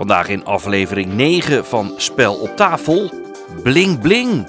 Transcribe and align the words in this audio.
Vandaag 0.00 0.28
in 0.28 0.44
aflevering 0.44 1.12
9 1.12 1.64
van 1.64 1.92
Spel 1.96 2.34
op 2.34 2.56
tafel. 2.56 3.10
Bling 3.62 4.00
bling. 4.00 4.48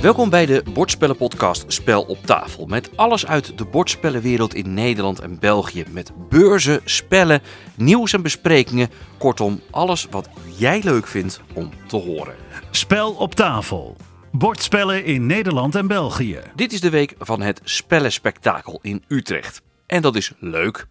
Welkom 0.00 0.30
bij 0.30 0.46
de 0.46 0.62
bordspellenpodcast 0.72 1.64
Spel 1.72 2.02
op 2.02 2.18
tafel. 2.24 2.66
Met 2.66 2.90
alles 2.96 3.26
uit 3.26 3.58
de 3.58 3.64
bordspellenwereld 3.64 4.54
in 4.54 4.74
Nederland 4.74 5.20
en 5.20 5.38
België. 5.38 5.84
Met 5.88 6.12
beurzen, 6.28 6.80
spellen, 6.84 7.42
nieuws 7.76 8.12
en 8.12 8.22
besprekingen. 8.22 8.90
Kortom, 9.18 9.60
alles 9.70 10.06
wat 10.10 10.28
jij 10.56 10.80
leuk 10.84 11.06
vindt 11.06 11.40
om 11.54 11.70
te 11.86 11.96
horen. 11.96 12.34
Spel 12.70 13.12
op 13.12 13.34
tafel. 13.34 13.96
Bordspellen 14.32 15.04
in 15.04 15.26
Nederland 15.26 15.74
en 15.74 15.86
België. 15.86 16.40
Dit 16.54 16.72
is 16.72 16.80
de 16.80 16.90
week 16.90 17.14
van 17.18 17.42
het 17.42 17.60
Spellenspectakel 17.64 18.78
in 18.82 19.04
Utrecht. 19.08 19.62
En 19.90 20.02
dat 20.02 20.16
is 20.16 20.32
leuk. 20.38 20.86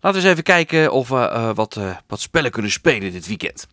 Laten 0.00 0.20
we 0.20 0.26
eens 0.26 0.32
even 0.32 0.42
kijken 0.42 0.92
of 0.92 1.08
we 1.08 1.16
eh, 1.16 1.54
wat, 1.54 1.76
eh, 1.76 1.96
wat 2.06 2.20
spellen 2.20 2.50
kunnen 2.50 2.70
spelen 2.70 3.12
dit 3.12 3.26
weekend. 3.26 3.66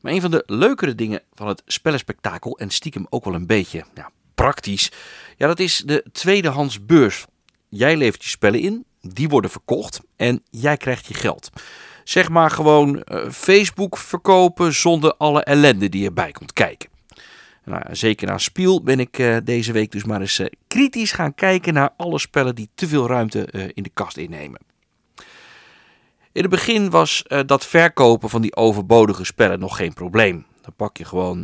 Maar 0.00 0.12
een 0.12 0.20
van 0.20 0.30
de 0.30 0.42
leukere 0.46 0.94
dingen 0.94 1.22
van 1.32 1.48
het 1.48 1.62
spellenspectakel, 1.66 2.58
en 2.58 2.70
stiekem 2.70 3.06
ook 3.10 3.24
wel 3.24 3.34
een 3.34 3.46
beetje 3.46 3.84
ja, 3.94 4.10
praktisch, 4.34 4.92
ja, 5.36 5.46
dat 5.46 5.60
is 5.60 5.82
de 5.84 6.04
tweedehands 6.12 6.84
beurs. 6.84 7.24
Jij 7.68 7.96
levert 7.96 8.22
je 8.22 8.28
spellen 8.28 8.60
in, 8.60 8.84
die 9.00 9.28
worden 9.28 9.50
verkocht 9.50 10.00
en 10.16 10.42
jij 10.50 10.76
krijgt 10.76 11.06
je 11.06 11.14
geld. 11.14 11.50
Zeg 12.04 12.28
maar 12.28 12.50
gewoon 12.50 13.02
eh, 13.02 13.30
Facebook 13.30 13.98
verkopen 13.98 14.74
zonder 14.74 15.14
alle 15.14 15.42
ellende 15.42 15.88
die 15.88 16.06
erbij 16.06 16.32
komt 16.32 16.52
kijken. 16.52 16.95
Nou, 17.66 17.82
zeker 17.90 18.26
na 18.26 18.38
Spiel 18.38 18.82
ben 18.82 19.00
ik 19.00 19.18
eh, 19.18 19.36
deze 19.44 19.72
week 19.72 19.92
dus 19.92 20.04
maar 20.04 20.20
eens 20.20 20.38
eh, 20.38 20.46
kritisch 20.66 21.12
gaan 21.12 21.34
kijken 21.34 21.74
naar 21.74 21.90
alle 21.96 22.18
spellen 22.18 22.54
die 22.54 22.68
te 22.74 22.88
veel 22.88 23.06
ruimte 23.06 23.44
eh, 23.44 23.68
in 23.74 23.82
de 23.82 23.90
kast 23.94 24.16
innemen. 24.16 24.60
In 26.32 26.42
het 26.42 26.50
begin 26.50 26.90
was 26.90 27.24
dat 27.46 27.66
verkopen 27.66 28.30
van 28.30 28.42
die 28.42 28.56
overbodige 28.56 29.24
spellen 29.24 29.58
nog 29.58 29.76
geen 29.76 29.92
probleem. 29.92 30.46
Dan 30.60 30.72
pak 30.76 30.96
je 30.96 31.04
gewoon 31.04 31.40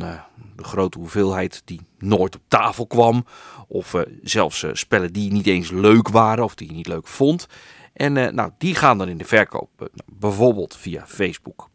de 0.56 0.64
grote 0.64 0.98
hoeveelheid 0.98 1.62
die 1.64 1.80
nooit 1.98 2.34
op 2.34 2.42
tafel 2.48 2.86
kwam. 2.86 3.24
Of 3.68 3.94
zelfs 4.22 4.64
spellen 4.72 5.12
die 5.12 5.33
niet 5.33 5.46
eens 5.46 5.70
leuk 5.70 6.08
waren 6.08 6.44
of 6.44 6.55
die 6.55 6.68
je 6.68 6.74
niet 6.74 6.86
leuk 6.86 7.06
vond. 7.06 7.46
En 7.92 8.12
nou, 8.12 8.50
die 8.58 8.74
gaan 8.74 8.98
dan 8.98 9.08
in 9.08 9.18
de 9.18 9.24
verkoop. 9.24 9.91
bijvoorbeeld 10.06 10.77
via 10.77 11.06
Facebook. 11.06 11.70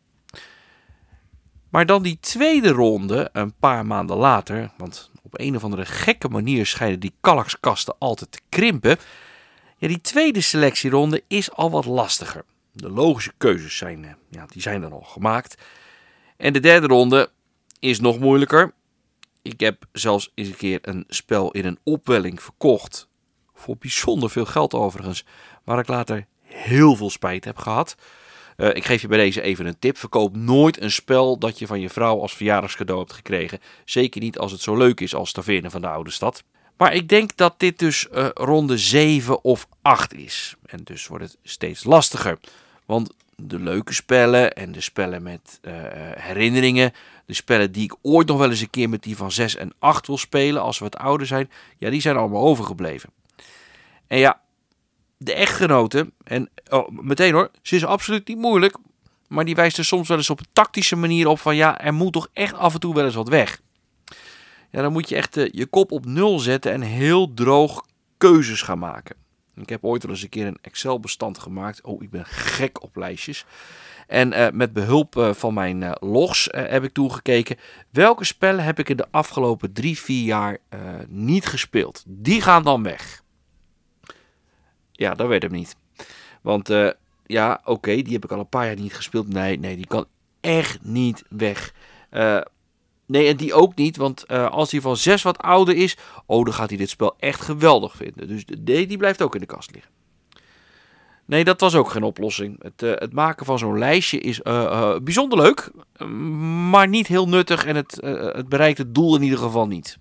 Maar 1.78 1.86
dan 1.86 2.04
die 2.04 2.18
tweede 2.20 2.70
ronde, 2.70 3.30
een 3.34 3.54
paar 3.54 3.86
maanden 3.86 4.18
later, 4.18 4.72
want 4.78 5.12
op 5.24 5.40
een 5.40 5.56
of 5.56 5.64
andere 5.64 5.86
gekke 5.86 6.28
manier 6.28 6.66
schijnen 6.66 7.00
die 7.00 7.14
kallaxkasten 7.22 7.96
altijd 8.00 8.32
te 8.32 8.40
krimpen. 8.50 8.98
Ja, 9.78 9.88
die 9.88 10.02
tweede 10.02 10.42
selectieronde 10.42 11.24
is 11.28 11.52
al 11.52 11.72
wat 11.72 11.86
lastiger. 11.86 12.46
De 12.72 12.90
logische 12.90 13.34
keuzes 13.38 13.78
zijn, 13.78 14.06
eh, 14.06 14.12
ja, 14.30 14.46
die 14.46 14.62
zijn 14.62 14.82
dan 14.82 14.92
al 14.92 15.02
gemaakt. 15.02 15.62
En 16.38 16.54
de 16.54 16.60
derde 16.60 16.88
ronde 16.88 17.32
is 17.80 18.00
nog 18.00 18.20
moeilijker. 18.20 18.74
Ik 19.42 19.60
heb 19.60 19.86
zelfs 19.92 20.32
eens 20.34 20.48
een 20.48 20.56
keer 20.56 20.80
een 20.82 21.04
spel 21.08 21.52
in 21.52 21.66
een 21.66 21.80
opwelling 21.84 22.42
verkocht. 22.42 23.08
Voor 23.54 23.78
bijzonder 23.78 24.30
veel 24.30 24.46
geld 24.46 24.74
overigens. 24.74 25.26
Waar 25.64 25.80
ik 25.80 25.88
later 25.88 26.26
heel 26.42 26.96
veel 26.96 27.10
spijt 27.10 27.46
heb 27.46 27.58
gehad. 27.58 27.96
Eh, 28.58 28.70
ik 28.76 28.86
geef 28.86 29.02
je 29.02 29.08
bij 29.08 29.18
deze 29.18 29.42
even 29.42 29.66
een 29.66 29.80
tip. 29.80 29.98
Verkoop 29.98 30.36
nooit 30.36 30.82
een 30.82 30.92
spel 30.92 31.38
dat 31.38 31.60
je 31.60 31.68
van 31.68 31.80
je 31.80 31.90
vrouw 31.90 32.22
als 32.22 32.36
verjaardagscadeau 32.36 33.00
hebt 33.00 33.14
gekregen. 33.14 33.60
Zeker 33.86 34.22
niet 34.22 34.38
als 34.38 34.52
het 34.52 34.62
zo 34.62 34.78
leuk 34.78 35.00
is 35.00 35.16
als 35.16 35.32
Taverne 35.32 35.70
van 35.70 35.82
de 35.82 35.88
Oude 35.88 36.12
Stad. 36.12 36.44
Maar 36.78 36.94
ik 36.94 37.10
denk 37.10 37.38
dat 37.38 37.54
dit 37.58 37.80
dus 37.80 38.10
eh, 38.10 38.28
ronde 38.34 38.78
7 38.78 39.44
of 39.44 39.68
8 39.82 40.14
is. 40.14 40.56
En 40.66 40.80
dus 40.84 41.08
wordt 41.08 41.24
het 41.24 41.38
steeds 41.44 41.84
lastiger. 41.84 42.40
Want 42.86 43.14
de 43.36 43.60
leuke 43.60 43.94
spellen 43.94 44.54
en 44.54 44.72
de 44.72 44.82
spellen 44.82 45.24
met 45.24 45.60
eh, 45.62 45.74
herinneringen. 46.16 46.92
De 47.26 47.34
spellen 47.34 47.72
die 47.72 47.84
ik 47.84 47.96
ooit 48.02 48.28
nog 48.28 48.38
wel 48.38 48.50
eens 48.50 48.62
een 48.62 48.70
keer 48.70 48.90
met 48.90 49.04
die 49.04 49.18
van 49.18 49.32
6 49.32 49.56
en 49.56 49.74
8 49.80 50.08
wil 50.08 50.18
spelen 50.18 50.62
als 50.62 50.78
we 50.78 50.84
wat 50.84 50.98
ouder 50.98 51.28
zijn. 51.28 51.50
Ja, 51.78 51.90
die 51.90 52.02
zijn 52.02 52.18
allemaal 52.18 52.44
overgebleven. 52.44 53.10
En 54.08 54.18
ja, 54.18 54.42
de 55.18 55.34
echtgenote, 55.34 56.12
en 56.24 56.50
oh, 56.70 56.90
meteen 56.90 57.34
hoor, 57.34 57.52
ze 57.62 57.76
is 57.76 57.86
absoluut 57.86 58.28
niet 58.28 58.38
moeilijk. 58.38 58.78
Maar 59.28 59.46
die 59.46 59.56
wijst 59.56 59.78
er 59.78 59.86
soms 59.86 60.08
wel 60.08 60.18
eens 60.18 60.30
op 60.30 60.40
een 60.40 60.48
tactische 60.54 60.96
manier 60.96 61.28
op 61.28 61.40
van 61.40 61.56
ja, 61.56 61.82
er 61.82 61.94
moet 61.94 62.14
toch 62.14 62.28
echt 62.34 62.54
af 62.54 62.74
en 62.74 62.80
toe 62.80 62.94
wel 62.94 63.06
eens 63.06 63.16
wat 63.16 63.30
weg. 63.30 63.62
Ja, 64.72 64.82
dan 64.82 64.92
moet 64.92 65.10
je 65.10 65.16
echt 65.16 65.38
eh, 65.38 65.50
je 65.52 65.66
kop 65.66 65.92
op 65.92 66.06
nul 66.06 66.40
zetten 66.40 66.72
en 66.72 66.82
heel 66.82 67.34
droog 67.34 67.86
keuzes 68.18 68.62
gaan 68.62 68.80
maken. 68.80 69.16
Ik 69.56 69.70
heb 69.70 69.84
ooit 69.84 70.04
wel 70.04 70.12
eens 70.12 70.24
een 70.24 70.30
keer 70.30 70.48
een 70.48 70.58
Excel-bestand 70.62 71.38
gemaakt. 71.38 71.82
Oh, 71.82 72.04
ik 72.04 72.10
ben 72.10 72.26
gek 72.26 72.84
op 72.84 72.96
lijstjes. 72.96 73.46
En 74.08 74.34
eh, 74.34 74.52
met 74.52 74.74
behulp 74.74 75.18
eh, 75.18 75.34
van 75.34 75.54
mijn 75.54 75.96
logs 76.00 76.48
heb 76.52 76.84
ik 76.84 76.94
toegekeken. 76.94 77.58
Welke 77.90 78.24
spellen 78.24 78.64
heb 78.64 78.80
ik 78.80 78.90
in 78.90 78.98
de 78.98 79.08
afgelopen 79.12 79.74
drie, 79.74 80.00
vier 80.00 80.26
jaar 80.26 80.58
niet 81.08 81.46
gespeeld? 81.46 82.04
Die 82.08 82.42
gaan 82.42 82.64
dan 82.64 82.84
weg. 82.84 83.24
Ja, 84.98 85.14
dat 85.14 85.28
weet 85.28 85.44
ik 85.44 85.52
niet. 85.52 85.76
Want 86.42 86.70
eh, 86.70 86.90
ja, 87.26 87.62
oké, 87.64 88.02
die 88.02 88.14
heb 88.14 88.24
ik 88.24 88.32
al 88.32 88.40
een 88.40 88.50
paar 88.50 88.66
jaar 88.66 88.76
niet 88.76 88.96
gespeeld. 88.96 89.28
Nee, 89.28 89.60
nee, 89.60 89.76
die 89.76 89.88
kan 89.88 90.06
echt 90.42 90.80
niet 90.84 91.24
weg. 91.30 91.74
Eh, 92.10 92.42
nee, 93.06 93.28
en 93.28 93.38
die 93.38 93.54
ook 93.54 93.76
niet, 93.76 93.98
want 93.98 94.24
eh, 94.26 94.50
als 94.50 94.72
hij 94.72 94.82
van 94.82 94.98
zes 94.98 95.22
wat 95.22 95.38
ouder 95.38 95.76
is, 95.76 95.98
oh, 96.26 96.46
dan 96.46 96.54
gaat 96.54 96.70
hij 96.70 96.78
dit 96.78 96.90
spel 96.90 97.16
echt 97.20 97.42
geweldig 97.42 97.96
vinden. 97.96 98.28
Dus 98.28 98.46
nee, 98.64 98.88
die 98.88 98.98
blijft 98.98 99.22
ook 99.22 99.34
in 99.34 99.42
de 99.42 99.46
kast 99.48 99.72
liggen. 99.72 99.92
Nee, 101.26 101.44
dat 101.44 101.60
was 101.60 101.76
ook 101.76 101.90
geen 101.90 102.04
oplossing. 102.04 102.64
Het, 102.64 102.82
het 103.00 103.14
maken 103.14 103.46
van 103.46 103.60
zo'n 103.60 103.78
lijstje 103.78 104.20
is 104.20 104.42
bijzonder 105.04 105.38
leuk, 105.38 105.72
maar 106.70 106.88
niet 106.88 107.08
heel 107.08 107.28
nuttig 107.28 107.66
en 107.66 107.76
het, 107.76 107.98
het 108.36 108.50
bereikt 108.50 108.78
het 108.78 108.96
doel 108.96 109.16
in 109.16 109.22
ieder 109.22 109.40
geval 109.40 109.68
niet. 109.68 109.98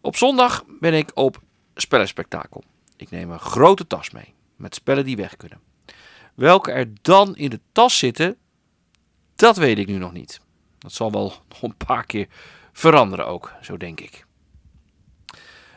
Op 0.00 0.16
zondag 0.16 0.64
ben 0.80 0.94
ik 0.94 1.10
op 1.14 1.40
spellenspectakel. 1.74 2.64
Ik 2.96 3.10
neem 3.10 3.30
een 3.30 3.38
grote 3.38 3.86
tas 3.86 4.10
mee 4.10 4.34
met 4.56 4.74
spellen 4.74 5.04
die 5.04 5.16
weg 5.16 5.36
kunnen. 5.36 5.60
Welke 6.34 6.72
er 6.72 6.92
dan 7.02 7.36
in 7.36 7.50
de 7.50 7.60
tas 7.72 7.98
zitten, 7.98 8.36
dat 9.36 9.56
weet 9.56 9.78
ik 9.78 9.86
nu 9.86 9.96
nog 9.98 10.12
niet. 10.12 10.40
Dat 10.78 10.92
zal 10.92 11.12
wel 11.12 11.32
nog 11.48 11.62
een 11.62 11.76
paar 11.86 12.06
keer 12.06 12.28
veranderen 12.72 13.26
ook, 13.26 13.52
zo 13.62 13.76
denk 13.76 14.00
ik. 14.00 14.26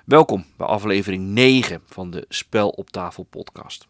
Welkom 0.06 0.46
bij 0.58 0.68
aflevering 0.68 1.24
9 1.24 1.82
van 1.86 2.12
de 2.12 2.26
Spel 2.30 2.70
op 2.70 2.90
tafel 2.90 3.24
podcast. 3.24 3.88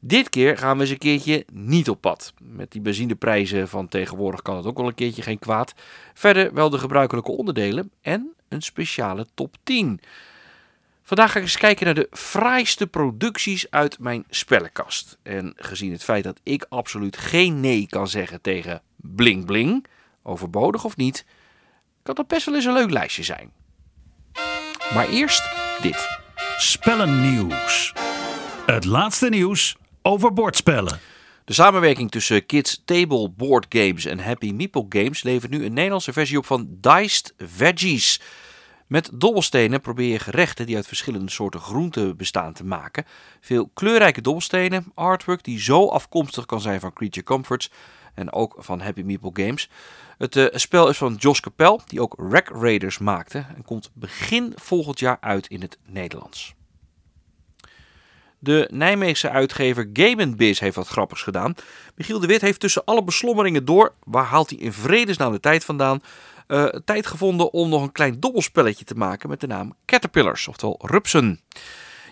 Dit 0.00 0.28
keer 0.28 0.58
gaan 0.58 0.76
we 0.76 0.82
eens 0.82 0.90
een 0.90 0.98
keertje 0.98 1.44
niet 1.52 1.88
op 1.88 2.00
pad. 2.00 2.32
Met 2.42 2.72
die 2.72 2.80
benzineprijzen 2.80 3.68
van 3.68 3.88
tegenwoordig 3.88 4.42
kan 4.42 4.56
het 4.56 4.66
ook 4.66 4.76
wel 4.76 4.86
een 4.86 4.94
keertje 4.94 5.22
geen 5.22 5.38
kwaad. 5.38 5.74
Verder 6.14 6.54
wel 6.54 6.70
de 6.70 6.78
gebruikelijke 6.78 7.30
onderdelen 7.30 7.90
en 8.00 8.34
een 8.48 8.62
speciale 8.62 9.26
top 9.34 9.56
10. 9.62 10.00
Vandaag 11.06 11.32
ga 11.32 11.38
ik 11.38 11.44
eens 11.44 11.56
kijken 11.56 11.84
naar 11.84 11.94
de 11.94 12.08
fraaiste 12.10 12.86
producties 12.86 13.70
uit 13.70 13.98
mijn 13.98 14.24
spellenkast. 14.30 15.18
En 15.22 15.52
gezien 15.56 15.92
het 15.92 16.04
feit 16.04 16.24
dat 16.24 16.40
ik 16.42 16.66
absoluut 16.68 17.16
geen 17.16 17.60
nee 17.60 17.86
kan 17.88 18.08
zeggen 18.08 18.40
tegen 18.40 18.82
bling 18.96 19.44
bling, 19.44 19.86
overbodig 20.22 20.84
of 20.84 20.96
niet, 20.96 21.24
kan 22.02 22.14
dat 22.14 22.26
best 22.26 22.46
wel 22.46 22.54
eens 22.54 22.64
een 22.64 22.72
leuk 22.72 22.90
lijstje 22.90 23.22
zijn. 23.22 23.52
Maar 24.94 25.08
eerst 25.08 25.42
dit. 25.82 26.08
Spellennieuws. 26.56 27.92
Het 28.66 28.84
laatste 28.84 29.28
nieuws 29.28 29.76
over 30.02 30.32
bordspellen. 30.32 31.00
De 31.44 31.52
samenwerking 31.52 32.10
tussen 32.10 32.46
Kids 32.46 32.82
Table 32.84 33.30
Board 33.30 33.66
Games 33.68 34.04
en 34.04 34.18
Happy 34.18 34.50
Meeple 34.50 34.86
Games 34.88 35.22
levert 35.22 35.50
nu 35.50 35.64
een 35.64 35.72
Nederlandse 35.72 36.12
versie 36.12 36.38
op 36.38 36.46
van 36.46 36.68
Diced 36.80 37.34
Veggies. 37.38 38.20
Met 38.86 39.10
dobbelstenen 39.12 39.80
probeer 39.80 40.12
je 40.12 40.18
gerechten 40.18 40.66
die 40.66 40.76
uit 40.76 40.86
verschillende 40.86 41.30
soorten 41.30 41.60
groenten 41.60 42.16
bestaan 42.16 42.52
te 42.52 42.64
maken. 42.64 43.04
Veel 43.40 43.70
kleurrijke 43.74 44.20
dobbelstenen, 44.20 44.92
artwork 44.94 45.44
die 45.44 45.60
zo 45.60 45.88
afkomstig 45.88 46.46
kan 46.46 46.60
zijn 46.60 46.80
van 46.80 46.92
Creature 46.92 47.26
Comforts 47.26 47.70
en 48.14 48.32
ook 48.32 48.54
van 48.58 48.80
Happy 48.80 49.02
Meeple 49.02 49.30
Games. 49.32 49.70
Het 50.18 50.36
eh, 50.36 50.46
spel 50.50 50.88
is 50.88 50.96
van 50.96 51.14
Jos 51.18 51.40
Capel, 51.40 51.80
die 51.86 52.00
ook 52.00 52.14
Rack 52.30 52.48
Raiders 52.48 52.98
maakte 52.98 53.46
en 53.56 53.64
komt 53.64 53.90
begin 53.92 54.52
volgend 54.56 54.98
jaar 54.98 55.18
uit 55.20 55.46
in 55.46 55.60
het 55.60 55.78
Nederlands. 55.86 56.54
De 58.38 58.68
Nijmeegse 58.72 59.30
uitgever 59.30 59.90
Game 59.92 60.34
Biz 60.34 60.60
heeft 60.60 60.76
wat 60.76 60.88
grappigs 60.88 61.22
gedaan. 61.22 61.54
Michiel 61.94 62.20
de 62.20 62.26
Wit 62.26 62.40
heeft 62.40 62.60
tussen 62.60 62.84
alle 62.84 63.04
beslommeringen 63.04 63.64
door, 63.64 63.94
waar 64.04 64.24
haalt 64.24 64.50
hij 64.50 64.58
in 64.58 64.72
vredesnaam 64.72 65.32
de 65.32 65.40
tijd 65.40 65.64
vandaan, 65.64 66.00
eh, 66.46 66.64
tijd 66.64 67.06
gevonden 67.06 67.52
om 67.52 67.68
nog 67.68 67.82
een 67.82 67.92
klein 67.92 68.20
dobbelspelletje 68.20 68.84
te 68.84 68.94
maken 68.94 69.28
met 69.28 69.40
de 69.40 69.46
naam 69.46 69.74
Caterpillars, 69.84 70.48
oftewel 70.48 70.78
rupsen. 70.82 71.40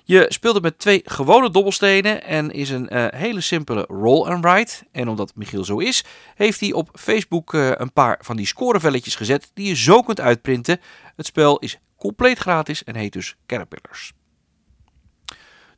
Je 0.07 0.27
speelt 0.29 0.55
het 0.55 0.63
met 0.63 0.79
twee 0.79 1.01
gewone 1.05 1.51
dobbelstenen 1.51 2.25
en 2.25 2.51
is 2.51 2.71
een 2.71 2.89
eh, 2.89 3.21
hele 3.21 3.41
simpele 3.41 3.85
roll 3.89 4.29
and 4.29 4.45
write. 4.45 4.85
En 4.93 5.09
omdat 5.09 5.33
Michiel 5.35 5.65
zo 5.65 5.79
is, 5.79 6.05
heeft 6.35 6.61
hij 6.61 6.73
op 6.73 6.89
Facebook 6.93 7.55
eh, 7.55 7.71
een 7.75 7.93
paar 7.93 8.19
van 8.21 8.37
die 8.37 8.47
scorevelletjes 8.47 9.15
gezet 9.15 9.51
die 9.55 9.67
je 9.67 9.77
zo 9.77 10.03
kunt 10.03 10.21
uitprinten. 10.21 10.81
Het 11.17 11.27
spel 11.27 11.59
is 11.59 11.79
compleet 11.97 12.39
gratis 12.39 12.85
en 12.85 12.97
heet 12.97 13.13
dus 13.13 13.37
Caterpillars. 13.47 14.13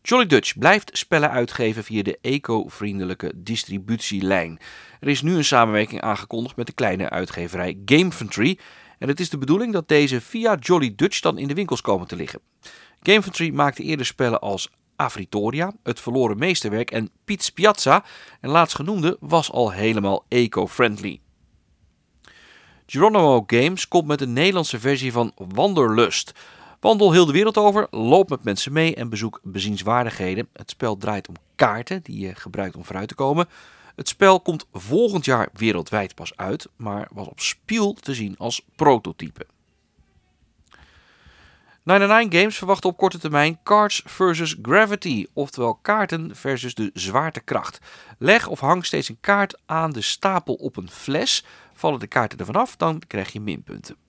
Jolly 0.09 0.27
Dutch 0.27 0.59
blijft 0.59 0.99
spellen 0.99 1.31
uitgeven 1.31 1.85
via 1.85 2.03
de 2.03 2.19
eco-vriendelijke 2.21 3.33
distributielijn. 3.37 4.59
Er 5.01 5.09
is 5.09 5.23
nu 5.23 5.37
een 5.37 5.45
samenwerking 5.45 6.01
aangekondigd 6.01 6.57
met 6.57 6.67
de 6.67 6.73
kleine 6.73 7.11
uitgeverij 7.11 7.79
Gamefantry. 7.85 8.59
En 8.99 9.09
het 9.09 9.21
is 9.21 9.31
de 9.31 9.39
bedoeling 9.39 9.73
dat 9.73 9.89
deze 9.89 10.21
via 10.21 10.57
Jolly 10.61 10.93
Dutch 10.97 11.21
dan 11.21 11.39
in 11.39 11.49
de 11.49 11.55
winkels 11.55 11.81
komen 11.81 12.07
te 12.07 12.17
liggen. 12.17 12.41
Gamefantry 13.03 13.51
maakte 13.51 13.83
eerder 13.83 14.07
spellen 14.07 14.41
als 14.41 14.71
Afritoria, 14.97 15.73
Het 15.83 16.01
Verloren 16.01 16.39
Meesterwerk 16.39 16.91
en 16.91 17.11
Piets 17.25 17.51
Piazza. 17.51 18.05
En 18.41 18.51
laatstgenoemde 18.51 19.17
was 19.21 19.53
al 19.53 19.71
helemaal 19.71 20.25
eco-friendly. 20.29 21.21
Geronimo 22.87 23.45
Games 23.47 23.89
komt 23.89 24.07
met 24.07 24.21
een 24.21 24.33
Nederlandse 24.33 24.81
versie 24.81 25.13
van 25.13 25.33
Wanderlust. 25.37 26.33
Wandel 26.87 27.13
heel 27.13 27.27
de 27.27 27.33
wereld 27.33 27.57
over, 27.57 27.87
loop 27.91 28.29
met 28.29 28.45
mensen 28.45 28.73
mee 28.73 28.95
en 28.95 29.09
bezoek 29.09 29.41
bezienswaardigheden. 29.43 30.49
Het 30.53 30.71
spel 30.71 30.97
draait 30.97 31.29
om 31.29 31.35
kaarten 31.55 32.03
die 32.03 32.19
je 32.19 32.35
gebruikt 32.35 32.77
om 32.77 32.85
vooruit 32.85 33.09
te 33.09 33.15
komen. 33.15 33.49
Het 33.97 34.09
spel 34.09 34.41
komt 34.41 34.67
volgend 34.73 35.25
jaar 35.25 35.49
wereldwijd 35.53 36.15
pas 36.15 36.37
uit, 36.37 36.69
maar 36.77 37.09
was 37.13 37.27
op 37.27 37.41
Spiel 37.41 37.93
te 37.93 38.15
zien 38.15 38.35
als 38.39 38.63
prototype. 38.77 39.47
99 41.83 42.41
Games 42.41 42.57
verwacht 42.57 42.85
op 42.85 42.97
korte 42.97 43.19
termijn 43.19 43.59
Cards 43.63 44.03
versus 44.05 44.57
Gravity, 44.63 45.27
oftewel 45.33 45.75
kaarten 45.75 46.37
versus 46.37 46.75
de 46.75 46.91
zwaartekracht. 46.95 47.79
Leg 48.19 48.47
of 48.47 48.61
hang 48.61 48.85
steeds 48.85 49.09
een 49.09 49.21
kaart 49.21 49.59
aan 49.67 49.93
de 49.93 50.03
stapel 50.03 50.55
op 50.55 50.77
een 50.77 50.91
fles. 50.91 51.45
Vallen 51.75 52.01
de 52.01 52.07
kaarten 52.07 52.39
ervan 52.39 52.57
af, 52.57 52.77
dan 52.77 53.03
krijg 53.07 53.33
je 53.33 53.41
minpunten. 53.41 54.06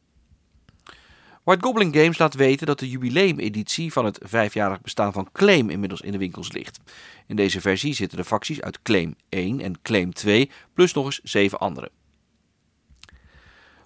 White 1.48 1.66
Goblin 1.66 1.94
Games 1.94 2.18
laat 2.18 2.34
weten 2.34 2.68
dat 2.68 2.80
de 2.80 2.90
jubileumeditie 2.90 3.92
van 3.92 4.06
het 4.06 4.20
vijfjarig 4.24 4.82
bestaan 4.82 5.14
van 5.14 5.30
Claim 5.32 5.70
inmiddels 5.70 6.02
in 6.02 6.12
de 6.12 6.18
winkels 6.18 6.52
ligt. 6.52 6.80
In 7.28 7.36
deze 7.36 7.62
versie 7.62 7.94
zitten 7.94 8.18
de 8.18 8.24
facties 8.24 8.62
uit 8.62 8.82
Claim 8.82 9.16
1 9.30 9.62
en 9.62 9.82
Claim 9.82 10.14
2, 10.14 10.52
plus 10.74 10.94
nog 10.94 11.06
eens 11.06 11.20
7 11.24 11.60
andere. 11.60 11.92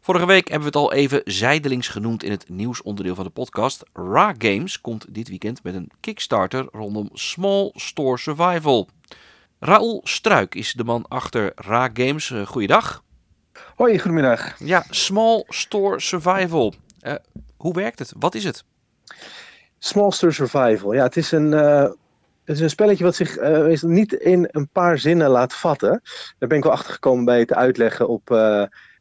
Vorige 0.02 0.26
week 0.26 0.48
hebben 0.50 0.72
we 0.72 0.78
het 0.78 0.88
al 0.88 0.94
even 0.94 1.22
zijdelings 1.26 1.88
genoemd 1.88 2.24
in 2.24 2.32
het 2.32 2.50
nieuwsonderdeel 2.50 3.16
van 3.16 3.24
de 3.24 3.30
podcast. 3.30 3.84
Ra 3.94 4.34
Games 4.38 4.82
komt 4.82 5.14
dit 5.14 5.28
weekend 5.30 5.64
met 5.64 5.74
een 5.74 5.92
Kickstarter 6.00 6.68
rondom 6.72 7.10
Small 7.14 7.72
Store 7.74 8.18
Survival. 8.18 8.90
Raoul 9.60 10.02
Struik 10.04 10.56
is 10.56 10.74
de 10.74 10.84
man 10.84 11.06
achter 11.08 11.52
Ra 11.56 11.90
Games. 11.94 12.30
Uh, 12.30 12.48
goeiedag. 12.48 13.04
Hoi, 13.76 14.00
goedemiddag. 14.00 14.60
Ja, 14.60 14.86
Small 14.90 15.44
Store 15.48 16.00
Survival. 16.00 16.74
Uh, 17.02 17.14
hoe 17.62 17.74
werkt 17.74 18.00
het? 18.00 18.14
Wat 18.20 18.36
is 18.36 18.44
het? 18.44 18.64
Small 19.80 20.12
Store 20.12 20.32
Survival. 20.32 20.94
Ja, 20.94 21.04
het 21.04 21.18
is 21.18 21.32
een, 21.32 21.52
uh, 21.52 21.82
het 22.44 22.56
is 22.56 22.60
een 22.60 22.70
spelletje 22.70 23.04
wat 23.04 23.16
zich 23.16 23.38
uh, 23.38 23.82
niet 23.82 24.14
in 24.14 24.48
een 24.52 24.70
paar 24.70 24.98
zinnen 24.98 25.30
laat 25.30 25.54
vatten. 25.54 26.02
Daar 26.40 26.50
ben 26.50 26.58
ik 26.58 26.64
wel 26.64 26.74
achter 26.74 26.94
gekomen 26.94 27.26
bij 27.26 27.40
het 27.40 27.54
uitleggen 27.54 28.08
op 28.08 28.30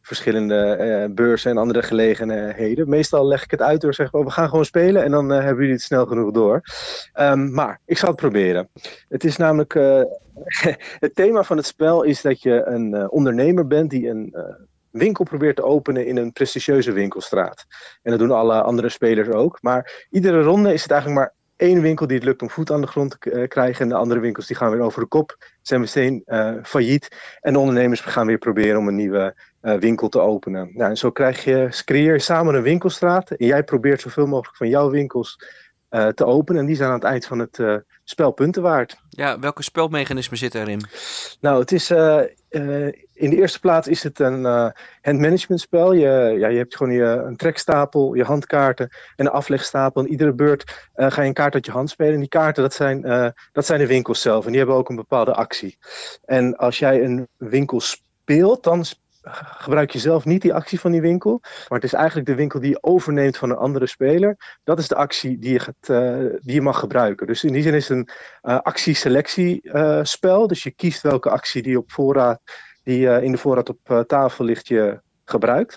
verschillende 0.02 0.78
uh, 0.80 1.14
beurzen 1.14 1.50
en 1.50 1.56
andere 1.56 1.82
gelegenheden. 1.82 2.88
Meestal 2.88 3.26
leg 3.26 3.44
ik 3.44 3.50
het 3.50 3.62
uit 3.62 3.80
door 3.80 3.94
zeggen, 3.94 4.18
oh, 4.18 4.24
we 4.24 4.30
gaan 4.30 4.48
gewoon 4.48 4.64
spelen 4.64 5.04
en 5.04 5.10
dan 5.10 5.28
hebben 5.28 5.56
jullie 5.56 5.72
het 5.72 5.82
snel 5.82 6.06
genoeg 6.06 6.30
door. 6.30 6.62
Um, 7.20 7.52
maar 7.52 7.80
ik 7.86 7.98
zal 7.98 8.08
het 8.08 8.18
proberen. 8.18 8.68
Het 9.08 9.24
is 9.24 9.36
namelijk, 9.36 9.72
het 11.04 11.14
thema 11.14 11.42
van 11.42 11.56
het 11.56 11.66
spel 11.66 12.02
is 12.02 12.22
dat 12.22 12.42
je 12.42 12.62
een 12.64 13.10
ondernemer 13.10 13.66
bent 13.66 13.90
die 13.90 14.08
een 14.08 14.34
winkel 14.90 15.24
probeert 15.24 15.56
te 15.56 15.64
openen 15.64 16.06
in 16.06 16.16
een 16.16 16.32
prestigieuze 16.32 16.92
winkelstraat. 16.92 17.66
En 18.02 18.10
dat 18.10 18.20
doen 18.20 18.30
alle 18.30 18.62
andere 18.62 18.88
spelers 18.88 19.28
ook. 19.28 19.58
Maar 19.62 20.06
iedere 20.10 20.42
ronde 20.42 20.72
is 20.72 20.82
het 20.82 20.90
eigenlijk 20.90 21.20
maar 21.20 21.34
één 21.56 21.80
winkel 21.80 22.06
die 22.06 22.16
het 22.16 22.24
lukt 22.24 22.42
om 22.42 22.50
voet 22.50 22.70
aan 22.70 22.80
de 22.80 22.86
grond 22.86 23.16
te 23.20 23.46
krijgen. 23.48 23.82
En 23.82 23.88
de 23.88 23.94
andere 23.94 24.20
winkels 24.20 24.46
die 24.46 24.56
gaan 24.56 24.70
weer 24.70 24.80
over 24.80 25.00
de 25.00 25.06
kop, 25.06 25.36
zijn 25.62 25.80
meteen 25.80 26.22
uh, 26.26 26.52
failliet. 26.62 27.08
En 27.40 27.52
de 27.52 27.58
ondernemers 27.58 28.00
gaan 28.00 28.26
weer 28.26 28.38
proberen 28.38 28.78
om 28.78 28.88
een 28.88 28.96
nieuwe 28.96 29.34
uh, 29.62 29.74
winkel 29.74 30.08
te 30.08 30.20
openen. 30.20 30.70
Nou, 30.74 30.90
en 30.90 30.96
zo 30.96 31.10
krijg 31.10 31.44
je, 31.44 31.82
creëer 31.84 32.12
je 32.12 32.18
samen 32.18 32.54
een 32.54 32.62
winkelstraat. 32.62 33.30
En 33.30 33.46
jij 33.46 33.64
probeert 33.64 34.00
zoveel 34.00 34.26
mogelijk 34.26 34.56
van 34.56 34.68
jouw 34.68 34.90
winkels 34.90 35.44
uh, 35.90 36.08
te 36.08 36.24
openen. 36.24 36.60
En 36.60 36.66
die 36.66 36.76
zijn 36.76 36.88
aan 36.88 36.94
het 36.94 37.04
eind 37.04 37.26
van 37.26 37.38
het 37.38 37.84
spel 38.04 38.30
punten 38.30 38.62
waard. 38.62 38.96
Ja, 39.08 39.38
welke 39.38 39.62
spelmechanismen 39.62 40.38
zitten 40.38 40.60
erin? 40.60 40.82
Nou, 41.40 41.60
het 41.60 41.72
is, 41.72 41.92
uh, 42.50 42.86
in 43.12 43.30
de 43.30 43.36
eerste 43.36 43.60
plaats 43.60 43.88
is 43.88 44.02
het 44.02 44.18
een 44.18 44.72
handmanagement 45.02 45.60
spel. 45.60 45.92
Je, 45.92 46.34
ja, 46.38 46.48
je 46.48 46.56
hebt 46.56 46.76
gewoon 46.76 46.92
je, 46.92 47.02
een 47.02 47.36
trekstapel, 47.36 48.14
je 48.14 48.24
handkaarten 48.24 48.88
en 49.16 49.26
een 49.26 49.32
aflegstapel. 49.32 50.02
En 50.02 50.10
iedere 50.10 50.32
beurt 50.32 50.88
ga 50.94 51.22
je 51.22 51.28
een 51.28 51.34
kaart 51.34 51.54
uit 51.54 51.66
je 51.66 51.72
hand 51.72 51.90
spelen. 51.90 52.12
En 52.12 52.20
die 52.20 52.28
kaarten, 52.28 52.62
dat 52.62 52.74
zijn, 52.74 53.02
dat 53.52 53.66
zijn 53.66 53.80
de 53.80 53.86
winkels 53.86 54.20
zelf. 54.20 54.44
En 54.44 54.50
die 54.50 54.58
hebben 54.58 54.76
ook 54.76 54.88
een 54.88 54.96
bepaalde 54.96 55.34
actie. 55.34 55.78
En 56.24 56.56
als 56.56 56.78
jij 56.78 57.04
een 57.04 57.28
winkel 57.36 57.80
speelt, 57.80 58.64
dan 58.64 58.84
gebruik 59.22 59.90
je 59.90 59.98
zelf 59.98 60.24
niet 60.24 60.42
die 60.42 60.54
actie 60.54 60.80
van 60.80 60.92
die 60.92 61.00
winkel. 61.00 61.38
Maar 61.42 61.78
het 61.78 61.84
is 61.84 61.92
eigenlijk 61.92 62.26
de 62.26 62.34
winkel 62.34 62.60
die 62.60 62.70
je 62.70 62.82
overneemt 62.82 63.36
van 63.36 63.50
een 63.50 63.56
andere 63.56 63.86
speler. 63.86 64.58
Dat 64.64 64.78
is 64.78 64.88
de 64.88 64.94
actie 64.94 65.38
die 65.38 65.52
je, 65.52 65.58
gaat, 65.58 65.88
uh, 65.90 66.18
die 66.40 66.54
je 66.54 66.60
mag 66.60 66.78
gebruiken. 66.78 67.26
Dus 67.26 67.44
in 67.44 67.52
die 67.52 67.62
zin 67.62 67.74
is 67.74 67.88
het 67.88 67.98
een 67.98 68.08
uh, 68.42 68.60
actieselectiespel. 68.60 70.46
Dus 70.46 70.62
je 70.62 70.70
kiest 70.70 71.02
welke 71.02 71.30
actie 71.30 71.62
die, 71.62 71.78
op 71.78 71.92
voorraad, 71.92 72.40
die 72.82 73.22
in 73.22 73.32
de 73.32 73.38
voorraad 73.38 73.68
op 73.68 74.04
tafel 74.06 74.44
ligt 74.44 74.68
je 74.68 75.00
gebruikt. 75.24 75.76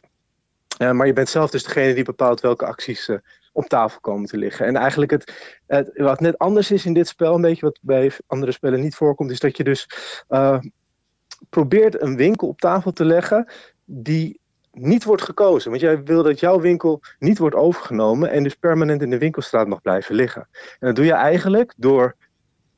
maar 0.78 1.07
je 1.07 1.13
bent 1.13 1.30
zelf 1.30 1.50
dus 1.50 1.63
degene 1.63 1.94
die 1.94 2.04
bepaalt 2.04 2.42
welke 2.42 2.66
acties 2.66 3.10
op 3.51 3.66
tafel 3.66 4.00
komen 4.00 4.28
te 4.28 4.38
liggen. 4.38 4.66
En 4.66 4.75
eigenlijk 4.75 5.12
het, 5.12 5.57
het, 5.68 5.92
wat 5.94 6.19
net 6.19 6.38
anders 6.38 6.72
is 6.72 6.86
in 6.86 6.94
dit 6.94 7.07
spel, 7.07 7.36
een 7.36 7.42
beetje 7.42 7.66
wat 7.66 7.80
bij 7.81 8.12
andere 8.28 8.51
spellen 8.51 8.81
niet 8.81 8.96
voorkomt, 8.96 9.31
is 9.31 9.39
dat 9.39 9.57
je 9.57 9.63
dus 9.63 9.88
probeert 11.50 12.01
een 12.01 12.16
winkel 12.16 12.48
op 12.48 12.60
tafel 12.60 12.92
te 12.92 13.06
leggen 13.06 13.48
die 13.86 14.42
niet 14.72 15.04
wordt 15.04 15.22
gekozen. 15.22 15.69
Want 15.69 15.81
jij 15.81 16.04
wil 16.04 16.24
dat 16.24 16.40
jouw 16.40 16.60
winkel 16.60 17.01
niet 17.19 17.38
wordt 17.38 17.56
overgenomen 17.56 18.30
en 18.30 18.44
dus 18.44 18.56
permanent 18.56 19.01
in 19.01 19.10
de 19.10 19.18
winkelstraat 19.18 19.68
mag 19.68 19.81
blijven 19.81 20.16
liggen. 20.16 20.48
En 20.51 20.88
dat 20.88 20.95
doe 20.95 21.06
je 21.06 21.13
eigenlijk 21.13 21.74
door 21.78 22.16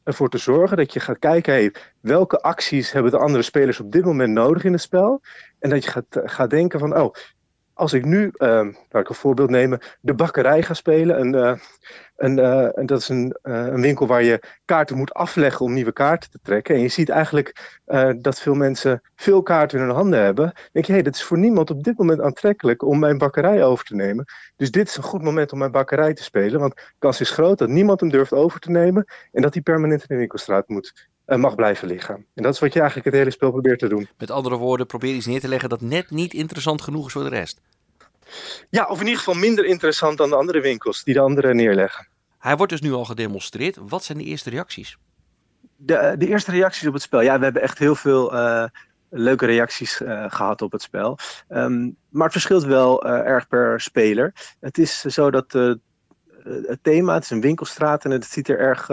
ervoor 0.03 0.29
te 0.29 0.37
zorgen 0.37 0.77
dat 0.77 0.93
je 0.93 0.99
gaat 0.99 1.19
kijken, 1.19 1.53
hey, 1.53 1.73
welke 1.99 2.41
acties 2.41 2.91
hebben 2.91 3.11
de 3.11 3.17
andere 3.17 3.43
spelers 3.43 3.79
op 3.79 3.91
dit 3.91 4.05
moment 4.05 4.33
nodig 4.33 4.63
in 4.63 4.71
het 4.71 4.81
spel? 4.81 5.21
En 5.59 5.69
dat 5.69 5.83
je 5.83 5.89
gaat, 5.89 6.05
gaat 6.09 6.49
denken 6.49 6.79
van, 6.79 6.97
oh, 6.97 7.13
als 7.75 7.93
ik 7.93 8.05
nu, 8.05 8.31
uh, 8.37 8.49
laat 8.89 9.01
ik 9.01 9.09
een 9.09 9.15
voorbeeld 9.15 9.49
nemen, 9.49 9.79
de 10.01 10.13
bakkerij 10.13 10.63
ga 10.63 10.73
spelen. 10.73 11.17
En, 11.17 11.33
uh, 11.33 11.53
en, 12.15 12.37
uh, 12.37 12.77
en 12.77 12.85
dat 12.85 12.99
is 12.99 13.09
een, 13.09 13.35
uh, 13.43 13.65
een, 13.65 13.81
winkel 13.81 14.07
waar 14.07 14.23
je 14.23 14.41
kaarten 14.65 14.97
moet 14.97 15.13
afleggen 15.13 15.65
om 15.65 15.73
nieuwe 15.73 15.91
kaarten 15.91 16.31
te 16.31 16.39
trekken. 16.43 16.75
En 16.75 16.81
je 16.81 16.87
ziet 16.87 17.09
eigenlijk 17.09 17.79
dat 18.17 18.39
veel 18.39 18.53
mensen 18.53 19.01
veel 19.15 19.41
kaarten 19.43 19.79
in 19.79 19.85
hun 19.85 19.95
handen 19.95 20.19
hebben. 20.19 20.45
Dan 20.45 20.69
denk 20.71 20.85
je, 20.85 20.91
hé, 20.91 20.97
hey, 20.97 21.03
dat 21.07 21.15
is 21.15 21.23
voor 21.23 21.37
niemand 21.37 21.69
op 21.69 21.83
dit 21.83 21.97
moment 21.97 22.21
aantrekkelijk 22.21 22.83
om 22.83 22.99
mijn 22.99 23.17
bakkerij 23.17 23.63
over 23.63 23.85
te 23.85 23.95
nemen. 23.95 24.25
Dus 24.55 24.71
dit 24.71 24.87
is 24.87 24.97
een 24.97 25.03
goed 25.03 25.21
moment 25.21 25.51
om 25.51 25.57
mijn 25.57 25.71
bakkerij 25.71 26.13
te 26.13 26.23
spelen. 26.23 26.59
Want 26.59 26.75
de 26.75 26.81
kans 26.99 27.21
is 27.21 27.29
groot 27.29 27.57
dat 27.57 27.69
niemand 27.69 27.99
hem 27.99 28.09
durft 28.09 28.33
over 28.33 28.59
te 28.59 28.71
nemen. 28.71 29.05
En 29.31 29.41
dat 29.41 29.53
hij 29.53 29.63
permanent 29.63 30.01
in 30.01 30.07
de 30.07 30.15
winkelstraat 30.15 30.67
moet 30.67 31.09
mag 31.25 31.55
blijven 31.55 31.87
liggen. 31.87 32.25
En 32.33 32.43
dat 32.43 32.53
is 32.53 32.59
wat 32.59 32.73
je 32.73 32.79
eigenlijk 32.79 33.09
het 33.09 33.17
hele 33.17 33.31
spel 33.31 33.51
probeert 33.51 33.79
te 33.79 33.87
doen. 33.87 34.07
Met 34.17 34.31
andere 34.31 34.57
woorden, 34.57 34.85
probeer 34.85 35.15
iets 35.15 35.25
neer 35.25 35.39
te 35.39 35.47
leggen 35.47 35.69
dat 35.69 35.81
net 35.81 36.09
niet 36.09 36.33
interessant 36.33 36.81
genoeg 36.81 37.05
is 37.05 37.13
voor 37.13 37.23
de 37.23 37.29
rest. 37.29 37.61
Ja, 38.69 38.85
of 38.85 38.99
in 38.99 39.05
ieder 39.05 39.19
geval 39.19 39.33
minder 39.33 39.65
interessant 39.65 40.17
dan 40.17 40.29
de 40.29 40.35
andere 40.35 40.61
winkels 40.61 41.03
die 41.03 41.13
de 41.13 41.19
anderen 41.19 41.55
neerleggen. 41.55 42.07
Hij 42.39 42.55
wordt 42.55 42.71
dus 42.71 42.81
nu 42.81 42.91
al 42.91 43.05
gedemonstreerd. 43.05 43.77
Wat 43.87 44.03
zijn 44.03 44.17
de 44.17 44.23
eerste 44.23 44.49
reacties? 44.49 44.97
De, 45.75 46.15
de 46.17 46.27
eerste 46.27 46.51
reacties 46.51 46.87
op 46.87 46.93
het 46.93 47.01
spel. 47.01 47.21
Ja, 47.21 47.37
we 47.37 47.43
hebben 47.43 47.61
echt 47.61 47.77
heel 47.77 47.95
veel 47.95 48.33
uh, 48.33 48.65
leuke 49.09 49.45
reacties 49.45 50.01
uh, 50.01 50.25
gehad 50.27 50.61
op 50.61 50.71
het 50.71 50.81
spel. 50.81 51.17
Um, 51.49 51.95
maar 52.09 52.23
het 52.23 52.31
verschilt 52.31 52.63
wel 52.63 53.05
uh, 53.05 53.11
erg 53.11 53.47
per 53.47 53.81
speler. 53.81 54.55
Het 54.59 54.77
is 54.77 55.01
zo 55.01 55.31
dat 55.31 55.51
het 56.43 56.79
thema, 56.81 57.13
het 57.13 57.23
is 57.23 57.29
een 57.29 57.41
winkelstraat 57.41 58.05
en 58.05 58.11
het 58.11 58.25
ziet 58.25 58.49
er 58.49 58.59
erg 58.59 58.89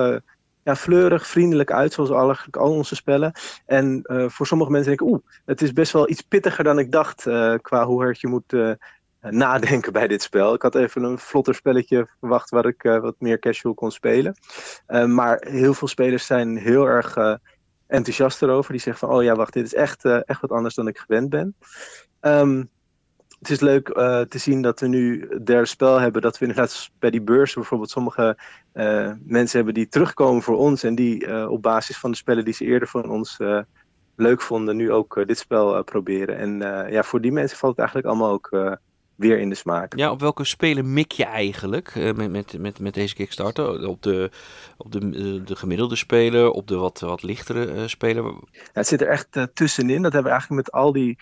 ja, 0.63 0.77
fleurig, 0.77 1.27
vriendelijk 1.27 1.73
uit, 1.73 1.93
zoals 1.93 2.11
alle, 2.11 2.37
al 2.51 2.71
onze 2.71 2.95
spellen. 2.95 3.33
En 3.67 4.01
uh, 4.03 4.29
voor 4.29 4.47
sommige 4.47 4.71
mensen 4.71 4.89
denk 4.89 5.01
ik, 5.01 5.09
oeh, 5.09 5.23
het 5.45 5.63
is 5.63 5.73
best 5.73 5.93
wel 5.93 6.11
iets 6.11 6.21
pittiger 6.21 6.65
dan 6.65 6.79
ik 6.79 6.93
dacht 6.93 7.27
uh, 7.27 7.55
qua 7.63 7.85
hoe 7.85 8.03
hard 8.03 8.21
je 8.21 8.29
moet 8.29 8.53
uh, 8.53 8.73
nadenken 9.31 9.93
bij 9.93 10.09
dit 10.09 10.23
spel. 10.23 10.55
Ik 10.55 10.63
had 10.63 10.75
even 10.75 11.03
een 11.03 11.19
vlotter 11.19 11.55
spelletje 11.55 12.07
verwacht 12.19 12.51
waar 12.51 12.67
ik 12.67 12.83
wat 12.83 13.15
meer 13.19 13.39
casual 13.39 13.75
kon 13.75 13.91
spelen. 13.91 14.37
maar 15.07 15.47
heel 15.49 15.75
veel 15.75 15.89
spelers 15.89 16.27
zijn 16.27 16.57
heel 16.57 16.87
erg 16.87 17.17
enthousiast 17.87 18.43
erover. 18.43 18.73
Die 18.73 18.81
zeggen 18.81 19.09
van, 19.09 19.17
oh 19.17 19.23
ja, 19.23 19.35
wacht, 19.35 19.53
dit 19.53 19.65
is 19.65 19.75
echt, 19.75 20.05
echt 20.05 20.41
wat 20.41 20.51
anders 20.51 20.75
dan 20.75 20.89
ik 20.89 20.99
gewend 20.99 21.29
ben. 21.29 21.55
Um, 22.21 22.71
het 23.43 23.51
is 23.51 23.61
leuk 23.61 23.89
uh, 23.89 24.21
te 24.21 24.39
zien 24.39 24.63
dat 24.63 24.81
we 24.81 24.87
nu 24.87 25.29
derde 25.45 25.67
spel 25.67 26.01
hebben. 26.01 26.23
Dat 26.23 26.39
we 26.39 26.47
inderdaad 26.47 26.91
bij 26.99 27.11
die 27.11 27.23
beurs 27.23 27.55
bijvoorbeeld 27.55 27.91
sommige 27.91 28.39
uh, 28.75 29.13
mensen 29.25 29.57
hebben 29.57 29.75
die 29.75 29.89
terugkomen 29.89 30.43
voor 30.43 30.57
ons. 30.57 30.83
En 30.83 30.95
die 30.95 31.27
uh, 31.27 31.51
op 31.51 31.63
basis 31.63 31.99
van 31.99 32.11
de 32.11 32.17
spellen 32.17 32.45
die 32.45 32.55
ze 32.55 32.65
eerder 32.65 32.89
van 32.89 33.11
ons 33.11 33.39
leuk 34.17 34.41
vonden, 34.41 34.77
nu 34.77 34.93
ook 34.93 35.27
dit 35.27 35.39
spel 35.39 35.85
proberen. 35.85 36.37
En 36.37 36.59
ja, 36.91 37.03
voor 37.03 37.21
die 37.21 37.33
mensen 37.33 37.59
valt 37.59 37.77
het 37.77 37.81
eigenlijk 37.81 38.09
allemaal 38.09 38.33
ook 38.33 38.79
weer 39.23 39.39
in 39.39 39.49
de 39.49 39.55
smaak. 39.55 39.97
Ja, 39.97 40.11
op 40.11 40.21
welke 40.21 40.45
spelen 40.45 40.93
mik 40.93 41.13
je 41.13 41.25
eigenlijk 41.25 41.95
uh, 41.95 42.13
met, 42.13 42.31
met, 42.31 42.59
met, 42.59 42.79
met 42.79 42.95
deze 42.95 43.15
Kickstarter? 43.15 43.89
Op 43.89 44.03
de, 44.03 44.31
op 44.77 44.93
de, 44.93 45.01
uh, 45.01 45.47
de 45.47 45.57
gemiddelde 45.57 45.97
speler, 45.97 46.51
op 46.51 46.69
de 46.69 46.77
wat, 46.77 47.01
wat 47.01 47.23
lichtere 47.23 47.75
uh, 47.75 47.87
speler? 47.87 48.25
Ja, 48.25 48.33
het 48.73 48.87
zit 48.87 49.01
er 49.01 49.09
echt 49.09 49.29
tussenin. 49.55 50.03
Dat 50.03 50.13
hebben 50.13 50.33
we 50.33 50.39
eigenlijk 50.39 50.67
met 50.67 50.75
al 50.75 50.93
die 50.93 51.19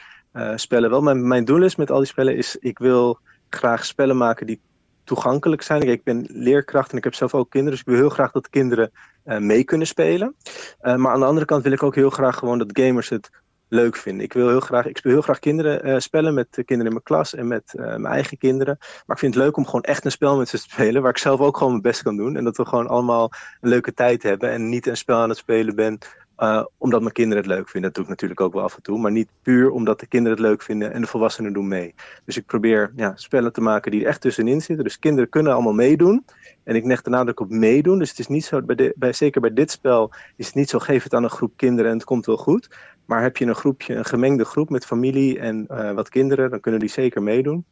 spellen 0.55 0.91
wel. 0.91 1.03
Mijn, 1.03 1.29
mijn 1.29 1.45
doel 1.45 1.63
is 1.63 1.77
met 1.77 1.91
al 1.91 1.99
die 1.99 2.07
spellen 2.07 2.37
is, 2.37 2.57
ik 2.57 2.79
wil 2.79 3.19
graag 3.49 3.85
spellen 3.85 4.17
maken 4.17 4.47
die 4.47 4.61
toegankelijk 5.05 5.63
zijn. 5.63 5.83
Ik 5.83 6.05
ben 6.05 6.27
leerkracht 6.29 6.91
en 6.91 6.99
ik 6.99 7.05
heb 7.05 7.15
zelf 7.15 7.35
ook 7.35 7.51
kinderen, 7.51 7.79
dus 7.79 7.87
ik 7.87 7.93
wil 7.93 8.03
heel 8.07 8.15
graag 8.15 8.33
dat 8.33 8.51
kinderen 8.51 8.91
mee 9.25 9.65
kunnen 9.65 9.87
spelen. 9.87 10.35
maar 10.81 11.13
aan 11.13 11.21
de 11.21 11.27
andere 11.27 11.47
kant 11.47 11.63
wil 11.63 11.73
ik 11.73 11.83
ook 11.83 11.95
heel 11.95 12.11
graag 12.11 12.37
gewoon 12.37 12.59
dat 12.59 12.79
gamers 12.81 13.09
het 13.09 13.31
leuk 13.71 13.97
vinden. 13.97 14.25
Ik 14.25 14.33
wil 14.33 14.49
heel 14.49 14.61
graag, 14.61 14.87
ik 14.87 14.97
speel 14.97 15.13
heel 15.13 15.23
graag 15.23 15.39
kinderen 15.39 15.89
uh, 15.89 15.99
spellen 15.99 16.35
met 16.35 16.47
de 16.51 16.65
kinderen 16.65 16.93
in 16.93 16.93
mijn 16.93 17.03
klas 17.03 17.35
en 17.35 17.49
met 17.49 17.73
uh, 17.77 17.85
mijn 17.85 18.07
eigen 18.07 18.39
kinderen. 18.39 18.77
Maar 18.79 19.17
ik 19.17 19.19
vind 19.19 19.35
het 19.35 19.43
leuk 19.45 19.57
om 19.57 19.65
gewoon 19.65 19.83
echt 19.83 20.05
een 20.05 20.11
spel 20.11 20.37
met 20.37 20.49
ze 20.49 20.57
te 20.57 20.63
spelen, 20.63 21.03
waar 21.03 21.11
ik 21.11 21.19
zelf 21.19 21.41
ook 21.41 21.57
gewoon 21.57 21.73
mijn 21.73 21.83
best 21.83 22.03
kan 22.03 22.17
doen. 22.17 22.37
En 22.37 22.45
dat 22.45 22.57
we 22.57 22.67
gewoon 22.67 22.89
allemaal 22.89 23.31
een 23.61 23.69
leuke 23.69 23.95
tijd 23.95 24.23
hebben 24.23 24.51
en 24.51 24.69
niet 24.69 24.87
een 24.87 24.97
spel 24.97 25.19
aan 25.19 25.29
het 25.29 25.39
spelen 25.39 25.75
ben 25.75 25.99
uh, 26.41 26.65
omdat 26.79 27.01
mijn 27.01 27.13
kinderen 27.13 27.43
het 27.45 27.53
leuk 27.53 27.69
vinden. 27.69 27.83
Dat 27.83 27.95
doe 27.95 28.05
ik 28.05 28.11
natuurlijk 28.11 28.41
ook 28.41 28.53
wel 28.53 28.63
af 28.63 28.77
en 28.77 28.83
toe. 28.83 28.99
Maar 28.99 29.11
niet 29.11 29.29
puur 29.43 29.71
omdat 29.71 30.01
de 30.01 30.07
kinderen 30.07 30.39
het 30.39 30.47
leuk 30.47 30.63
vinden 30.63 30.93
en 30.93 31.01
de 31.01 31.07
volwassenen 31.07 31.53
doen 31.53 31.69
mee. 31.69 31.95
Dus 32.25 32.37
ik 32.37 32.47
probeer 32.47 32.93
ja, 32.97 33.13
spellen 33.15 33.53
te 33.53 33.61
maken 33.61 33.91
die 33.91 34.01
er 34.01 34.07
echt 34.07 34.21
tussenin 34.21 34.61
zitten. 34.61 34.85
Dus 34.85 34.99
kinderen 34.99 35.29
kunnen 35.29 35.53
allemaal 35.53 35.73
meedoen. 35.73 36.25
En 36.65 36.75
ik 36.75 36.85
leg 36.85 37.03
de 37.03 37.11
nadruk 37.11 37.41
op 37.41 37.51
meedoen. 37.51 37.99
Dus 37.99 38.09
het 38.09 38.19
is 38.19 38.29
niet 38.29 38.45
zo, 38.45 38.63
bij 38.63 38.75
de, 38.75 38.93
bij, 38.97 39.13
zeker 39.13 39.41
bij 39.41 39.53
dit 39.53 39.71
spel 39.71 40.13
is 40.37 40.47
het 40.47 40.55
niet 40.55 40.71
zo, 40.71 40.79
geef 40.79 41.03
het 41.03 41.15
aan 41.15 41.25
een 41.25 41.31
groep 41.31 41.53
kinderen 41.57 41.91
en 41.91 41.97
het 41.97 42.07
komt 42.07 42.27
wel 42.27 42.37
goed. 42.37 42.69
Maar 43.11 43.23
heb 43.23 43.37
je 43.37 43.47
een 43.47 43.55
groepje, 43.55 43.95
een 43.95 44.05
gemengde 44.05 44.45
groep 44.45 44.71
met 44.71 44.87
familie 44.87 45.39
en 45.39 45.67
uh, 45.71 45.93
wat 45.93 46.09
kinderen, 46.09 46.51
dan 46.51 46.61
kunnen 46.61 46.81
die 46.81 46.89
zeker 46.89 47.23
meedoen. 47.23 47.67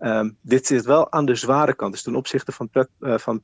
Um, 0.00 0.36
dit 0.40 0.66
zit 0.66 0.84
wel 0.84 1.12
aan 1.12 1.26
de 1.26 1.34
zware 1.34 1.74
kant. 1.74 1.92
Dus 1.92 2.02
ten 2.02 2.14
opzichte 2.14 2.52
van, 2.52 2.68
uh, 2.72 3.18
van 3.18 3.42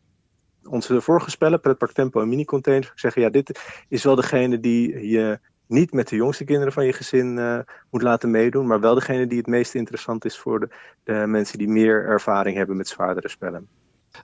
onze 0.64 1.00
vorige 1.00 1.30
spellen, 1.30 1.60
Pretpark 1.60 1.92
Tempo 1.92 2.20
en 2.20 2.28
Mini 2.28 2.44
Containers, 2.44 2.90
ik 2.90 2.98
zeggen, 2.98 3.22
ja, 3.22 3.30
dit 3.30 3.60
is 3.88 4.04
wel 4.04 4.14
degene 4.14 4.60
die 4.60 5.08
je 5.08 5.38
niet 5.66 5.92
met 5.92 6.08
de 6.08 6.16
jongste 6.16 6.44
kinderen 6.44 6.72
van 6.72 6.86
je 6.86 6.92
gezin 6.92 7.36
uh, 7.36 7.58
moet 7.90 8.02
laten 8.02 8.30
meedoen, 8.30 8.66
maar 8.66 8.80
wel 8.80 8.94
degene 8.94 9.26
die 9.26 9.38
het 9.38 9.46
meest 9.46 9.74
interessant 9.74 10.24
is 10.24 10.38
voor 10.38 10.60
de, 10.60 10.68
de 11.04 11.24
mensen 11.26 11.58
die 11.58 11.68
meer 11.68 12.04
ervaring 12.04 12.56
hebben 12.56 12.76
met 12.76 12.88
zwaardere 12.88 13.28
spellen. 13.28 13.68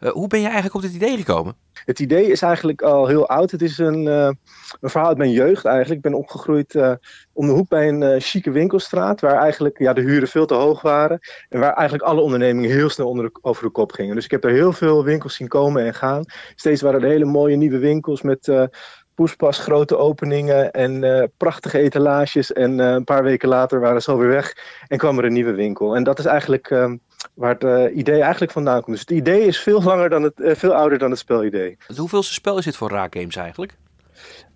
Uh, 0.01 0.11
hoe 0.11 0.29
ben 0.29 0.39
je 0.39 0.45
eigenlijk 0.45 0.75
op 0.75 0.83
dit 0.83 0.95
idee 0.95 1.17
gekomen? 1.17 1.57
Het 1.85 1.99
idee 1.99 2.31
is 2.31 2.43
eigenlijk 2.43 2.83
al 2.83 3.07
heel 3.07 3.29
oud. 3.29 3.51
Het 3.51 3.63
is 3.63 3.79
een, 3.79 4.07
een 4.07 4.37
verhaal 4.81 5.09
uit 5.09 5.19
mijn 5.19 5.31
jeugd 5.31 5.65
eigenlijk. 5.65 5.97
Ik 5.97 6.11
ben 6.11 6.19
opgegroeid 6.19 6.75
uh, 6.75 6.93
om 7.33 7.47
de 7.47 7.53
hoek 7.53 7.69
bij 7.69 7.89
een 7.89 8.21
chique 8.21 8.51
winkelstraat. 8.51 9.21
Waar 9.21 9.39
eigenlijk 9.39 9.79
ja, 9.79 9.93
de 9.93 10.01
huren 10.01 10.29
veel 10.29 10.47
te 10.47 10.55
hoog 10.55 10.83
waren. 10.83 11.19
En 11.49 11.61
waar 11.61 11.73
eigenlijk 11.73 12.09
alle 12.09 12.21
ondernemingen 12.21 12.71
heel 12.71 12.89
snel 12.89 13.09
onder 13.09 13.25
de, 13.25 13.39
over 13.43 13.63
de 13.63 13.71
kop 13.71 13.93
gingen. 13.93 14.15
Dus 14.15 14.25
ik 14.25 14.31
heb 14.31 14.45
er 14.45 14.51
heel 14.51 14.73
veel 14.73 15.05
winkels 15.05 15.35
zien 15.35 15.49
komen 15.49 15.85
en 15.85 15.95
gaan. 15.95 16.25
Steeds 16.55 16.83
waren 16.83 17.03
er 17.03 17.09
hele 17.09 17.25
mooie 17.25 17.57
nieuwe 17.57 17.79
winkels 17.79 18.23
met 18.23 18.69
poespas 19.15 19.59
grote 19.59 19.97
openingen 19.97 20.73
en 20.73 21.31
prachtige 21.37 21.79
etalages. 21.79 22.53
En 22.53 22.79
een 22.79 23.05
paar 23.05 23.23
weken 23.23 23.49
later 23.49 23.81
waren 23.81 24.03
ze 24.03 24.11
alweer 24.11 24.29
weg 24.29 24.57
en 24.87 24.99
kwam 24.99 25.19
er 25.19 25.25
een 25.25 25.33
nieuwe 25.33 25.55
winkel. 25.55 25.97
En 25.97 26.03
dat 26.05 26.19
is 26.19 26.25
eigenlijk 26.25 26.71
uh, 26.71 26.93
waar 27.35 27.53
het 27.53 27.65
uh, 27.65 27.97
idee 27.97 28.21
eigenlijk 28.21 28.53
vandaan 28.53 28.83
komt. 28.83 28.97
Dus 28.97 29.01
het 29.01 29.11
idee 29.11 29.47
is 29.47 29.61
veel, 29.61 29.83
langer 29.83 30.09
dan 30.09 30.23
het, 30.23 30.35
veel 30.37 30.75
ouder 30.75 30.99
dan 30.99 31.11
het 31.11 31.19
spelidee. 31.19 31.77
Hoeveelste 31.97 32.33
spel 32.33 32.59
is 32.59 32.65
dit 32.65 32.77
voor 32.77 32.91
Raak 32.91 33.15
Games 33.15 33.37
eigenlijk? 33.37 33.77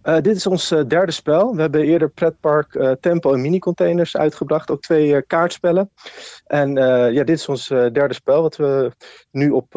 dit 0.03 0.37
is 0.37 0.47
ons 0.47 0.69
derde 0.69 1.13
spel. 1.13 1.55
We 1.55 1.61
hebben 1.61 1.81
eerder 1.81 2.11
Pretpark, 2.11 2.97
Tempo 3.01 3.33
en 3.33 3.41
Mini-containers 3.41 4.17
uitgebracht. 4.17 4.71
Ook 4.71 4.81
twee 4.81 5.23
kaartspellen. 5.23 5.91
En 6.47 6.75
ja, 7.13 7.25
dit 7.25 7.39
is 7.39 7.49
ons 7.49 7.69
derde 7.69 8.15
spel 8.15 8.43
wat 8.43 8.57
we 8.57 8.93
nu 9.31 9.51
op 9.51 9.75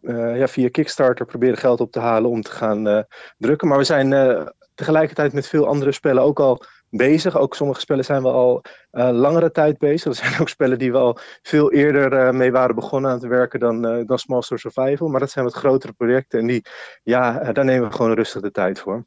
uh, 0.00 0.38
ja, 0.38 0.48
via 0.48 0.68
Kickstarter 0.68 1.26
proberen 1.26 1.58
geld 1.58 1.80
op 1.80 1.92
te 1.92 2.00
halen 2.00 2.30
om 2.30 2.42
te 2.42 2.50
gaan 2.50 2.88
uh, 2.88 3.00
drukken. 3.38 3.68
Maar 3.68 3.78
we 3.78 3.84
zijn 3.84 4.12
uh, 4.12 4.46
tegelijkertijd 4.74 5.32
met 5.32 5.46
veel 5.46 5.66
andere 5.66 5.92
spellen 5.92 6.22
ook 6.22 6.40
al 6.40 6.62
bezig. 6.90 7.38
Ook 7.38 7.54
sommige 7.54 7.80
spellen 7.80 8.04
zijn 8.04 8.22
we 8.22 8.28
al 8.28 8.62
langere 8.90 9.50
tijd 9.50 9.78
bezig. 9.78 10.04
Er 10.04 10.14
zijn 10.26 10.40
ook 10.40 10.48
spellen 10.48 10.78
die 10.78 10.92
we 10.92 10.98
al 10.98 11.18
veel 11.42 11.72
eerder 11.72 12.34
mee 12.34 12.52
waren 12.52 12.74
begonnen 12.74 13.10
aan 13.10 13.18
te 13.18 13.28
werken 13.28 13.60
dan, 13.60 14.04
dan 14.06 14.18
Small 14.18 14.42
Store 14.42 14.60
Survival. 14.60 15.08
Maar 15.08 15.20
dat 15.20 15.30
zijn 15.30 15.44
wat 15.44 15.54
grotere 15.54 15.92
projecten 15.92 16.40
en 16.40 16.46
die, 16.46 16.64
ja, 17.02 17.52
daar 17.52 17.64
nemen 17.64 17.88
we 17.88 17.94
gewoon 17.94 18.14
rustig 18.14 18.42
de 18.42 18.50
tijd 18.50 18.80
voor. 18.80 19.04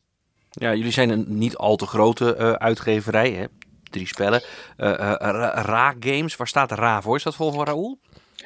Ja, 0.50 0.74
jullie 0.74 0.92
zijn 0.92 1.10
een 1.10 1.26
niet 1.28 1.58
al 1.58 1.76
te 1.76 1.86
grote 1.86 2.60
uitgeverij, 2.60 3.32
hè? 3.32 3.46
Drie 3.90 4.08
spellen. 4.08 4.42
Ra 4.78 5.94
Games, 6.00 6.36
waar 6.36 6.48
staat 6.48 6.72
Ra 6.72 7.02
voor? 7.02 7.16
Is 7.16 7.24
dat 7.24 7.36
voor 7.36 7.66
Raoul? 7.66 8.00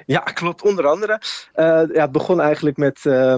Ja, 0.06 0.20
klopt. 0.40 0.62
Onder 0.62 0.88
andere. 0.88 1.22
Uh, 1.56 1.66
ja, 1.94 2.02
het 2.02 2.12
begon 2.12 2.42
eigenlijk 2.42 2.78
met 2.78 3.04
uh, 3.04 3.36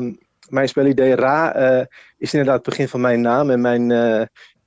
mijn 0.49 0.67
spelidee 0.67 1.15
Ra. 1.15 1.57
Uh, 1.79 1.85
is 2.17 2.33
inderdaad 2.33 2.55
het 2.55 2.69
begin 2.69 2.87
van 2.87 3.01
mijn 3.01 3.21
naam. 3.21 3.49
En 3.49 3.61
mijn, 3.61 3.89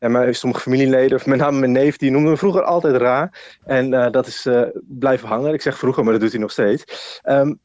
ja, 0.00 0.08
mijn, 0.08 0.34
sommige 0.34 0.62
familieleden, 0.62 1.16
of 1.16 1.26
mijn 1.26 1.40
naam 1.40 1.58
mijn 1.58 1.72
neef, 1.72 1.96
die 1.96 2.10
noemden 2.10 2.30
me 2.30 2.36
vroeger 2.36 2.62
altijd 2.62 2.96
Ra. 2.96 3.32
En 3.64 3.90
dat 3.90 4.26
is 4.26 4.48
blijven 4.80 5.28
hangen. 5.28 5.54
Ik 5.54 5.62
zeg 5.62 5.78
vroeger, 5.78 6.02
maar 6.04 6.12
dat 6.12 6.22
doet 6.22 6.32
hij 6.32 6.40
nog 6.40 6.50
steeds. 6.50 6.84
Um, 7.28 7.60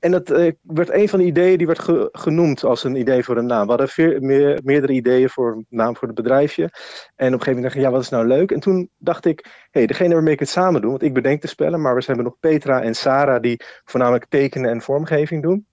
en 0.00 0.10
dat 0.10 0.30
uh, 0.30 0.52
werd 0.62 0.90
een 0.90 1.08
van 1.08 1.18
de 1.18 1.24
ideeën 1.24 1.58
die 1.58 1.66
werd 1.66 1.78
ge 1.78 2.08
genoemd 2.12 2.64
als 2.64 2.84
een 2.84 2.96
idee 2.96 3.24
voor 3.24 3.36
een 3.36 3.46
naam. 3.46 3.62
We 3.62 3.68
hadden 3.68 3.88
veer, 3.88 4.22
meer, 4.22 4.60
meerdere 4.64 4.92
ideeën 4.92 5.28
voor 5.28 5.52
een 5.52 5.66
naam 5.68 5.96
voor 5.96 6.08
het 6.08 6.16
bedrijfje. 6.16 6.62
En 6.62 6.68
op 6.68 6.78
een 7.16 7.30
gegeven 7.30 7.46
moment 7.46 7.62
dacht 7.62 7.74
ik, 7.74 7.82
ja, 7.82 7.90
wat 7.90 8.02
is 8.02 8.08
nou 8.08 8.26
leuk? 8.26 8.50
En 8.50 8.60
toen 8.60 8.90
dacht 8.98 9.24
ik, 9.24 9.40
hé, 9.44 9.50
hey, 9.70 9.86
degene 9.86 10.14
waarmee 10.14 10.32
ik 10.32 10.40
het 10.40 10.48
samen 10.48 10.80
doe, 10.80 10.90
want 10.90 11.02
ik 11.02 11.14
bedenk 11.14 11.42
de 11.42 11.48
spellen, 11.48 11.80
maar 11.80 11.94
we 11.94 12.02
hebben 12.06 12.24
nog 12.24 12.36
Petra 12.40 12.82
en 12.82 12.94
Sarah 12.94 13.42
die 13.42 13.64
voornamelijk 13.84 14.26
tekenen 14.28 14.70
en 14.70 14.80
vormgeving 14.80 15.42
doen. 15.42 15.66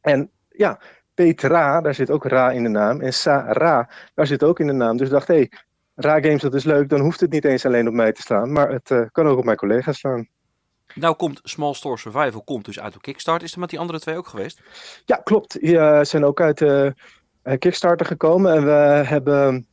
En 0.00 0.30
ja, 0.48 0.80
Petra, 1.16 1.80
daar 1.80 1.94
zit 1.94 2.10
ook 2.10 2.24
Ra 2.24 2.50
in 2.50 2.62
de 2.62 2.68
naam. 2.68 3.00
En 3.00 3.12
Sarah, 3.12 3.88
daar 4.14 4.26
zit 4.26 4.42
ook 4.42 4.60
in 4.60 4.66
de 4.66 4.72
naam. 4.72 4.96
Dus 4.96 5.06
ik 5.06 5.12
dacht, 5.12 5.28
hé, 5.28 5.34
hey, 5.34 5.50
Ra 5.94 6.20
Games, 6.20 6.42
dat 6.42 6.54
is 6.54 6.64
leuk. 6.64 6.88
Dan 6.88 7.00
hoeft 7.00 7.20
het 7.20 7.30
niet 7.30 7.44
eens 7.44 7.66
alleen 7.66 7.88
op 7.88 7.94
mij 7.94 8.12
te 8.12 8.20
staan, 8.20 8.52
maar 8.52 8.70
het 8.70 8.90
uh, 8.90 9.02
kan 9.12 9.26
ook 9.26 9.38
op 9.38 9.44
mijn 9.44 9.56
collega's 9.56 9.98
staan. 9.98 10.28
Nou 10.94 11.16
komt 11.16 11.40
Small 11.42 11.74
Store 11.74 11.96
Survival 11.96 12.42
komt 12.42 12.64
dus 12.64 12.80
uit 12.80 12.92
de 12.92 13.00
Kickstarter. 13.00 13.46
Is 13.46 13.52
er 13.52 13.60
met 13.60 13.70
die 13.70 13.78
andere 13.78 14.00
twee 14.00 14.16
ook 14.16 14.28
geweest? 14.28 14.62
Ja, 15.04 15.16
klopt. 15.16 15.60
Die 15.60 15.74
uh, 15.74 16.02
zijn 16.02 16.24
ook 16.24 16.40
uit 16.40 16.58
de 16.58 16.94
uh, 17.44 17.58
Kickstarter 17.58 18.06
gekomen. 18.06 18.54
En 18.54 18.64
we 18.64 19.02
hebben... 19.06 19.66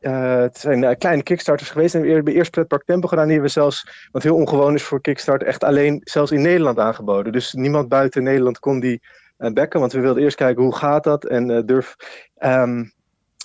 Het 0.00 0.58
zijn 0.58 0.98
kleine 0.98 1.22
Kickstarters 1.22 1.70
geweest. 1.70 1.94
En 1.94 2.00
we 2.02 2.10
hebben 2.10 2.34
eerst 2.34 2.50
Pretpark 2.50 2.84
Tempo 2.84 3.08
gedaan. 3.08 3.24
Die 3.24 3.32
hebben 3.32 3.52
we 3.52 3.60
zelfs, 3.60 4.08
wat 4.12 4.22
heel 4.22 4.34
ongewoon 4.34 4.74
is 4.74 4.82
voor 4.82 5.00
Kickstarter, 5.00 5.48
echt 5.48 5.64
alleen 5.64 6.00
zelfs 6.04 6.30
in 6.30 6.42
Nederland 6.42 6.78
aangeboden. 6.78 7.32
Dus 7.32 7.52
niemand 7.52 7.88
buiten 7.88 8.22
Nederland 8.22 8.58
kon 8.58 8.80
die 8.80 9.02
bekken. 9.52 9.80
Want 9.80 9.92
we 9.92 10.00
wilden 10.00 10.22
eerst 10.22 10.36
kijken 10.36 10.62
hoe 10.62 10.74
gaat 10.74 11.04
dat. 11.04 11.24
En, 11.24 11.66
durf, 11.66 11.96
um, 12.38 12.92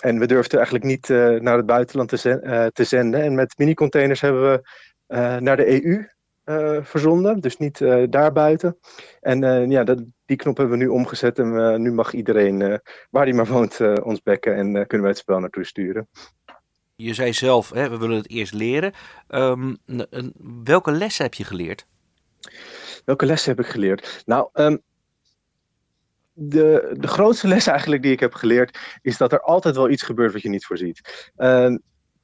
en 0.00 0.18
we 0.18 0.26
durfden 0.26 0.58
eigenlijk 0.58 0.84
niet 0.84 1.08
naar 1.42 1.56
het 1.56 1.66
buitenland 1.66 2.08
te, 2.08 2.16
zen 2.16 2.70
te 2.72 2.84
zenden. 2.84 3.22
En 3.22 3.34
met 3.34 3.58
mini-containers 3.58 4.20
hebben 4.20 4.42
we 4.50 4.62
naar 5.40 5.56
de 5.56 5.84
EU 5.84 6.06
uh, 6.46 6.78
verzonden, 6.82 7.40
dus 7.40 7.56
niet 7.56 7.80
uh, 7.80 8.04
daarbuiten. 8.10 8.78
En 9.20 9.42
uh, 9.42 9.70
ja, 9.70 9.84
dat, 9.84 10.02
die 10.26 10.36
knop 10.36 10.56
hebben 10.56 10.78
we 10.78 10.84
nu 10.84 10.90
omgezet 10.90 11.38
en 11.38 11.82
nu 11.82 11.92
mag 11.92 12.12
iedereen, 12.12 12.80
waar 13.10 13.24
hij 13.24 13.32
maar 13.32 13.46
woont, 13.46 13.80
ons 14.02 14.22
bekken 14.22 14.54
en 14.54 14.72
kunnen 14.72 15.00
wij 15.00 15.10
het 15.10 15.18
spel 15.18 15.38
naartoe 15.38 15.64
sturen. 15.64 16.08
Je 16.96 17.14
zei 17.14 17.32
zelf, 17.32 17.70
hè, 17.70 17.90
we 17.90 17.98
willen 17.98 18.16
het 18.16 18.30
eerst 18.30 18.52
leren. 18.52 18.92
Um, 19.28 19.78
welke 20.64 20.90
lessen 20.90 21.24
heb 21.24 21.34
je 21.34 21.44
geleerd? 21.44 21.86
Welke 23.04 23.26
lessen 23.26 23.50
heb 23.56 23.64
ik 23.64 23.70
geleerd? 23.70 24.22
Nou, 24.26 24.48
um, 24.52 24.82
de, 26.38 26.94
de 26.98 27.08
grootste 27.08 27.48
les 27.48 27.66
eigenlijk 27.66 28.02
die 28.02 28.12
ik 28.12 28.20
heb 28.20 28.34
geleerd, 28.34 28.78
is 29.02 29.16
dat 29.16 29.32
er 29.32 29.40
altijd 29.40 29.76
wel 29.76 29.90
iets 29.90 30.02
gebeurt 30.02 30.32
wat 30.32 30.42
je 30.42 30.48
niet 30.48 30.66
voorziet. 30.66 31.30
Uh, 31.36 31.64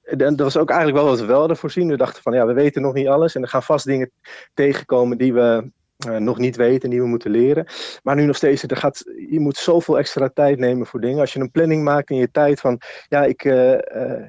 en 0.02 0.37
dat 0.37 0.38
was 0.38 0.57
ook 0.57 0.71
eigenlijk 0.71 1.00
wel 1.00 1.11
wat 1.11 1.21
we 1.21 1.26
wel 1.26 1.38
hadden 1.38 1.57
voorzien. 1.57 1.88
We 1.88 1.97
dachten 1.97 2.23
van 2.23 2.33
ja, 2.33 2.47
we 2.47 2.52
weten 2.52 2.83
nog 2.83 2.95
niet 2.95 3.07
alles. 3.07 3.35
En 3.35 3.42
er 3.42 3.49
gaan 3.49 3.62
vast 3.62 3.87
dingen 3.87 4.11
tegenkomen 4.54 5.19
die 5.19 5.33
we 5.33 5.71
uh, 6.07 6.16
nog 6.16 6.38
niet 6.38 6.57
weten, 6.57 6.90
die 6.90 7.00
we 7.00 7.07
moeten 7.07 7.31
leren. 7.31 7.66
Maar 8.02 8.16
nu 8.16 8.25
nog 8.25 8.37
steeds, 8.37 8.62
er 8.62 8.76
gaat, 8.76 9.04
je 9.31 9.40
moet 9.40 9.57
zoveel 9.57 9.99
extra 9.99 10.28
tijd 10.28 10.59
nemen 10.59 10.87
voor 10.87 11.00
dingen. 11.00 11.21
Als 11.21 11.33
je 11.33 11.40
een 11.40 11.50
planning 11.50 11.85
maakt 11.85 12.11
in 12.11 12.16
je 12.16 12.31
tijd 12.31 12.61
van 12.61 12.81
ja, 13.09 13.25
ik, 13.25 13.45
uh, 13.45 13.73
uh, 13.73 13.78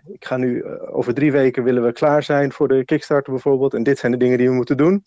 ik 0.06 0.26
ga 0.26 0.38
nu 0.38 0.66
over 0.80 1.14
drie 1.14 1.32
weken 1.32 1.64
willen 1.64 1.84
we 1.84 1.94
klaar 1.94 2.24
zijn 2.24 2.52
voor 2.52 2.68
de 2.68 2.86
Kickstarter 2.86 3.34
bijvoorbeeld. 3.34 3.74
En 3.74 3.84
dit 3.84 4.00
zijn 4.00 4.12
de 4.12 4.18
dingen 4.18 4.38
die 4.38 4.50
we 4.50 4.56
moeten 4.56 4.78
doen. 4.78 5.04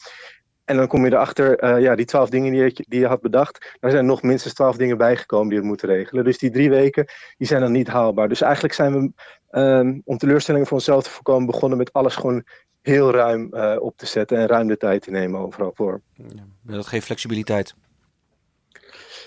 En 0.67 0.77
dan 0.77 0.87
kom 0.87 1.05
je 1.05 1.13
erachter, 1.13 1.65
uh, 1.65 1.83
ja, 1.83 1.95
die 1.95 2.05
twaalf 2.05 2.31
dingen 2.31 2.53
die 2.53 2.63
je, 2.63 2.85
die 2.89 3.01
je 3.01 3.07
had 3.07 3.21
bedacht, 3.21 3.77
daar 3.81 3.91
zijn 3.91 4.07
nog 4.07 4.23
minstens 4.23 4.55
twaalf 4.55 4.77
dingen 4.77 4.99
bijgekomen 4.99 5.49
die 5.49 5.59
we 5.59 5.67
moeten 5.67 5.89
regelen. 5.89 6.25
Dus 6.25 6.39
die 6.39 6.51
drie 6.51 6.71
weken, 6.71 7.07
die 7.37 7.47
zijn 7.47 7.61
dan 7.61 7.73
niet 7.73 7.89
haalbaar. 7.89 8.29
Dus 8.29 8.41
eigenlijk 8.41 8.75
zijn 8.75 8.93
we, 8.93 9.13
um, 9.61 10.03
om 10.05 10.19
teleurstellingen 10.19 10.67
voor 10.67 10.77
onszelf 10.77 11.03
te 11.03 11.11
voorkomen, 11.11 11.47
begonnen 11.47 11.79
met 11.79 11.93
alles 11.93 12.15
gewoon 12.17 12.45
heel 12.83 13.11
ruim 13.11 13.49
uh, 13.55 13.77
op 13.81 13.97
te 13.97 14.07
zetten 14.07 14.39
en 14.39 14.47
ruim 14.47 14.69
de 14.69 14.77
tijd 14.77 15.03
te 15.03 15.11
nemen 15.11 15.41
overal 15.41 15.73
voor. 15.75 16.01
Ja, 16.13 16.45
dat 16.63 16.87
geeft 16.87 17.07
flexibiliteit. 17.07 17.75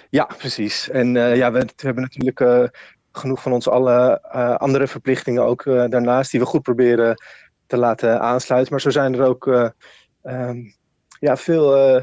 Ja, 0.09 0.23
precies. 0.37 0.89
En 0.89 1.15
uh, 1.15 1.35
ja, 1.35 1.51
we, 1.51 1.59
we, 1.59 1.71
hebben 1.75 2.03
natuurlijk 2.03 2.71
genoeg 3.11 3.41
van 3.41 3.51
onze 3.51 3.69
alle 3.69 4.21
andere 4.57 4.87
verplichtingen 4.87 5.43
ook 5.43 5.63
daarnaast, 5.63 6.31
die 6.31 6.39
we 6.39 6.45
goed 6.45 6.61
proberen 6.61 7.23
te 7.67 7.77
laten 7.77 8.21
aansluiten. 8.21 8.71
Maar 8.71 8.81
zo 8.81 8.89
zijn 8.89 9.13
er 9.13 9.25
ook... 9.25 9.71
Um, 10.23 10.77
ja, 11.19 11.37
veel 11.37 11.77
uh, 11.77 12.01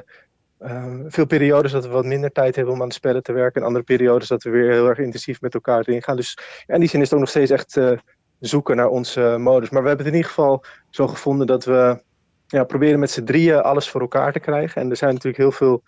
veel 1.07 1.27
periodes 1.27 1.73
dat 1.73 1.87
we 1.87 1.91
wat 1.91 2.05
minder 2.05 2.33
tijd 2.33 2.57
hebben 2.57 2.75
om 2.75 2.83
aan 2.83 2.89
de 2.89 2.95
spellen 2.95 3.23
te 3.23 3.33
werken. 3.33 3.61
En 3.61 3.67
andere 3.67 3.85
periodes 3.85 4.29
dat 4.29 4.43
we 4.43 4.51
weer 4.51 4.71
heel 4.71 4.89
erg 4.89 4.99
intensief 4.99 5.41
met 5.41 5.55
elkaar 5.55 5.81
erin 5.81 6.03
gaan. 6.03 6.17
Dus 6.17 6.39
ja, 6.67 6.75
in 6.75 6.81
die 6.81 6.89
zin 6.89 7.01
is 7.01 7.05
het 7.05 7.15
ook 7.15 7.21
nog 7.21 7.29
steeds 7.29 7.51
echt 7.51 7.81
zoeken 8.41 8.77
naar 8.77 8.89
onze 8.89 9.37
modus. 9.39 9.71
Maar 9.71 9.83
we 9.83 9.89
hebben 9.89 10.07
het 10.07 10.15
in 10.15 10.21
ieder 10.21 10.35
geval 10.35 10.65
zo 10.91 11.07
gevonden 11.07 11.47
dat 11.47 11.65
we 11.65 12.03
ja, 12.47 12.65
proberen 12.65 12.99
met 12.99 13.11
z'n 13.11 13.25
drieën 13.25 13.61
alles 13.61 13.89
voor 13.89 14.01
elkaar 14.01 14.33
te 14.33 14.41
krijgen. 14.41 14.83
En 14.83 14.91
er 14.91 14.97
zijn 14.97 15.13
natuurlijk 15.13 15.43
heel 15.43 15.53
veel 15.53 15.83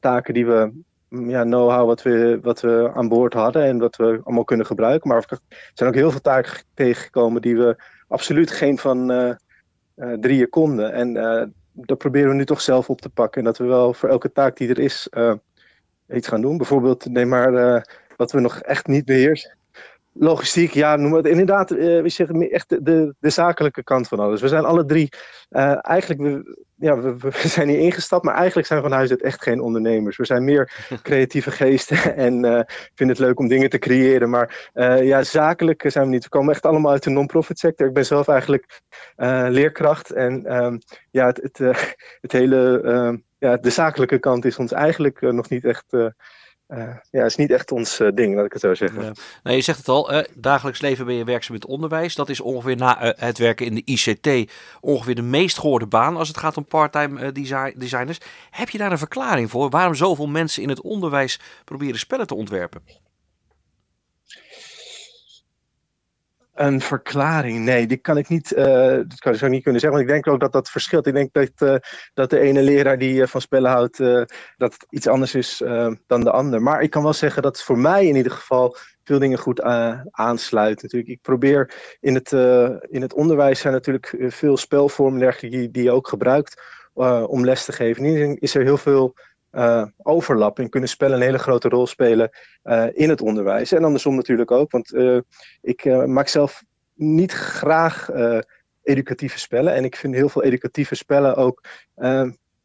taken 0.00 0.34
die 0.34 0.46
we 0.46 0.72
ja, 1.08 1.42
know-how 1.42 1.86
wat 1.86 2.02
we, 2.02 2.38
wat 2.42 2.60
we 2.60 2.90
aan 2.94 3.08
boord 3.08 3.32
hadden 3.32 3.64
en 3.64 3.78
wat 3.78 3.96
we 3.96 4.20
allemaal 4.24 4.44
kunnen 4.44 4.66
gebruiken. 4.66 5.08
Maar 5.08 5.24
er 5.28 5.38
zijn 5.74 5.88
ook 5.88 5.96
heel 5.96 6.10
veel 6.10 6.20
taken 6.20 6.62
tegengekomen 6.74 7.42
die 7.42 7.56
we 7.56 7.76
absoluut 8.08 8.50
geen 8.50 8.78
van 8.78 9.12
drieën 10.20 10.48
konden. 10.48 10.92
En 10.92 11.16
dat 11.72 11.98
proberen 11.98 12.28
we 12.28 12.34
nu 12.34 12.44
toch 12.44 12.60
zelf 12.60 12.90
op 12.90 13.00
te 13.00 13.08
pakken. 13.08 13.38
En 13.38 13.44
dat 13.44 13.58
we 13.58 13.64
wel 13.64 13.94
voor 13.94 14.08
elke 14.08 14.32
taak 14.32 14.56
die 14.56 14.68
er 14.68 14.78
is 14.78 15.08
iets 16.08 16.28
gaan 16.28 16.40
doen. 16.40 16.56
Bijvoorbeeld, 16.56 17.04
neem 17.04 17.28
maar 17.28 17.86
wat 18.16 18.32
we 18.32 18.40
nog 18.40 18.60
echt 18.60 18.86
niet 18.86 19.04
beheersen 19.04 19.56
logistiek, 20.12 20.72
ja, 20.72 20.96
noem 20.96 21.12
het. 21.12 21.26
Inderdaad, 21.26 21.70
uh, 21.70 22.02
we 22.02 22.08
zeggen 22.08 22.50
echt 22.50 22.68
de, 22.68 23.14
de, 23.18 23.30
zakelijke 23.30 23.82
kant 23.82 24.08
van 24.08 24.18
alles. 24.18 24.40
We 24.40 24.48
zijn 24.48 24.64
alle 24.64 24.84
drie, 24.84 25.08
uh, 25.50 25.88
eigenlijk, 25.88 26.20
we, 26.20 26.64
ja, 26.76 27.00
we, 27.00 27.16
we, 27.18 27.48
zijn 27.48 27.68
hier 27.68 27.78
ingestapt, 27.78 28.24
maar 28.24 28.34
eigenlijk 28.34 28.66
zijn 28.66 28.82
we 28.82 28.88
van 28.88 28.96
huis 28.96 29.10
uit 29.10 29.22
echt 29.22 29.42
geen 29.42 29.60
ondernemers. 29.60 30.16
We 30.16 30.24
zijn 30.24 30.44
meer 30.44 30.72
creatieve 31.02 31.50
geesten 31.50 32.16
en 32.16 32.44
uh, 32.44 32.60
vinden 32.94 33.16
het 33.16 33.18
leuk 33.18 33.38
om 33.38 33.48
dingen 33.48 33.70
te 33.70 33.78
creëren. 33.78 34.30
Maar 34.30 34.70
ja, 35.02 35.22
zakelijk 35.22 35.84
zijn 35.86 36.04
we 36.04 36.10
niet. 36.10 36.24
We 36.24 36.28
komen 36.28 36.54
echt 36.54 36.66
allemaal 36.66 36.92
uit 36.92 37.02
de 37.02 37.10
non-profit 37.10 37.58
sector. 37.58 37.86
Ik 37.86 37.94
ben 37.94 38.06
zelf 38.06 38.28
eigenlijk 38.28 38.80
leerkracht 39.48 40.10
en 40.10 40.46
ehm, 40.46 40.78
ja, 41.10 41.26
het, 41.26 41.40
het, 41.42 41.94
het 42.20 42.32
hele, 42.32 42.80
ehm, 42.84 43.16
ja, 43.38 43.56
de 43.56 43.70
zakelijke 43.70 44.18
kant 44.18 44.44
is 44.44 44.58
ons 44.58 44.72
eigenlijk 44.72 45.20
nog 45.20 45.48
niet 45.48 45.64
echt 45.64 45.94
uh, 46.72 46.96
ja, 47.10 47.24
is 47.24 47.36
niet 47.36 47.50
echt 47.50 47.72
ons 47.72 48.00
uh, 48.00 48.08
ding, 48.14 48.34
laat 48.34 48.44
ik 48.44 48.52
het 48.52 48.60
zo 48.60 48.74
zeggen. 48.74 49.02
Ja. 49.02 49.12
Nou, 49.42 49.56
je 49.56 49.62
zegt 49.62 49.78
het 49.78 49.88
al, 49.88 50.14
uh, 50.14 50.20
dagelijks 50.34 50.80
leven 50.80 51.06
ben 51.06 51.14
je 51.14 51.24
werkzaam 51.24 51.54
met 51.54 51.66
onderwijs. 51.66 52.14
Dat 52.14 52.28
is 52.28 52.40
ongeveer 52.40 52.76
na 52.76 53.14
het 53.16 53.38
werken 53.38 53.66
in 53.66 53.74
de 53.74 53.82
ICT 53.84 54.52
ongeveer 54.80 55.14
de 55.14 55.22
meest 55.22 55.58
gehoorde 55.58 55.86
baan 55.86 56.16
als 56.16 56.28
het 56.28 56.36
gaat 56.36 56.56
om 56.56 56.64
parttime 56.64 57.32
design 57.32 57.74
designers. 57.76 58.18
Heb 58.50 58.68
je 58.68 58.78
daar 58.78 58.92
een 58.92 58.98
verklaring 58.98 59.50
voor 59.50 59.70
waarom 59.70 59.94
zoveel 59.94 60.26
mensen 60.26 60.62
in 60.62 60.68
het 60.68 60.80
onderwijs 60.80 61.40
proberen 61.64 61.98
spellen 61.98 62.26
te 62.26 62.34
ontwerpen? 62.34 63.01
Een 66.52 66.80
verklaring? 66.80 67.58
Nee, 67.58 67.86
die 67.86 67.96
kan 67.96 68.16
ik 68.16 68.28
niet, 68.28 68.52
uh, 68.52 68.66
dat 68.86 69.18
kan 69.18 69.32
ik 69.32 69.38
zo 69.38 69.48
niet 69.48 69.62
kunnen 69.62 69.80
zeggen. 69.80 69.98
Want 69.98 70.10
ik 70.10 70.14
denk 70.14 70.34
ook 70.34 70.40
dat 70.40 70.52
dat 70.52 70.70
verschilt. 70.70 71.06
Ik 71.06 71.14
denk 71.14 71.32
dat, 71.32 71.50
uh, 71.58 71.76
dat 72.14 72.30
de 72.30 72.38
ene 72.38 72.62
leraar 72.62 72.98
die 72.98 73.14
uh, 73.14 73.26
van 73.26 73.40
spellen 73.40 73.70
houdt, 73.70 73.96
dat 74.56 74.86
iets 74.88 75.06
anders 75.06 75.34
is 75.34 75.62
dan 76.06 76.24
de 76.24 76.30
ander. 76.30 76.62
Maar 76.62 76.82
ik 76.82 76.90
kan 76.90 77.02
wel 77.02 77.12
zeggen 77.12 77.42
dat 77.42 77.62
voor 77.62 77.78
mij 77.78 78.06
in 78.06 78.16
ieder 78.16 78.32
geval 78.32 78.76
veel 79.04 79.18
dingen 79.18 79.38
goed 79.38 79.62
aansluiten. 80.10 80.82
Natuurlijk, 80.82 81.12
ik 81.12 81.22
probeer 81.22 81.72
in 82.00 82.14
het, 82.14 82.32
in 82.88 83.02
het 83.02 83.14
onderwijs 83.14 83.60
zijn 83.60 83.72
natuurlijk 83.72 84.16
veel 84.18 84.56
spelvormen 84.56 85.34
die, 85.40 85.70
die 85.70 85.82
je 85.82 85.90
ook 85.90 86.08
gebruikt 86.08 86.62
om 87.26 87.44
les 87.44 87.64
te 87.64 87.72
geven. 87.72 88.04
In 88.04 88.38
is 88.38 88.54
er 88.54 88.62
heel 88.62 88.78
veel 88.78 89.14
uh, 89.52 89.84
overlap 90.02 90.58
en 90.58 90.68
kunnen 90.68 90.88
spellen 90.88 91.16
een 91.16 91.22
hele 91.22 91.38
grote 91.38 91.68
rol 91.68 91.86
spelen 91.86 92.30
uh, 92.64 92.86
in 92.92 93.08
het 93.08 93.20
onderwijs. 93.20 93.72
En 93.72 93.84
andersom 93.84 94.14
natuurlijk 94.14 94.50
ook, 94.50 94.70
want 94.70 94.92
uh, 94.92 95.18
ik 95.60 96.06
maak 96.06 96.28
zelf 96.28 96.62
niet 96.94 97.32
graag 97.32 98.10
educatieve 98.82 99.38
spellen. 99.38 99.74
En 99.74 99.84
ik 99.84 99.96
vind 99.96 100.14
heel 100.14 100.28
veel 100.28 100.42
educatieve 100.42 100.94
spellen 100.94 101.36
ook 101.36 101.60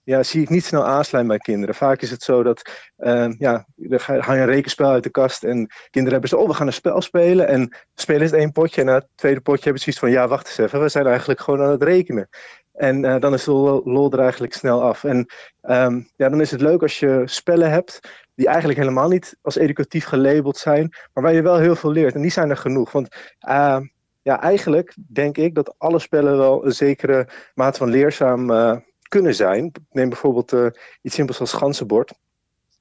ja, 0.08 0.24
zie 0.24 0.41
ik 0.41 0.50
niet 0.50 0.65
snel 0.65 0.86
aansluiten 0.86 1.36
bij 1.36 1.44
kinderen. 1.44 1.75
Vaak 1.75 2.01
is 2.01 2.12
het 2.12 2.24
zo 2.24 2.44
dat, 2.44 2.62
uh, 2.98 3.29
ja, 3.38 3.65
ga 3.77 4.34
je 4.34 4.39
een 4.39 4.46
rekenspel 4.46 4.89
uit 4.89 5.03
de 5.03 5.10
kast 5.10 5.44
en 5.44 5.67
kinderen 5.89 6.12
hebben 6.12 6.29
zo, 6.29 6.38
oh, 6.38 6.48
we 6.48 6.53
gaan 6.53 6.67
een 6.67 6.74
spel 6.74 7.01
spelen. 7.01 7.48
En 7.48 7.75
spelen 7.96 8.22
is 8.22 8.32
het 8.32 8.39
één 8.39 8.51
potje 8.51 8.82
en 8.82 8.88
na 8.88 8.94
het 8.94 9.08
tweede 9.15 9.41
potje 9.41 9.63
hebben 9.63 9.82
ze 9.82 9.91
zoiets 9.91 10.01
van, 10.01 10.12
ja, 10.12 10.27
wacht 10.27 10.48
eens 10.48 10.58
even, 10.58 10.82
we 10.82 10.89
zijn 10.89 11.06
eigenlijk 11.08 11.39
gewoon 11.39 11.62
aan 11.62 11.72
het 11.72 11.83
rekenen. 11.83 12.29
En 12.77 13.03
uh, 13.03 13.20
dan 13.20 13.33
is 13.33 13.44
de 13.44 13.51
lol, 13.51 14.11
er 14.11 14.20
eigenlijk 14.20 14.53
snel 14.53 14.81
af. 14.81 15.03
En 15.03 15.18
um, 15.61 16.09
ja, 16.16 16.29
dan 16.29 16.42
is 16.42 16.51
het 16.51 16.61
leuk 16.61 16.81
als 16.81 17.00
je 17.00 17.22
spellen 17.25 17.72
hebt 17.72 18.00
die 18.35 18.48
eigenlijk 18.48 18.79
helemaal 18.79 19.09
niet 19.09 19.37
als 19.42 19.55
educatief 19.55 20.05
gelabeld 20.05 20.57
zijn, 20.57 20.96
maar 21.13 21.24
waar 21.24 21.33
je 21.33 21.42
wel 21.42 21.57
heel 21.57 21.75
veel 21.75 21.92
leert. 21.92 22.16
En 22.16 22.22
die 22.22 22.31
zijn 22.31 22.50
er 22.50 22.57
genoeg. 22.57 22.92
Want 22.92 23.16
uh, 23.50 23.79
ja, 24.22 24.42
eigenlijk 24.42 24.96
denk 25.07 25.37
ik 25.37 25.55
dat 25.55 25.75
alle 25.77 26.00
spellen 26.00 26.37
wel 26.37 26.66
een 26.66 26.72
zekere 26.72 27.27
mate 27.53 27.77
van 27.77 27.90
leerzaam 27.90 28.51
uh, 28.51 28.75
kunnen 29.07 29.35
zijn. 29.35 29.72
Neem 29.92 30.09
bijvoorbeeld 30.09 30.53
uh, 30.53 30.68
iets 31.01 31.16
simpels 31.16 31.40
als 31.40 31.53
ganzenbord. 31.53 32.13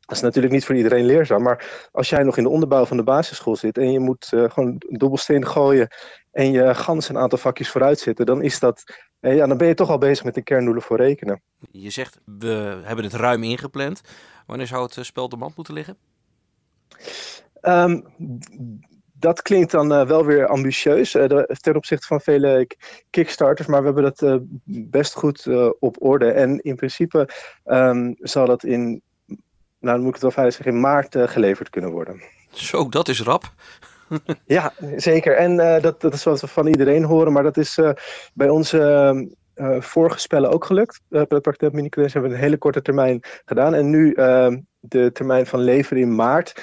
Dat 0.01 0.17
is 0.17 0.23
natuurlijk 0.23 0.55
niet 0.55 0.65
voor 0.65 0.75
iedereen 0.75 1.07
leerzaam, 1.07 1.43
maar 1.43 1.89
als 1.93 2.09
jij 2.09 2.23
nog 2.23 2.37
in 2.37 2.43
de 2.43 2.49
onderbouw 2.49 2.85
van 2.85 2.97
de 2.97 3.03
basisschool 3.03 3.57
zit 3.57 3.79
en 3.79 3.93
je 3.93 4.01
moet 4.01 4.27
gewoon 4.29 4.83
dobbelsteen 4.89 5.47
gooien 5.47 5.89
en 6.33 6.53
je 6.53 6.75
gans 6.75 7.09
een 7.09 7.19
aantal 7.19 7.39
vakjes 7.39 7.71
vooruit 7.71 7.99
zitten, 7.99 8.27
dan 8.27 8.43
is 8.43 8.59
dat, 8.59 8.83
ja, 9.21 9.47
dan 9.47 9.57
ben 9.57 9.69
je 9.69 9.75
toch 9.75 9.91
al 9.91 9.99
bezig 9.99 10.25
met 10.25 10.35
de 10.35 10.43
kerndoelen 10.43 10.83
voor 10.83 10.97
rekenen. 10.97 11.43
Je 11.71 11.91
zegt, 11.91 12.21
we 12.25 12.81
hebben 12.83 13.05
het 13.05 13.15
ruim 13.15 13.43
ingepland. 13.43 14.01
Wanneer 14.47 14.67
zou 14.67 14.83
het 14.83 15.07
spel 15.07 15.29
de 15.29 15.37
mand 15.37 15.57
moeten 15.57 15.75
liggen? 15.75 15.97
Um, 17.63 18.05
dat 19.19 19.43
klinkt 19.43 19.71
dan 19.71 19.93
uh, 19.93 20.07
wel 20.07 20.25
weer 20.25 20.47
ambitieus 20.47 21.15
uh, 21.15 21.43
ten 21.43 21.77
opzichte 21.77 22.07
van 22.07 22.21
vele 22.21 22.67
kickstarters, 23.11 23.69
maar 23.69 23.79
we 23.79 23.85
hebben 23.85 24.03
dat 24.03 24.23
uh, 24.23 24.37
best 24.91 25.15
goed 25.15 25.47
op 25.79 26.03
orde. 26.03 26.31
En 26.31 26.61
in 26.61 26.77
principe 26.77 27.29
um, 27.65 28.15
zal 28.19 28.47
dat 28.47 28.65
in, 28.65 29.03
nou 29.27 29.39
dan 29.79 29.99
moet 29.99 30.07
ik 30.07 30.13
het 30.13 30.23
wel 30.23 30.31
veilig 30.31 30.55
zeggen, 30.55 30.75
in 30.75 30.81
maart 30.81 31.17
geleverd 31.19 31.71
kunnen 31.71 31.91
worden. 31.91 32.23
Zo, 32.51 32.89
dat 32.89 33.09
is 33.09 33.23
rap. 33.23 33.53
ja, 34.57 34.73
zeker. 34.97 35.37
En 35.37 35.57
dat, 35.81 36.01
dat 36.01 36.15
is 36.15 36.25
wat 36.25 36.41
we 36.41 36.47
van 36.47 36.67
iedereen 36.67 37.05
horen, 37.05 37.33
maar 37.33 37.43
dat 37.43 37.57
is 37.57 37.81
bij 38.35 38.49
onze 38.49 39.15
uh, 39.57 39.81
vorige 39.81 40.19
spellen 40.19 40.51
ook 40.51 40.65
gelukt. 40.65 41.01
Uh, 41.11 41.23
Praktijk 41.23 41.61
hebben 41.61 42.23
we 42.23 42.29
een 42.29 42.35
hele 42.35 42.59
korte 42.59 42.83
termijn 42.83 43.21
gedaan. 43.45 43.75
En 43.75 43.91
nu 43.91 44.13
de 44.81 45.11
termijn 45.13 45.47
van 45.47 45.61
leveren 45.61 46.03
in 46.03 46.15
maart 46.15 46.63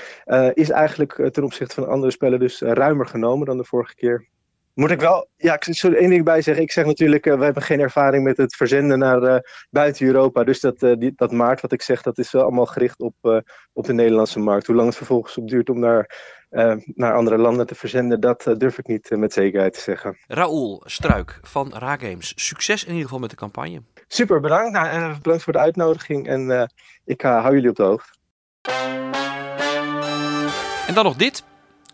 is 0.53 0.69
eigenlijk 0.69 1.29
ten 1.32 1.43
opzichte 1.43 1.75
van 1.75 1.88
andere 1.88 2.12
spellen 2.12 2.39
dus 2.39 2.62
ruimer 2.62 3.08
genomen 3.08 3.45
dan 3.45 3.58
de 3.58 3.63
vorige 3.63 3.95
keer. 3.95 4.27
Moet 4.73 4.91
ik 4.91 4.99
wel, 4.99 5.27
ja, 5.36 5.53
ik 5.53 5.63
zal 5.63 5.91
er 5.91 5.97
één 5.97 6.10
ding 6.10 6.23
bij 6.23 6.41
zeggen. 6.41 6.63
Ik 6.63 6.71
zeg 6.71 6.86
natuurlijk, 6.86 7.25
we 7.25 7.43
hebben 7.43 7.63
geen 7.63 7.79
ervaring 7.79 8.23
met 8.23 8.38
het 8.38 8.56
verzenden 8.56 8.99
naar 8.99 9.43
buiten 9.69 10.08
Europa. 10.08 10.43
Dus 10.43 10.60
dat, 10.60 10.79
die, 10.79 11.13
dat 11.15 11.32
maart, 11.32 11.62
wat 11.62 11.71
ik 11.71 11.82
zeg, 11.82 12.01
dat 12.01 12.17
is 12.17 12.32
wel 12.32 12.41
allemaal 12.41 12.65
gericht 12.65 13.01
op, 13.01 13.43
op 13.73 13.86
de 13.86 13.93
Nederlandse 13.93 14.39
markt. 14.39 14.67
Hoe 14.67 14.75
lang 14.75 14.88
het 14.88 14.97
vervolgens 14.97 15.38
op 15.38 15.49
duurt 15.49 15.69
om 15.69 15.82
daar 15.82 16.10
uh, 16.54 16.76
naar 16.86 17.13
andere 17.13 17.38
landen 17.38 17.68
te 17.68 17.76
verzenden, 17.76 18.20
dat 18.20 18.48
uh, 18.48 18.56
durf 18.56 18.78
ik 18.78 18.88
niet 18.88 19.12
uh, 19.12 19.18
met 19.18 19.34
zekerheid 19.34 19.74
te 19.74 19.80
zeggen. 19.80 20.18
Raoul 20.28 20.82
Struik 20.86 21.39
van 21.42 21.74
Ra 21.78 21.98
Games, 21.98 22.34
succes 22.36 22.84
in 22.84 22.89
ieder 22.89 23.04
geval 23.04 23.20
met 23.20 23.30
de 23.30 23.36
campagne. 23.36 23.82
Super, 24.08 24.39
bedankt. 24.39 24.72
Nou, 24.72 25.18
bedankt 25.22 25.44
voor 25.44 25.54
de 25.54 25.60
uitnodiging 25.60 26.28
en 26.28 26.70
ik 27.06 27.22
hou 27.22 27.54
jullie 27.54 27.70
op 27.70 27.76
de 27.76 27.84
hoogte. 27.84 28.12
En 30.88 30.94
dan 30.94 31.04
nog 31.04 31.16
dit. 31.16 31.44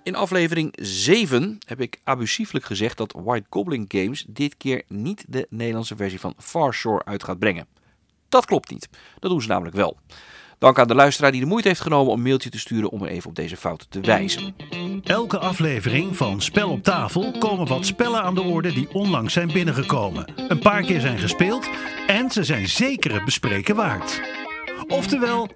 In 0.03 0.15
aflevering 0.15 0.73
7 0.81 1.57
heb 1.67 1.81
ik 1.81 1.99
abusieflijk 2.03 2.65
gezegd 2.65 2.97
dat 2.97 3.15
White 3.23 3.47
Goblin 3.49 3.85
Games 3.87 4.25
dit 4.27 4.57
keer 4.57 4.83
niet 4.87 5.25
de 5.27 5.47
Nederlandse 5.49 5.95
versie 5.95 6.19
van 6.19 6.33
Far 6.37 6.73
Shore 6.73 7.05
uit 7.05 7.23
gaat 7.23 7.39
brengen. 7.39 7.67
Dat 8.29 8.45
klopt 8.45 8.69
niet. 8.69 8.89
Dat 9.19 9.31
doen 9.31 9.41
ze 9.41 9.47
namelijk 9.47 9.75
wel. 9.75 9.97
Dank 10.59 10.79
aan 10.79 10.87
de 10.87 10.95
luisteraar 10.95 11.31
die 11.31 11.41
de 11.41 11.47
moeite 11.47 11.67
heeft 11.67 11.81
genomen 11.81 12.11
om 12.11 12.17
een 12.17 12.23
mailtje 12.23 12.49
te 12.49 12.59
sturen 12.59 12.89
om 12.89 13.03
er 13.03 13.09
even 13.09 13.29
op 13.29 13.35
deze 13.35 13.57
fout 13.57 13.85
te 13.89 13.99
wijzen. 13.99 14.55
Elke 15.03 15.37
aflevering 15.37 16.17
van 16.17 16.41
Spel 16.41 16.69
op 16.69 16.83
tafel 16.83 17.31
komen 17.37 17.67
wat 17.67 17.85
spellen 17.85 18.23
aan 18.23 18.35
de 18.35 18.41
orde 18.41 18.73
die 18.73 18.93
onlangs 18.93 19.33
zijn 19.33 19.51
binnengekomen. 19.51 20.33
Een 20.47 20.59
paar 20.59 20.81
keer 20.81 20.99
zijn 20.99 21.17
gespeeld 21.17 21.69
en 22.07 22.31
ze 22.31 22.43
zijn 22.43 22.67
zeker 22.67 23.13
het 23.13 23.25
bespreken 23.25 23.75
waard. 23.75 24.21
Oftewel, 24.87 25.49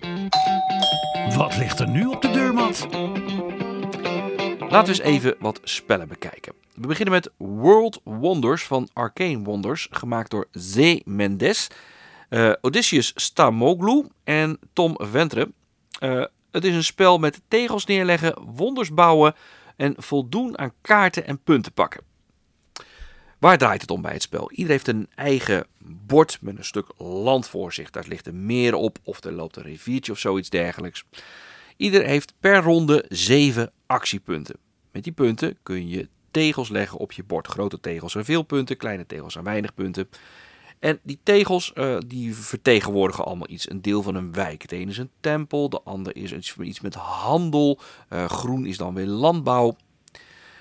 wat 1.35 1.57
ligt 1.57 1.79
er 1.79 1.89
nu 1.89 2.05
op 2.05 2.21
de 2.21 2.31
deurmat? 2.31 2.87
Laten 4.69 4.93
we 4.93 5.03
eens 5.03 5.15
even 5.15 5.35
wat 5.39 5.59
spellen 5.63 6.07
bekijken. 6.07 6.53
We 6.75 6.87
beginnen 6.87 7.13
met 7.13 7.29
World 7.37 8.01
Wonders 8.03 8.63
van 8.63 8.89
Arcane 8.93 9.43
Wonders, 9.43 9.87
gemaakt 9.91 10.31
door 10.31 10.47
Z. 10.51 10.99
Mendes. 11.05 11.67
Uh, 12.33 12.51
Odysseus 12.61 13.11
Stamoglu 13.15 14.05
en 14.23 14.59
Tom 14.73 14.95
Ventre. 14.97 15.51
Uh, 15.99 16.25
het 16.51 16.63
is 16.63 16.75
een 16.75 16.83
spel 16.83 17.17
met 17.17 17.41
tegels 17.47 17.85
neerleggen, 17.85 18.41
wonders 18.55 18.93
bouwen 18.93 19.35
en 19.75 19.93
voldoen 19.97 20.57
aan 20.57 20.73
kaarten 20.81 21.25
en 21.25 21.43
punten 21.43 21.73
pakken. 21.73 22.01
Waar 23.39 23.57
draait 23.57 23.81
het 23.81 23.91
om 23.91 24.01
bij 24.01 24.13
het 24.13 24.21
spel? 24.21 24.51
Iedereen 24.51 24.71
heeft 24.71 24.87
een 24.87 25.07
eigen 25.15 25.65
bord 26.05 26.37
met 26.41 26.57
een 26.57 26.65
stuk 26.65 26.87
land 26.97 27.47
voor 27.47 27.73
zich. 27.73 27.89
Daar 27.89 28.05
ligt 28.07 28.27
een 28.27 28.45
meer 28.45 28.75
op 28.75 28.97
of 29.03 29.23
er 29.23 29.31
loopt 29.31 29.55
een 29.55 29.63
riviertje 29.63 30.11
of 30.11 30.19
zoiets 30.19 30.49
dergelijks. 30.49 31.03
Ieder 31.77 32.05
heeft 32.05 32.33
per 32.39 32.61
ronde 32.61 33.05
zeven 33.09 33.71
actiepunten. 33.85 34.55
Met 34.91 35.03
die 35.03 35.13
punten 35.13 35.57
kun 35.63 35.87
je 35.87 36.09
tegels 36.31 36.69
leggen 36.69 36.97
op 36.97 37.11
je 37.11 37.23
bord. 37.23 37.47
Grote 37.47 37.79
tegels 37.79 38.17
aan 38.17 38.25
veel 38.25 38.43
punten, 38.43 38.77
kleine 38.77 39.05
tegels 39.05 39.37
aan 39.37 39.43
weinig 39.43 39.73
punten. 39.73 40.09
En 40.83 40.99
die 41.03 41.19
tegels 41.23 41.71
uh, 41.75 41.97
die 42.07 42.35
vertegenwoordigen 42.35 43.25
allemaal 43.25 43.49
iets. 43.49 43.69
Een 43.69 43.81
deel 43.81 44.01
van 44.01 44.15
een 44.15 44.33
wijk. 44.33 44.61
Het 44.61 44.71
ene 44.71 44.91
is 44.91 44.97
een 44.97 45.09
tempel, 45.19 45.69
de 45.69 45.81
ander 45.81 46.15
is 46.15 46.55
iets, 46.57 46.81
met 46.81 46.93
handel. 46.93 47.79
Uh, 48.09 48.25
groen 48.25 48.65
is 48.65 48.77
dan 48.77 48.93
weer 48.93 49.05
landbouw. 49.05 49.75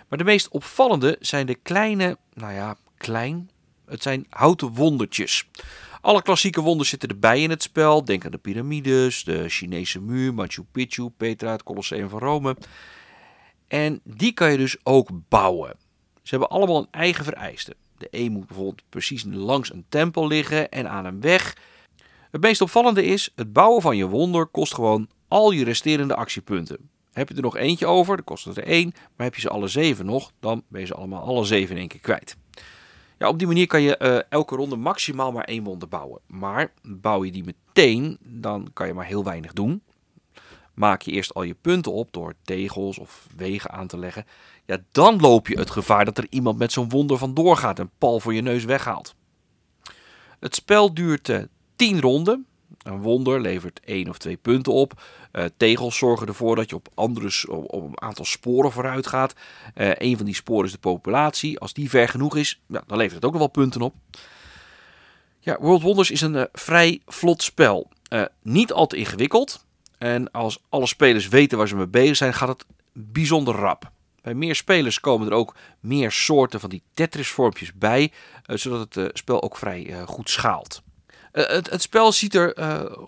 Maar 0.08 0.18
de 0.18 0.24
meest 0.24 0.48
opvallende 0.48 1.16
zijn 1.20 1.46
de 1.46 1.54
kleine, 1.54 2.18
nou 2.34 2.52
ja, 2.52 2.76
klein. 2.96 3.50
Het 3.86 4.02
zijn 4.02 4.26
houten 4.28 4.74
wondertjes. 4.74 5.48
Alle 6.00 6.22
klassieke 6.22 6.60
wonders 6.60 6.88
zitten 6.88 7.08
erbij 7.08 7.42
in 7.42 7.50
het 7.50 7.62
spel. 7.62 8.04
Denk 8.04 8.24
aan 8.24 8.30
de 8.30 8.38
piramides, 8.38 9.24
de 9.24 9.48
Chinese 9.48 10.00
muur, 10.00 10.34
Machu 10.34 10.62
Picchu, 10.72 11.08
Petra, 11.08 11.50
het 11.50 11.62
Colosseum 11.62 12.08
van 12.08 12.18
Rome. 12.18 12.56
En 13.68 14.00
die 14.04 14.32
kan 14.32 14.50
je 14.50 14.56
dus 14.56 14.76
ook 14.82 15.08
bouwen. 15.28 15.76
Ze 16.22 16.30
hebben 16.30 16.48
allemaal 16.48 16.78
een 16.78 16.90
eigen 16.90 17.24
vereiste. 17.24 17.76
De 18.02 18.08
een 18.10 18.32
moet 18.32 18.46
bijvoorbeeld 18.46 18.82
precies 18.88 19.24
langs 19.28 19.72
een 19.72 19.84
tempel 19.88 20.26
liggen 20.26 20.70
en 20.70 20.90
aan 20.90 21.04
een 21.04 21.20
weg. 21.20 21.56
Het 22.30 22.40
meest 22.40 22.60
opvallende 22.60 23.04
is, 23.04 23.32
het 23.34 23.52
bouwen 23.52 23.82
van 23.82 23.96
je 23.96 24.06
wonder 24.06 24.46
kost 24.46 24.74
gewoon 24.74 25.08
al 25.28 25.50
je 25.50 25.64
resterende 25.64 26.14
actiepunten. 26.14 26.90
Heb 27.12 27.28
je 27.28 27.34
er 27.34 27.42
nog 27.42 27.56
eentje 27.56 27.86
over, 27.86 28.16
dan 28.16 28.24
kost 28.24 28.44
het 28.44 28.56
er 28.56 28.64
één. 28.64 28.92
Maar 28.94 29.26
heb 29.26 29.34
je 29.34 29.40
ze 29.40 29.48
alle 29.48 29.68
zeven 29.68 30.06
nog, 30.06 30.32
dan 30.40 30.62
ben 30.68 30.80
je 30.80 30.86
ze 30.86 30.94
allemaal 30.94 31.22
alle 31.22 31.44
zeven 31.44 31.74
in 31.74 31.80
één 31.80 31.88
keer 31.88 32.00
kwijt. 32.00 32.36
Ja, 33.18 33.28
op 33.28 33.38
die 33.38 33.46
manier 33.46 33.66
kan 33.66 33.82
je 33.82 33.98
uh, 34.02 34.18
elke 34.28 34.56
ronde 34.56 34.76
maximaal 34.76 35.32
maar 35.32 35.44
één 35.44 35.64
wonder 35.64 35.88
bouwen. 35.88 36.20
Maar 36.26 36.72
bouw 36.82 37.24
je 37.24 37.32
die 37.32 37.44
meteen, 37.44 38.18
dan 38.20 38.70
kan 38.72 38.86
je 38.86 38.94
maar 38.94 39.06
heel 39.06 39.24
weinig 39.24 39.52
doen. 39.52 39.82
Maak 40.74 41.02
je 41.02 41.10
eerst 41.10 41.34
al 41.34 41.42
je 41.42 41.56
punten 41.60 41.92
op 41.92 42.12
door 42.12 42.34
tegels 42.42 42.98
of 42.98 43.26
wegen 43.36 43.70
aan 43.70 43.86
te 43.86 43.98
leggen. 43.98 44.24
Ja, 44.72 44.78
dan 44.92 45.20
loop 45.20 45.48
je 45.48 45.58
het 45.58 45.70
gevaar 45.70 46.04
dat 46.04 46.18
er 46.18 46.26
iemand 46.30 46.58
met 46.58 46.72
zo'n 46.72 46.88
wonder 46.88 47.18
vandoor 47.18 47.56
gaat 47.56 47.78
en 47.78 47.90
pal 47.98 48.20
voor 48.20 48.34
je 48.34 48.42
neus 48.42 48.64
weghaalt. 48.64 49.14
Het 50.40 50.54
spel 50.54 50.94
duurt 50.94 51.28
uh, 51.28 51.42
10 51.76 52.00
ronden. 52.00 52.46
Een 52.82 53.00
wonder 53.00 53.40
levert 53.40 53.80
één 53.84 54.08
of 54.08 54.18
twee 54.18 54.36
punten 54.36 54.72
op. 54.72 55.02
Uh, 55.32 55.44
tegels 55.56 55.96
zorgen 55.96 56.26
ervoor 56.26 56.56
dat 56.56 56.70
je 56.70 56.76
op, 56.76 56.88
andere, 56.94 57.48
op, 57.48 57.72
een 57.72 58.02
aantal 58.02 58.24
sporen 58.24 58.72
vooruit 58.72 59.06
gaat. 59.06 59.34
Uh, 59.74 59.90
een 59.94 60.16
van 60.16 60.26
die 60.26 60.34
sporen 60.34 60.66
is 60.66 60.72
de 60.72 60.78
populatie. 60.78 61.58
Als 61.58 61.72
die 61.72 61.90
ver 61.90 62.08
genoeg 62.08 62.36
is, 62.36 62.60
ja, 62.66 62.82
dan 62.86 62.96
levert 62.96 63.14
het 63.14 63.24
ook 63.24 63.32
nog 63.32 63.40
wel 63.40 63.50
punten 63.50 63.80
op. 63.80 63.94
Ja, 65.38 65.58
World 65.60 65.82
Wonders 65.82 66.10
is 66.10 66.20
een 66.20 66.48
vrij 66.52 67.00
vlot 67.06 67.42
spel. 67.42 67.88
niet 68.42 68.72
al 68.72 68.86
te 68.86 68.96
ingewikkeld. 68.96 69.66
En 69.98 70.30
als 70.30 70.58
alle 70.68 70.86
spelers 70.86 71.28
weten 71.28 71.58
waar 71.58 71.68
ze 71.68 71.76
mee 71.76 71.86
bezig 71.86 72.16
zijn, 72.16 72.34
gaat 72.34 72.48
het 72.48 72.64
bijzonder 72.92 73.54
rap. 73.54 73.92
Bij 74.22 74.34
meer 74.34 74.54
spelers 74.54 75.00
komen 75.00 75.26
er 75.26 75.32
ook 75.32 75.54
meer 75.80 76.12
soorten 76.12 76.60
van 76.60 76.70
die 76.70 76.82
Tetris-vormpjes 76.94 77.72
bij, 77.74 78.12
zodat 78.46 78.94
het 78.94 79.18
spel 79.18 79.42
ook 79.42 79.56
vrij 79.56 80.04
goed 80.06 80.30
schaalt. 80.30 80.82
Het, 81.32 81.70
het, 81.70 81.82
spel 81.82 82.12
ziet 82.12 82.34
er 82.34 82.54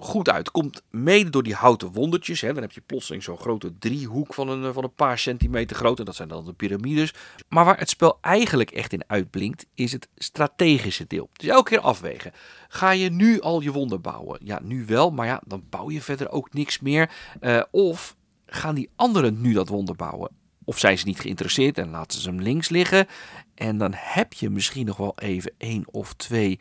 goed 0.01 0.29
uit. 0.29 0.51
Komt 0.51 0.83
mede 0.91 1.31
door 1.31 1.43
die 1.43 1.55
houten 1.55 1.93
wondertjes. 1.93 2.41
Hè. 2.41 2.53
Dan 2.53 2.63
heb 2.63 2.73
je 2.73 2.81
plotseling 2.81 3.23
zo'n 3.23 3.39
grote 3.39 3.79
driehoek 3.79 4.35
van 4.35 4.49
een, 4.49 4.73
van 4.73 4.85
een 4.85 4.95
paar 4.95 5.19
centimeter 5.19 5.77
groot. 5.77 5.99
En 5.99 6.05
dat 6.05 6.15
zijn 6.15 6.29
dan 6.29 6.45
de 6.45 6.53
piramides. 6.53 7.15
Maar 7.49 7.65
waar 7.65 7.79
het 7.79 7.89
spel 7.89 8.19
eigenlijk 8.21 8.71
echt 8.71 8.93
in 8.93 9.05
uitblinkt, 9.07 9.67
is 9.75 9.93
het 9.93 10.09
strategische 10.17 11.07
deel. 11.07 11.29
Dus 11.33 11.49
elke 11.49 11.71
keer 11.71 11.81
afwegen. 11.81 12.33
Ga 12.69 12.91
je 12.91 13.11
nu 13.11 13.41
al 13.41 13.61
je 13.61 13.73
wonder 13.73 14.01
bouwen? 14.01 14.41
Ja, 14.43 14.61
nu 14.63 14.85
wel. 14.87 15.11
Maar 15.11 15.27
ja, 15.27 15.43
dan 15.47 15.65
bouw 15.71 15.91
je 15.91 16.03
verder 16.03 16.31
ook 16.31 16.53
niks 16.53 16.81
meer. 16.81 17.11
Of 17.71 18.17
gaan 18.47 18.75
die 18.75 18.91
anderen 18.97 19.41
nu 19.41 19.53
dat 19.53 19.69
wonder 19.69 19.97
bouwen? 19.97 20.31
Of 20.65 20.79
zijn 20.79 20.99
ze 20.99 21.07
niet 21.07 21.21
geïnteresseerd 21.21 21.79
en 21.79 21.91
laten 21.91 22.21
ze 22.21 22.29
hem 22.29 22.41
links 22.41 22.69
liggen? 22.69 23.07
En 23.55 23.79
dan 23.79 23.93
heb 23.95 24.33
je 24.33 24.51
misschien 24.51 24.87
nog 24.87 24.97
wel 24.97 25.13
even 25.19 25.53
één 25.59 25.85
of 25.91 26.13
twee 26.13 26.59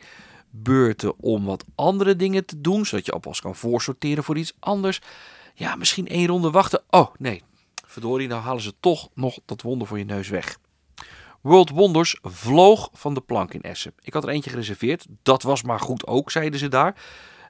beurten 0.50 1.18
om 1.20 1.44
wat 1.44 1.64
andere 1.74 2.16
dingen 2.16 2.44
te 2.44 2.60
doen, 2.60 2.86
zodat 2.86 3.06
je 3.06 3.12
alvast 3.12 3.40
kan 3.40 3.54
voorsorteren 3.54 4.24
voor 4.24 4.36
iets 4.36 4.54
anders. 4.58 5.00
Ja, 5.54 5.74
misschien 5.76 6.08
één 6.08 6.26
ronde 6.26 6.50
wachten. 6.50 6.82
Oh 6.90 7.14
nee, 7.18 7.42
verdorie, 7.86 8.28
nou 8.28 8.42
halen 8.42 8.62
ze 8.62 8.74
toch 8.80 9.08
nog 9.14 9.38
dat 9.44 9.62
wonder 9.62 9.86
voor 9.86 9.98
je 9.98 10.04
neus 10.04 10.28
weg. 10.28 10.58
World 11.40 11.70
Wonders 11.70 12.18
vloog 12.22 12.88
van 12.92 13.14
de 13.14 13.20
plank 13.20 13.54
in 13.54 13.62
Essen. 13.62 13.94
Ik 14.00 14.12
had 14.12 14.22
er 14.22 14.28
eentje 14.28 14.50
gereserveerd. 14.50 15.06
Dat 15.22 15.42
was 15.42 15.62
maar 15.62 15.80
goed 15.80 16.06
ook, 16.06 16.30
zeiden 16.30 16.58
ze 16.58 16.68
daar. 16.68 17.02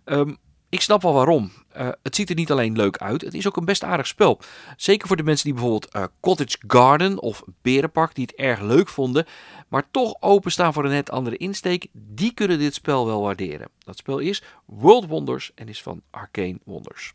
Um, 0.05 0.37
ik 0.75 0.81
snap 0.81 1.03
wel 1.03 1.13
waarom. 1.13 1.53
Uh, 1.77 1.89
het 2.03 2.15
ziet 2.15 2.31
er 2.31 2.35
niet 2.35 2.51
alleen 2.51 2.77
leuk 2.77 2.99
uit, 2.99 3.21
het 3.21 3.35
is 3.35 3.47
ook 3.47 3.57
een 3.57 3.65
best 3.65 3.85
aardig 3.85 4.07
spel. 4.07 4.41
Zeker 4.77 5.07
voor 5.07 5.17
de 5.17 5.23
mensen 5.23 5.45
die 5.45 5.55
bijvoorbeeld 5.55 5.97
uh, 5.97 6.05
Cottage 6.21 6.57
Garden 6.67 7.21
of 7.21 7.43
Berenpark, 7.63 8.15
die 8.15 8.25
het 8.25 8.35
erg 8.35 8.61
leuk 8.61 8.89
vonden, 8.89 9.27
maar 9.69 9.91
toch 9.91 10.17
openstaan 10.21 10.73
voor 10.73 10.85
een 10.85 10.91
net 10.91 11.11
andere 11.11 11.37
insteek, 11.37 11.87
die 11.93 12.35
kunnen 12.35 12.59
dit 12.59 12.75
spel 12.75 13.07
wel 13.07 13.23
waarderen. 13.23 13.69
Dat 13.79 13.97
spel 13.97 14.19
is 14.19 14.43
World 14.67 15.07
Wonders 15.07 15.53
en 15.55 15.69
is 15.69 15.83
van 15.83 16.03
Arcane 16.11 16.59
Wonders. 16.65 17.15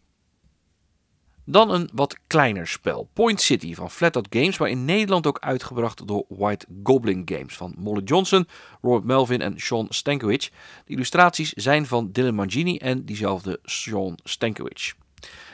Dan 1.51 1.71
een 1.71 1.89
wat 1.93 2.17
kleiner 2.27 2.67
spel, 2.67 3.09
Point 3.13 3.41
City 3.41 3.75
van 3.75 3.91
Flatout 3.91 4.27
Games, 4.29 4.57
maar 4.57 4.69
in 4.69 4.85
Nederland 4.85 5.27
ook 5.27 5.39
uitgebracht 5.39 6.07
door 6.07 6.25
White 6.27 6.65
Goblin 6.83 7.21
Games 7.25 7.55
van 7.55 7.73
Molly 7.77 8.03
Johnson, 8.03 8.47
Robert 8.81 9.03
Melvin 9.03 9.41
en 9.41 9.59
Sean 9.59 9.85
Stankiewicz. 9.89 10.49
De 10.85 10.93
illustraties 10.93 11.53
zijn 11.53 11.85
van 11.85 12.11
Dylan 12.11 12.35
Mangini 12.35 12.77
en 12.77 13.05
diezelfde 13.05 13.59
Sean 13.63 14.17
Stankiewicz. 14.23 14.93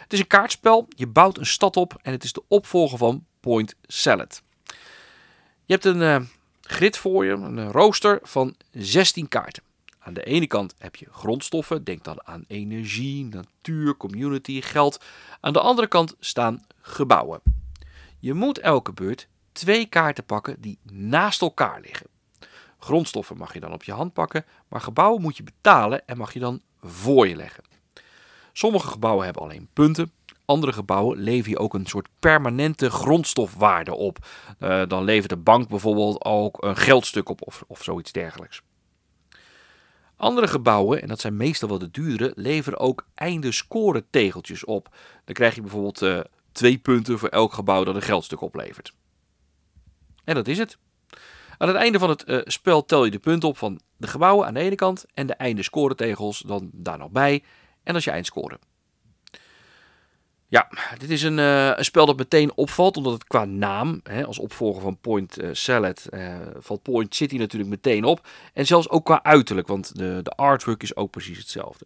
Het 0.02 0.14
is 0.14 0.20
een 0.20 0.28
kaartspel, 0.28 0.88
je 0.90 1.08
bouwt 1.08 1.38
een 1.38 1.46
stad 1.46 1.78
op 1.78 2.00
en 2.02 2.12
het 2.12 2.24
is 2.24 2.34
de 2.34 2.44
opvolger 2.48 2.98
van 2.98 3.26
Point 3.40 3.76
Salad. 3.84 4.42
Je 5.66 5.74
hebt 5.74 5.86
een 5.86 6.02
uh, 6.02 6.20
grid 6.62 6.98
voor 6.98 7.26
je, 7.26 7.32
een 7.32 7.72
rooster 7.72 8.20
van 8.24 8.56
16 8.72 9.28
kaarten. 9.28 9.64
Aan 10.06 10.14
de 10.14 10.24
ene 10.24 10.48
kant 10.48 10.76
heb 10.78 10.96
je 10.96 11.08
grondstoffen, 11.12 11.84
denk 11.84 12.04
dan 12.04 12.28
aan 12.28 12.44
energie, 12.48 13.26
natuur, 13.26 13.98
community, 13.98 14.62
geld. 14.62 15.04
Aan 15.40 15.54
de 15.54 15.60
andere 15.60 15.88
kant 15.88 16.16
staan 16.20 16.64
gebouwen. 16.82 17.42
Je 18.20 18.34
moet 18.34 18.60
elke 18.60 18.94
beurt 18.94 19.28
twee 19.52 19.86
kaarten 19.86 20.26
pakken 20.26 20.62
die 20.62 20.80
naast 20.92 21.42
elkaar 21.42 21.82
liggen. 21.82 22.08
Grondstoffen 22.80 23.38
mag 23.38 23.54
je 23.54 23.60
dan 23.60 23.74
op 23.74 23.84
je 23.84 23.92
hand 23.92 24.14
pakken, 24.14 24.46
maar 24.68 24.82
gebouwen 24.82 25.22
moet 25.22 25.38
je 25.38 25.44
betalen 25.44 26.08
en 26.08 26.18
mag 26.18 26.34
je 26.34 26.40
dan 26.40 26.62
voor 26.82 27.28
je 27.28 27.36
leggen. 27.36 27.64
Sommige 28.54 28.88
gebouwen 28.88 29.26
hebben 29.26 29.44
alleen 29.44 29.70
punten, 29.74 30.12
andere 30.46 30.74
gebouwen 30.74 31.18
leveren 31.18 31.52
je 31.52 31.60
ook 31.60 31.74
een 31.74 31.86
soort 31.86 32.08
permanente 32.20 32.90
grondstofwaarde 32.90 33.96
op. 33.96 34.18
Uh, 34.60 34.82
dan 34.88 35.04
levert 35.04 35.30
de 35.30 35.38
bank 35.38 35.70
bijvoorbeeld 35.70 36.24
ook 36.24 36.64
een 36.64 36.78
geldstuk 36.78 37.30
op 37.30 37.42
of, 37.42 37.64
of 37.68 37.84
zoiets 37.84 38.12
dergelijks. 38.12 38.62
Andere 40.18 40.48
gebouwen, 40.48 41.02
en 41.02 41.08
dat 41.08 41.20
zijn 41.20 41.38
meestal 41.38 41.70
wel 41.70 41.80
de 41.80 41.92
dure, 41.92 42.32
leveren 42.36 42.80
ook 42.80 43.08
einde 43.14 43.52
score 43.52 44.06
tegeltjes 44.10 44.66
op. 44.66 44.96
Dan 45.26 45.34
krijg 45.34 45.56
je 45.56 45.62
bijvoorbeeld 45.62 46.02
uh, 46.02 46.20
twee 46.52 46.78
punten 46.78 47.20
voor 47.20 47.30
elk 47.30 47.54
gebouw 47.54 47.84
dat 47.84 47.96
een 47.96 48.02
geldstuk 48.02 48.42
oplevert. 48.42 48.94
En 50.24 50.36
dat 50.36 50.48
is 50.48 50.58
het. 50.58 50.78
Aan 51.58 51.68
het 51.68 51.78
einde 51.78 52.00
van 52.00 52.10
het 52.10 52.24
uh, 52.28 52.42
spel 52.44 52.86
tel 52.86 53.06
je 53.06 53.12
de 53.12 53.20
punten 53.20 53.50
op 53.50 53.58
van 53.58 53.80
de 53.98 54.08
gebouwen 54.08 54.48
aan 54.48 54.54
de 54.54 54.60
ene 54.60 54.76
kant 54.76 55.06
en 55.14 55.28
de 55.28 55.34
einde 55.34 55.64
score 55.64 55.96
tegels 55.96 56.40
dan 56.40 56.70
daar 56.74 56.98
nog 56.98 57.10
bij. 57.12 57.44
En 57.84 57.94
dat 57.94 57.96
is 57.96 58.04
je 58.04 58.12
eindscore. 58.12 58.60
Ja, 60.56 60.70
dit 60.98 61.10
is 61.10 61.24
een, 61.24 61.38
uh, 61.38 61.66
een, 61.76 61.86
spel 61.86 62.06
dat 62.06 62.18
meteen 62.18 62.52
opvalt, 62.56 62.98
omdat 62.98 63.14
het 63.14 63.24
qua 63.24 63.46
naam, 63.46 64.00
hè, 64.04 64.26
als 64.26 64.40
opvolger 64.40 64.82
van 64.82 64.98
Point 64.98 65.42
uh, 65.42 65.50
Salad, 65.52 66.06
uh, 66.10 66.36
valt 66.60 66.82
Point 66.82 67.16
City 67.16 67.38
natuurlijk 67.38 67.70
meteen 67.70 68.04
op. 68.04 68.28
En 68.54 68.66
zelfs 68.66 68.90
ook 68.90 69.06
qua 69.06 69.24
uiterlijk, 69.24 69.68
want 69.68 69.98
de, 69.98 70.20
de 70.24 70.30
artwork 70.30 70.84
is 70.84 70.96
ook 70.96 71.12
precies 71.12 71.38
hetzelfde. 71.38 71.86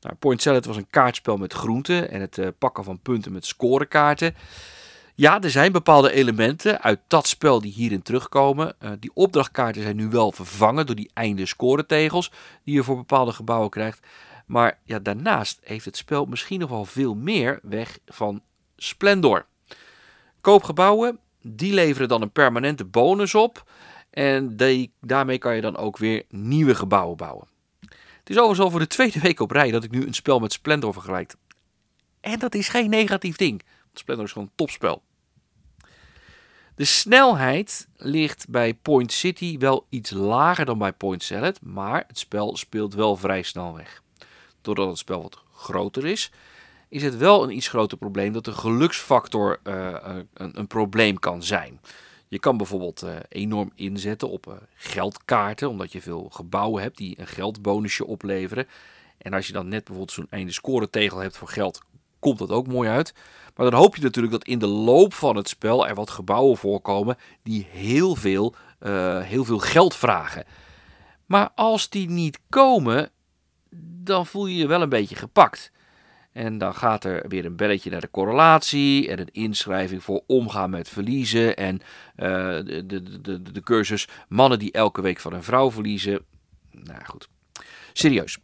Nou, 0.00 0.14
Point 0.18 0.42
Salad 0.42 0.64
was 0.64 0.76
een 0.76 0.90
kaartspel 0.90 1.36
met 1.36 1.52
groenten 1.52 2.10
en 2.10 2.20
het 2.20 2.38
pakken 2.58 2.84
van 2.84 3.00
punten 3.00 3.32
met 3.32 3.46
scorekaarten. 3.46 4.34
Ja, 5.14 5.40
er 5.40 5.50
zijn 5.50 5.72
bepaalde 5.72 6.12
elementen 6.12 6.82
uit 6.82 7.00
dat 7.08 7.26
spel 7.26 7.60
die 7.60 7.72
hierin 7.72 8.02
terugkomen. 8.02 8.76
die 9.00 9.10
opdrachtkaarten 9.14 9.82
zijn 9.82 9.96
nu 9.96 10.08
wel 10.08 10.32
vervangen 10.32 10.86
door 10.86 10.96
die 10.96 11.10
einde 11.14 11.46
scoretegels 11.46 12.30
die 12.64 12.74
je 12.74 12.82
voor 12.82 12.96
bepaalde 12.96 13.32
gebouwen 13.32 13.70
krijgt. 13.70 14.06
Maar 14.46 14.78
ja, 14.84 14.98
daarnaast 14.98 15.58
heeft 15.62 15.84
het 15.84 15.96
spel 15.96 16.24
misschien 16.24 16.60
nog 16.60 16.70
wel 16.70 16.84
veel 16.84 17.14
meer 17.14 17.58
weg 17.62 17.98
van 18.06 18.42
Splendor. 18.76 19.46
Koopgebouwen, 20.40 21.18
die 21.42 21.72
leveren 21.72 22.08
dan 22.08 22.22
een 22.22 22.32
permanente 22.32 22.84
bonus 22.84 23.34
op. 23.34 23.70
En 24.10 24.56
die, 24.56 24.92
daarmee 25.00 25.38
kan 25.38 25.54
je 25.54 25.60
dan 25.60 25.76
ook 25.76 25.96
weer 25.98 26.24
nieuwe 26.28 26.74
gebouwen 26.74 27.16
bouwen. 27.16 27.48
Het 28.18 28.30
is 28.30 28.36
overigens 28.36 28.60
al 28.60 28.70
voor 28.70 28.80
de 28.80 28.86
tweede 28.86 29.20
week 29.20 29.40
op 29.40 29.50
rij 29.50 29.70
dat 29.70 29.84
ik 29.84 29.90
nu 29.90 30.06
een 30.06 30.14
spel 30.14 30.38
met 30.38 30.52
Splendor 30.52 30.92
vergelijk. 30.92 31.34
En 32.20 32.38
dat 32.38 32.54
is 32.54 32.68
geen 32.68 32.90
negatief 32.90 33.36
ding. 33.36 33.62
Splendor 33.92 34.24
is 34.24 34.32
gewoon 34.32 34.46
een 34.46 34.56
topspel. 34.56 35.02
De 36.74 36.84
snelheid 36.84 37.88
ligt 37.96 38.48
bij 38.48 38.74
Point 38.74 39.12
City 39.12 39.58
wel 39.58 39.86
iets 39.88 40.10
lager 40.10 40.64
dan 40.64 40.78
bij 40.78 40.92
Point 40.92 41.22
Salad, 41.22 41.60
maar 41.62 42.04
het 42.06 42.18
spel 42.18 42.56
speelt 42.56 42.94
wel 42.94 43.16
vrij 43.16 43.42
snel 43.42 43.74
weg 43.74 44.02
doordat 44.64 44.88
het 44.88 44.98
spel 44.98 45.22
wat 45.22 45.42
groter 45.52 46.06
is, 46.06 46.30
is 46.88 47.02
het 47.02 47.16
wel 47.16 47.42
een 47.42 47.56
iets 47.56 47.68
groter 47.68 47.98
probleem 47.98 48.32
dat 48.32 48.44
de 48.44 48.52
geluksfactor 48.52 49.60
uh, 49.64 49.94
een, 50.34 50.58
een, 50.58 50.66
probleem 50.66 51.18
kan 51.18 51.42
zijn. 51.42 51.80
Je 52.28 52.38
kan 52.38 52.56
bijvoorbeeld 52.56 53.04
uh, 53.04 53.10
enorm 53.28 53.72
inzetten 53.74 54.30
op 54.30 54.62
geldkaarten, 54.74 55.68
omdat 55.68 55.92
je 55.92 56.02
veel 56.02 56.28
gebouwen 56.32 56.82
hebt 56.82 56.96
die 56.96 57.20
een 57.20 57.26
geldbonusje 57.26 58.06
opleveren. 58.06 58.66
En 59.18 59.32
als 59.32 59.46
je 59.46 59.52
dan 59.52 59.68
net 59.68 59.84
bijvoorbeeld 59.84 60.12
zo'n 60.12 60.26
einde 60.30 60.52
scoretegel 60.52 61.18
hebt 61.18 61.36
voor 61.36 61.48
geld, 61.48 61.80
komt 62.18 62.38
dat 62.38 62.50
ook 62.50 62.66
mooi 62.66 62.88
uit. 62.88 63.14
Maar 63.56 63.70
dan 63.70 63.80
hoop 63.80 63.96
je 63.96 64.02
natuurlijk 64.02 64.32
dat 64.32 64.44
in 64.44 64.58
de 64.58 64.66
loop 64.66 65.14
van 65.14 65.36
het 65.36 65.48
spel 65.48 65.88
er 65.88 65.94
wat 65.94 66.10
gebouwen 66.10 66.56
voorkomen 66.56 67.16
die 67.42 67.66
heel 67.70 68.14
veel, 68.14 68.54
heel 69.22 69.44
veel 69.44 69.58
geld 69.58 69.94
vragen. 69.94 70.44
Maar 71.26 71.50
als 71.54 71.88
die 71.88 72.10
niet 72.10 72.38
komen, 72.48 73.10
dan 73.80 74.26
voel 74.26 74.46
je 74.46 74.56
je 74.56 74.66
wel 74.66 74.82
een 74.82 74.88
beetje 74.88 75.16
gepakt. 75.16 75.72
En 76.32 76.58
dan 76.58 76.74
gaat 76.74 77.04
er 77.04 77.28
weer 77.28 77.44
een 77.44 77.56
belletje 77.56 77.90
naar 77.90 78.00
de 78.00 78.10
correlatie 78.10 79.08
en 79.08 79.20
een 79.20 79.32
inschrijving 79.32 80.02
voor 80.02 80.22
omgaan 80.26 80.70
met 80.70 80.88
verliezen. 80.88 81.56
En 81.56 81.74
uh, 81.74 82.28
de, 82.64 82.86
de, 82.86 83.20
de, 83.20 83.42
de 83.42 83.60
cursus 83.60 84.08
mannen 84.28 84.58
die 84.58 84.72
elke 84.72 85.00
week 85.02 85.20
van 85.20 85.32
een 85.32 85.42
vrouw 85.42 85.70
verliezen. 85.70 86.24
Nou 86.70 87.04
goed, 87.04 87.28
serieus. 87.92 88.38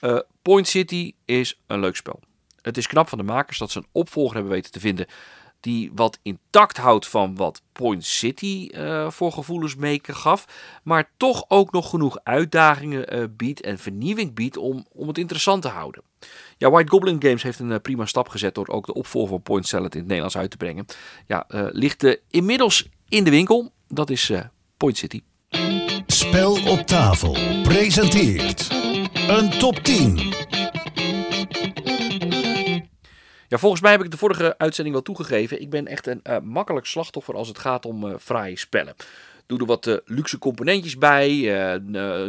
Uh, 0.00 0.18
Point 0.42 0.68
City 0.68 1.12
is 1.24 1.60
een 1.66 1.80
leuk 1.80 1.96
spel. 1.96 2.20
Het 2.60 2.76
is 2.76 2.86
knap 2.86 3.08
van 3.08 3.18
de 3.18 3.24
makers 3.24 3.58
dat 3.58 3.70
ze 3.70 3.78
een 3.78 3.88
opvolger 3.92 4.34
hebben 4.34 4.52
weten 4.52 4.72
te 4.72 4.80
vinden 4.80 5.06
die 5.64 5.90
wat 5.94 6.18
intact 6.22 6.76
houdt 6.76 7.06
van 7.06 7.36
wat 7.36 7.62
Point 7.72 8.04
City 8.04 8.68
uh, 8.74 9.10
voor 9.10 9.32
gevoelens 9.32 9.74
gaf, 10.02 10.46
maar 10.82 11.10
toch 11.16 11.44
ook 11.48 11.72
nog 11.72 11.90
genoeg 11.90 12.18
uitdagingen 12.22 13.14
uh, 13.14 13.24
biedt 13.30 13.60
en 13.60 13.78
vernieuwing 13.78 14.34
biedt 14.34 14.56
om, 14.56 14.86
om 14.92 15.08
het 15.08 15.18
interessant 15.18 15.62
te 15.62 15.68
houden. 15.68 16.02
Ja, 16.58 16.70
White 16.70 16.90
Goblin 16.90 17.22
Games 17.22 17.42
heeft 17.42 17.58
een 17.58 17.70
uh, 17.70 17.76
prima 17.82 18.06
stap 18.06 18.28
gezet 18.28 18.54
door 18.54 18.68
ook 18.68 18.86
de 18.86 18.94
opvolger 18.94 19.30
van 19.30 19.42
Point 19.42 19.66
Salad 19.66 19.92
in 19.92 19.98
het 19.98 20.08
Nederlands 20.08 20.36
uit 20.36 20.50
te 20.50 20.56
brengen. 20.56 20.84
Ja, 21.26 21.44
ligt 21.48 22.18
inmiddels 22.30 22.88
in 23.08 23.24
de 23.24 23.30
winkel. 23.30 23.72
Dat 23.88 24.10
is 24.10 24.32
Point 24.76 24.96
City. 24.96 25.22
Spel 26.06 26.52
op 26.68 26.80
tafel 26.86 27.62
presenteert 27.62 28.68
een 29.28 29.50
top 29.58 29.78
10. 29.78 30.53
Ja, 33.54 33.60
volgens 33.60 33.82
mij 33.82 33.90
heb 33.90 34.02
ik 34.02 34.10
de 34.10 34.16
vorige 34.16 34.58
uitzending 34.58 34.94
wel 34.94 35.04
toegegeven. 35.04 35.60
Ik 35.60 35.70
ben 35.70 35.86
echt 35.86 36.06
een 36.06 36.20
uh, 36.24 36.38
makkelijk 36.38 36.86
slachtoffer 36.86 37.34
als 37.34 37.48
het 37.48 37.58
gaat 37.58 37.86
om 37.86 38.04
uh, 38.04 38.14
fraaie 38.20 38.58
spellen. 38.58 38.94
Doe 39.46 39.58
er 39.58 39.66
wat 39.66 39.86
uh, 39.86 39.96
luxe 40.04 40.38
componentjes 40.38 40.98
bij, 40.98 41.28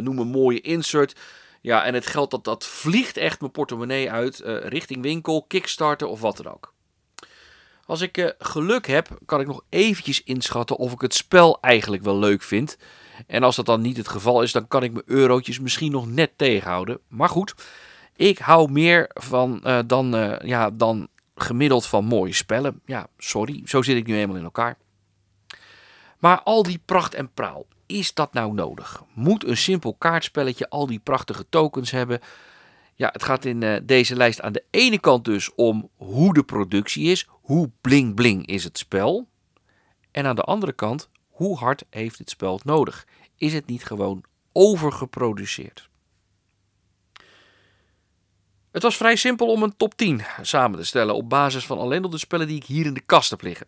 noem 0.00 0.18
een 0.18 0.28
mooie 0.28 0.60
insert. 0.60 1.20
Ja, 1.60 1.84
en 1.84 1.94
het 1.94 2.06
geld 2.06 2.30
dat, 2.30 2.44
dat 2.44 2.66
vliegt 2.66 3.16
echt 3.16 3.40
mijn 3.40 3.52
portemonnee 3.52 4.10
uit 4.10 4.42
richting 4.44 5.02
winkel, 5.02 5.42
kickstarter 5.42 6.06
of 6.06 6.20
wat 6.20 6.36
dan 6.36 6.52
ook. 6.52 6.72
Als 7.86 8.00
ik 8.00 8.34
geluk 8.38 8.86
heb, 8.86 9.08
kan 9.24 9.40
ik 9.40 9.46
nog 9.46 9.64
eventjes 9.68 10.22
inschatten 10.22 10.76
of 10.76 10.92
ik 10.92 11.00
het 11.00 11.14
spel 11.14 11.58
eigenlijk 11.60 12.02
wel 12.02 12.18
leuk 12.18 12.42
vind. 12.42 12.76
En 13.26 13.42
als 13.42 13.56
dat 13.56 13.66
dan 13.66 13.80
niet 13.80 13.96
het 13.96 14.08
geval 14.08 14.42
is, 14.42 14.52
dan 14.52 14.68
kan 14.68 14.82
ik 14.82 14.92
mijn 14.92 15.04
eurotjes 15.06 15.60
misschien 15.60 15.92
nog 15.92 16.08
net 16.08 16.30
tegenhouden. 16.36 16.98
Maar 17.08 17.28
goed, 17.28 17.54
ik 18.16 18.38
hou 18.38 18.70
meer 18.70 19.10
van 19.14 19.64
dan, 19.86 20.38
ja, 20.42 20.70
dan 20.70 21.08
gemiddeld 21.36 21.86
van 21.86 22.04
mooie 22.04 22.32
spellen. 22.32 22.80
Ja, 22.84 23.06
sorry, 23.18 23.62
zo 23.64 23.82
zit 23.82 23.96
ik 23.96 24.06
nu 24.06 24.16
eenmaal 24.16 24.36
in 24.36 24.44
elkaar. 24.44 24.76
Maar 26.18 26.42
al 26.42 26.62
die 26.62 26.80
pracht 26.84 27.14
en 27.14 27.32
praal, 27.32 27.66
is 27.86 28.14
dat 28.14 28.32
nou 28.32 28.52
nodig? 28.52 29.02
Moet 29.14 29.44
een 29.44 29.56
simpel 29.56 29.94
kaartspelletje 29.94 30.68
al 30.68 30.86
die 30.86 30.98
prachtige 30.98 31.46
tokens 31.48 31.90
hebben? 31.90 32.20
Ja, 32.94 33.08
het 33.12 33.22
gaat 33.22 33.44
in 33.44 33.62
uh, 33.62 33.76
deze 33.82 34.16
lijst 34.16 34.40
aan 34.40 34.52
de 34.52 34.64
ene 34.70 34.98
kant 34.98 35.24
dus 35.24 35.54
om 35.54 35.90
hoe 35.96 36.34
de 36.34 36.42
productie 36.42 37.04
is, 37.04 37.26
hoe 37.30 37.70
bling 37.80 38.14
bling 38.14 38.46
is 38.46 38.64
het 38.64 38.78
spel. 38.78 39.28
En 40.10 40.26
aan 40.26 40.36
de 40.36 40.42
andere 40.42 40.72
kant, 40.72 41.08
hoe 41.28 41.56
hard 41.56 41.84
heeft 41.90 42.18
het 42.18 42.30
spel 42.30 42.54
het 42.54 42.64
nodig? 42.64 43.06
Is 43.36 43.52
het 43.52 43.66
niet 43.66 43.84
gewoon 43.84 44.24
overgeproduceerd? 44.52 45.88
Het 48.76 48.84
was 48.84 48.96
vrij 48.96 49.16
simpel 49.16 49.46
om 49.46 49.62
een 49.62 49.76
top 49.76 49.94
10 49.94 50.22
samen 50.42 50.78
te 50.78 50.84
stellen 50.84 51.14
op 51.14 51.28
basis 51.28 51.66
van 51.66 51.78
alleen 51.78 52.02
al 52.02 52.10
de 52.10 52.18
spellen 52.18 52.46
die 52.46 52.56
ik 52.56 52.64
hier 52.64 52.86
in 52.86 52.94
de 52.94 53.00
kast 53.00 53.30
heb 53.30 53.42
liggen. 53.42 53.66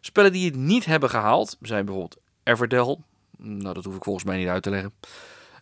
Spellen 0.00 0.32
die 0.32 0.44
het 0.44 0.56
niet 0.56 0.84
hebben 0.84 1.10
gehaald 1.10 1.56
zijn 1.60 1.84
bijvoorbeeld 1.84 2.20
Everdell. 2.42 2.96
Nou, 3.36 3.74
dat 3.74 3.84
hoef 3.84 3.96
ik 3.96 4.04
volgens 4.04 4.24
mij 4.24 4.36
niet 4.36 4.48
uit 4.48 4.62
te 4.62 4.70
leggen. 4.70 4.92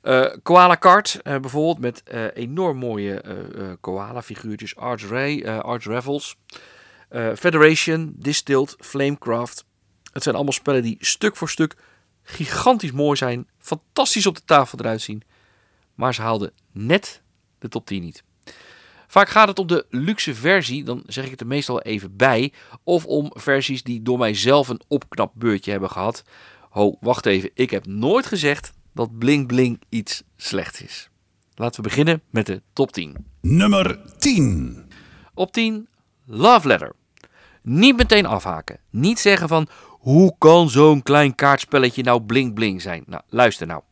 Uh, 0.03 0.27
koala 0.43 0.75
Kart, 0.75 1.21
uh, 1.23 1.39
bijvoorbeeld 1.39 1.79
met 1.79 2.03
uh, 2.15 2.25
enorm 2.35 2.77
mooie 2.77 3.77
koala 3.81 4.23
figuurtjes. 4.23 4.77
Arch 4.77 5.09
Ray, 5.09 5.47
Arch 5.47 5.85
Revels. 5.85 6.37
Federation, 7.37 8.15
Distilled, 8.17 8.77
Flamecraft. 8.79 9.65
Het 10.13 10.23
zijn 10.23 10.35
allemaal 10.35 10.53
spellen 10.53 10.83
die 10.83 10.97
stuk 11.01 11.37
voor 11.37 11.49
stuk 11.49 11.77
gigantisch 12.23 12.93
mooi 12.93 13.17
zijn. 13.17 13.49
Fantastisch 13.59 14.27
op 14.27 14.35
de 14.35 14.45
tafel 14.45 14.79
eruit 14.79 15.01
zien. 15.01 15.23
Maar 15.95 16.15
ze 16.15 16.23
haalden 16.23 16.53
net 16.73 17.23
de 17.59 17.69
top 17.69 17.87
10 17.87 18.03
niet. 18.03 18.25
Vaak 19.15 19.29
gaat 19.29 19.49
het 19.49 19.59
om 19.59 19.67
de 19.67 19.87
luxe 19.91 20.35
versie, 20.35 20.85
dan 20.85 21.03
zeg 21.07 21.25
ik 21.25 21.31
het 21.31 21.41
er 21.41 21.47
meestal 21.47 21.83
even 21.83 22.17
bij. 22.17 22.53
Of 22.85 23.07
om 23.07 23.31
versies 23.35 23.83
die 23.83 24.03
door 24.03 24.19
mijzelf 24.19 24.69
een 24.69 24.81
opknapbeurtje 24.89 25.71
hebben 25.71 25.91
gehad. 25.91 26.23
Ho, 26.71 26.97
wacht 27.01 27.27
even, 27.27 27.51
ik 27.55 27.71
heb 27.71 27.87
nooit 27.87 28.27
gezegd 28.27 28.73
dat 28.93 29.19
Bling 29.19 29.47
Bling 29.47 29.81
iets 29.89 30.23
slechts 30.37 30.83
is. 30.83 31.11
Laten 31.55 31.83
we 31.83 31.89
beginnen 31.89 32.23
met 32.31 32.47
de 32.47 32.63
top 32.73 32.93
10. 32.93 33.27
Nummer 33.41 34.01
10. 34.19 34.85
Op 35.35 35.53
10, 35.53 35.89
Love 36.25 36.69
Letter. 36.69 36.93
Niet 37.63 37.97
meteen 37.97 38.27
afhaken. 38.27 38.81
Niet 38.91 39.19
zeggen 39.19 39.49
van, 39.49 39.69
hoe 39.89 40.35
kan 40.39 40.71
zo'n 40.71 41.03
klein 41.03 41.35
kaartspelletje 41.35 42.03
nou 42.03 42.23
bling 42.23 42.55
bling 42.55 42.83
zijn? 42.83 43.05
Nou, 43.07 43.23
luister 43.29 43.67
nou. 43.67 43.83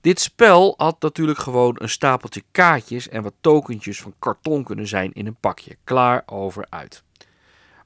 Dit 0.00 0.20
spel 0.20 0.74
had 0.76 1.02
natuurlijk 1.02 1.38
gewoon 1.38 1.76
een 1.78 1.88
stapeltje 1.88 2.42
kaartjes 2.50 3.08
en 3.08 3.22
wat 3.22 3.34
tokentjes 3.40 4.00
van 4.00 4.14
karton 4.18 4.64
kunnen 4.64 4.86
zijn 4.88 5.12
in 5.12 5.26
een 5.26 5.36
pakje. 5.40 5.76
Klaar 5.84 6.22
over 6.26 6.66
uit. 6.68 7.02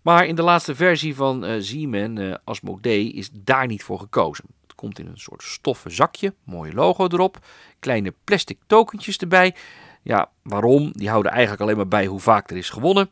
Maar 0.03 0.27
in 0.27 0.35
de 0.35 0.43
laatste 0.43 0.75
versie 0.75 1.15
van 1.15 1.45
uh, 1.45 1.57
Z-Man, 1.59 2.19
uh, 2.19 2.35
Asmodee, 2.45 3.13
is 3.13 3.31
daar 3.33 3.67
niet 3.67 3.83
voor 3.83 3.99
gekozen. 3.99 4.45
Het 4.63 4.75
komt 4.75 4.99
in 4.99 5.07
een 5.07 5.19
soort 5.19 5.43
stoffen 5.43 5.91
zakje, 5.91 6.35
mooie 6.45 6.73
logo 6.73 7.07
erop, 7.07 7.39
kleine 7.79 8.15
plastic 8.25 8.59
tokentjes 8.67 9.17
erbij. 9.17 9.55
Ja, 10.03 10.31
waarom? 10.43 10.93
Die 10.93 11.09
houden 11.09 11.33
eigenlijk 11.33 11.63
alleen 11.63 11.77
maar 11.77 11.89
bij 11.89 12.07
hoe 12.07 12.21
vaak 12.21 12.51
er 12.51 12.57
is 12.57 12.71
gewonnen. 12.71 13.11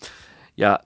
Ja, 0.55 0.85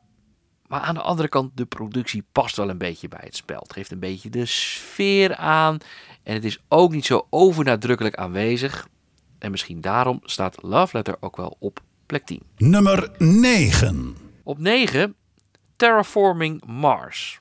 maar 0.66 0.80
aan 0.80 0.94
de 0.94 1.00
andere 1.00 1.28
kant, 1.28 1.56
de 1.56 1.66
productie 1.66 2.24
past 2.32 2.56
wel 2.56 2.68
een 2.68 2.78
beetje 2.78 3.08
bij 3.08 3.22
het 3.22 3.36
spel. 3.36 3.60
Het 3.60 3.72
geeft 3.72 3.90
een 3.90 3.98
beetje 3.98 4.30
de 4.30 4.46
sfeer 4.46 5.36
aan. 5.36 5.78
En 6.24 6.34
het 6.34 6.44
is 6.44 6.58
ook 6.68 6.92
niet 6.92 7.04
zo 7.04 7.26
overnadrukkelijk 7.30 8.14
aanwezig. 8.14 8.88
En 9.38 9.50
misschien 9.50 9.80
daarom 9.80 10.20
staat 10.22 10.62
Love 10.62 10.96
Letter 10.96 11.16
ook 11.20 11.36
wel 11.36 11.56
op 11.58 11.80
plek 12.06 12.26
10. 12.26 12.42
Nummer 12.56 13.10
9. 13.18 14.16
Op 14.42 14.58
9 14.58 15.14
Terraforming 15.76 16.64
Mars. 16.64 17.40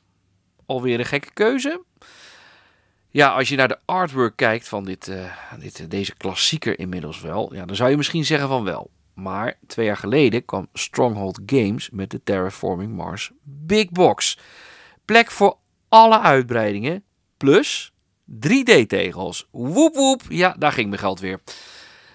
Alweer 0.66 1.00
een 1.00 1.06
gekke 1.06 1.34
keuze. 1.34 1.84
Ja, 3.10 3.34
als 3.34 3.50
je 3.50 3.56
naar 3.56 3.68
de 3.68 3.80
artwork 3.86 4.36
kijkt 4.36 4.68
van 4.68 4.84
dit, 4.84 5.08
uh, 5.08 5.34
dit, 5.60 5.92
deze 5.92 6.16
klassieker 6.16 6.80
inmiddels 6.80 7.22
wel, 7.22 7.54
ja, 7.54 7.66
dan 7.66 7.76
zou 7.76 7.90
je 7.90 7.98
misschien 7.98 8.26
zeggen 8.26 8.48
van 8.48 8.64
wel. 8.64 8.92
Maar 9.14 9.58
twee 9.68 9.86
jaar 9.86 9.98
geleden 9.98 10.46
kwam 10.46 10.68
Stronghold 10.74 11.40
Games 11.46 11.90
met 11.90 12.10
de 12.10 12.24
Terraforming 12.24 12.96
Mars 12.96 13.32
Big 13.44 13.90
Box. 13.90 14.38
Plek 15.06 15.32
voor 15.32 15.58
alle 15.90 16.20
uitbreidingen, 16.20 17.04
plus 17.38 17.93
3D-tegels. 18.32 19.48
Woep 19.52 19.96
woep, 19.96 20.22
ja, 20.30 20.56
daar 20.60 20.72
ging 20.72 20.90
mijn 20.90 21.02
geld 21.02 21.20
weer. 21.20 21.40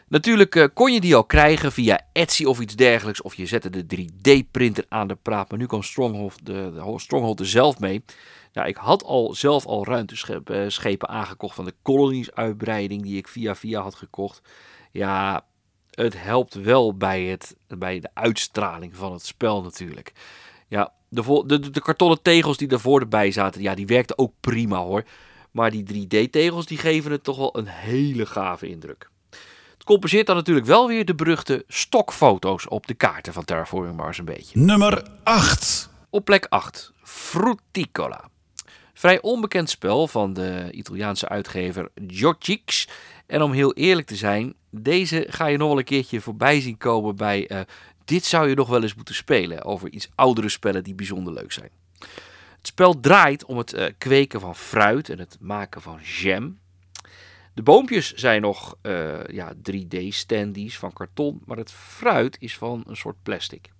Natuurlijk 0.08 0.54
uh, 0.54 0.66
kon 0.74 0.92
je 0.92 1.00
die 1.00 1.14
al 1.14 1.24
krijgen 1.24 1.72
via 1.72 2.00
Etsy 2.12 2.44
of 2.44 2.60
iets 2.60 2.76
dergelijks. 2.76 3.22
Of 3.22 3.34
je 3.34 3.46
zette 3.46 3.70
de 3.70 3.84
3D-printer 3.96 4.84
aan 4.88 5.08
de 5.08 5.14
praat. 5.14 5.50
Maar 5.50 5.58
nu 5.58 5.66
kwam 5.66 5.82
Stronghold, 5.82 6.46
de, 6.46 6.94
Stronghold 6.96 7.40
er 7.40 7.46
zelf 7.46 7.78
mee. 7.78 8.04
Ja, 8.52 8.64
ik 8.64 8.76
had 8.76 9.04
al 9.04 9.34
zelf 9.34 9.66
al 9.66 9.84
ruimteschepen 9.84 11.08
aangekocht 11.08 11.54
van 11.54 11.64
de 11.64 11.74
Colonies-uitbreiding 11.82 13.02
die 13.02 13.16
ik 13.16 13.28
via 13.28 13.54
via 13.54 13.80
had 13.80 13.94
gekocht. 13.94 14.42
Ja, 14.92 15.44
het 15.90 16.22
helpt 16.22 16.54
wel 16.54 16.96
bij, 16.96 17.22
het, 17.22 17.56
bij 17.66 18.00
de 18.00 18.10
uitstraling 18.14 18.96
van 18.96 19.12
het 19.12 19.26
spel 19.26 19.62
natuurlijk. 19.62 20.12
Ja, 20.68 20.92
de, 21.08 21.42
de, 21.46 21.70
de 21.70 21.80
kartonnen 21.80 22.22
tegels 22.22 22.56
die 22.56 22.68
daarvoor 22.68 23.00
erbij 23.00 23.30
zaten, 23.30 23.62
ja, 23.62 23.74
die 23.74 23.86
werkten 23.86 24.18
ook 24.18 24.32
prima 24.40 24.78
hoor. 24.78 25.04
Maar 25.50 25.70
die 25.70 26.06
3D-tegels 26.06 26.66
die 26.66 26.78
geven 26.78 27.10
het 27.10 27.24
toch 27.24 27.36
wel 27.36 27.58
een 27.58 27.66
hele 27.66 28.26
gave 28.26 28.68
indruk. 28.68 29.10
Het 29.74 29.84
compenseert 29.84 30.26
dan 30.26 30.36
natuurlijk 30.36 30.66
wel 30.66 30.88
weer 30.88 31.04
de 31.04 31.14
beruchte 31.14 31.64
stokfoto's 31.68 32.68
op 32.68 32.86
de 32.86 32.94
kaarten 32.94 33.32
van 33.32 33.44
Terraforming 33.44 33.96
Mars 33.96 34.18
een 34.18 34.24
beetje. 34.24 34.58
Nummer 34.58 35.02
8. 35.22 35.90
Op 36.10 36.24
plek 36.24 36.46
8, 36.48 36.92
Fruticola. 37.02 38.28
Vrij 38.94 39.20
onbekend 39.20 39.70
spel 39.70 40.08
van 40.08 40.32
de 40.32 40.68
Italiaanse 40.70 41.28
uitgever 41.28 41.88
Giorgix. 42.06 42.88
En 43.26 43.42
om 43.42 43.52
heel 43.52 43.74
eerlijk 43.74 44.06
te 44.06 44.16
zijn, 44.16 44.54
deze 44.70 45.26
ga 45.28 45.46
je 45.46 45.56
nog 45.56 45.68
wel 45.68 45.78
een 45.78 45.84
keertje 45.84 46.20
voorbij 46.20 46.60
zien 46.60 46.76
komen 46.76 47.16
bij... 47.16 47.50
Uh, 47.52 47.60
dit 48.04 48.24
zou 48.24 48.48
je 48.48 48.54
nog 48.54 48.68
wel 48.68 48.82
eens 48.82 48.94
moeten 48.94 49.14
spelen 49.14 49.64
over 49.64 49.90
iets 49.90 50.08
oudere 50.14 50.48
spellen 50.48 50.84
die 50.84 50.94
bijzonder 50.94 51.32
leuk 51.32 51.52
zijn. 51.52 51.70
Spel 52.68 53.00
draait 53.00 53.44
om 53.44 53.58
het 53.58 53.72
eh, 53.72 53.92
kweken 53.98 54.40
van 54.40 54.56
fruit 54.56 55.08
en 55.08 55.18
het 55.18 55.36
maken 55.40 55.82
van 55.82 55.98
jam. 56.02 56.58
De 57.54 57.62
boompjes 57.62 58.14
zijn 58.14 58.40
nog 58.40 58.76
eh, 58.82 59.26
ja, 59.26 59.52
3D-standies 59.54 60.78
van 60.78 60.92
karton, 60.92 61.42
maar 61.44 61.56
het 61.56 61.72
fruit 61.72 62.36
is 62.40 62.56
van 62.56 62.84
een 62.86 62.96
soort 62.96 63.22
plastic. 63.22 63.70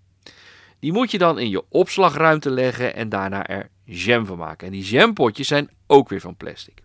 Die 0.78 0.92
moet 0.92 1.10
je 1.10 1.18
dan 1.18 1.38
in 1.38 1.48
je 1.48 1.64
opslagruimte 1.68 2.50
leggen 2.50 2.94
en 2.94 3.08
daarna 3.08 3.46
er 3.46 3.70
jam 3.84 4.26
van 4.26 4.38
maken. 4.38 4.66
En 4.66 4.72
die 4.72 4.84
jampotjes 4.84 5.48
zijn 5.48 5.70
ook 5.86 6.08
weer 6.08 6.20
van 6.20 6.36
plastic. 6.36 6.82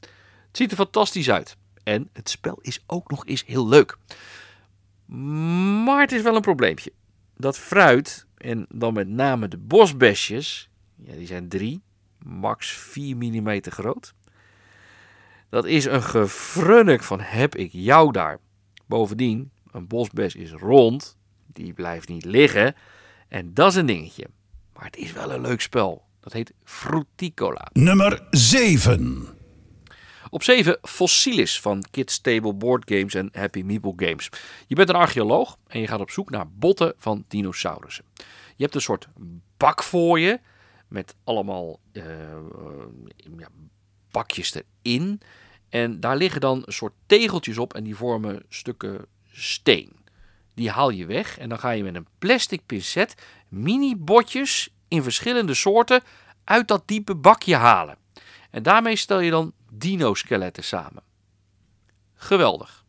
Het 0.00 0.56
ziet 0.56 0.70
er 0.70 0.76
fantastisch 0.76 1.30
uit. 1.30 1.56
En 1.82 2.08
het 2.12 2.30
spel 2.30 2.58
is 2.60 2.82
ook 2.86 3.10
nog 3.10 3.26
eens 3.26 3.44
heel 3.46 3.68
leuk. 3.68 3.98
Maar 5.84 6.00
het 6.00 6.12
is 6.12 6.22
wel 6.22 6.36
een 6.36 6.40
probleempje. 6.40 6.92
Dat 7.36 7.58
fruit, 7.58 8.26
en 8.36 8.66
dan 8.68 8.94
met 8.94 9.08
name 9.08 9.48
de 9.48 9.58
bosbesjes, 9.58 10.68
ja, 11.02 11.14
die 11.14 11.26
zijn 11.26 11.48
3, 11.48 11.80
max 12.18 12.70
4 12.70 13.16
mm 13.16 13.60
groot. 13.62 14.14
Dat 15.48 15.64
is 15.64 15.84
een 15.84 16.02
gefrunnik 16.02 17.02
van 17.02 17.20
heb 17.20 17.54
ik 17.54 17.70
jou 17.72 18.12
daar. 18.12 18.38
Bovendien, 18.86 19.50
een 19.70 19.86
bosbes 19.86 20.34
is 20.34 20.52
rond, 20.52 21.16
die 21.46 21.72
blijft 21.72 22.08
niet 22.08 22.24
liggen. 22.24 22.74
En 23.28 23.54
dat 23.54 23.70
is 23.70 23.74
een 23.74 23.86
dingetje. 23.86 24.26
Maar 24.74 24.84
het 24.84 24.96
is 24.96 25.12
wel 25.12 25.32
een 25.32 25.40
leuk 25.40 25.60
spel. 25.60 26.04
Dat 26.20 26.32
heet 26.32 26.52
Fruticola. 26.64 27.68
Nummer 27.72 28.26
7. 28.30 29.26
Op 30.30 30.42
7 30.42 30.78
Fossilis 30.82 31.60
van 31.60 31.84
Kids 31.90 32.20
Table 32.20 32.54
Board 32.54 32.90
Games 32.90 33.14
en 33.14 33.28
Happy 33.32 33.62
Meeple 33.62 33.92
Games. 33.96 34.28
Je 34.66 34.74
bent 34.74 34.88
een 34.88 34.94
archeoloog 34.94 35.58
en 35.66 35.80
je 35.80 35.86
gaat 35.86 36.00
op 36.00 36.10
zoek 36.10 36.30
naar 36.30 36.50
botten 36.50 36.94
van 36.96 37.24
dinosaurussen. 37.28 38.04
Je 38.56 38.62
hebt 38.64 38.74
een 38.74 38.80
soort 38.80 39.08
bak 39.56 39.82
voor 39.82 40.20
je 40.20 40.40
met 40.88 41.16
allemaal 41.24 41.80
uh, 41.92 42.04
ja, 43.38 43.48
bakjes 44.10 44.54
erin. 44.82 45.20
En 45.68 46.00
daar 46.00 46.16
liggen 46.16 46.40
dan 46.40 46.62
een 46.64 46.72
soort 46.72 46.94
tegeltjes 47.06 47.58
op 47.58 47.74
en 47.74 47.84
die 47.84 47.96
vormen 47.96 48.42
stukken 48.48 49.06
steen. 49.30 49.92
Die 50.54 50.70
haal 50.70 50.90
je 50.90 51.06
weg 51.06 51.38
en 51.38 51.48
dan 51.48 51.58
ga 51.58 51.70
je 51.70 51.82
met 51.82 51.94
een 51.94 52.06
plastic 52.18 52.66
pincet 52.66 53.14
mini-botjes 53.48 54.68
in 54.88 55.02
verschillende 55.02 55.54
soorten 55.54 56.02
uit 56.44 56.68
dat 56.68 56.88
diepe 56.88 57.14
bakje 57.14 57.56
halen. 57.56 57.96
En 58.50 58.62
daarmee 58.62 58.96
stel 58.96 59.20
je 59.20 59.30
dan 59.30 59.52
dino-skeletten 59.70 60.64
samen. 60.64 61.02
Geweldig. 62.14 62.84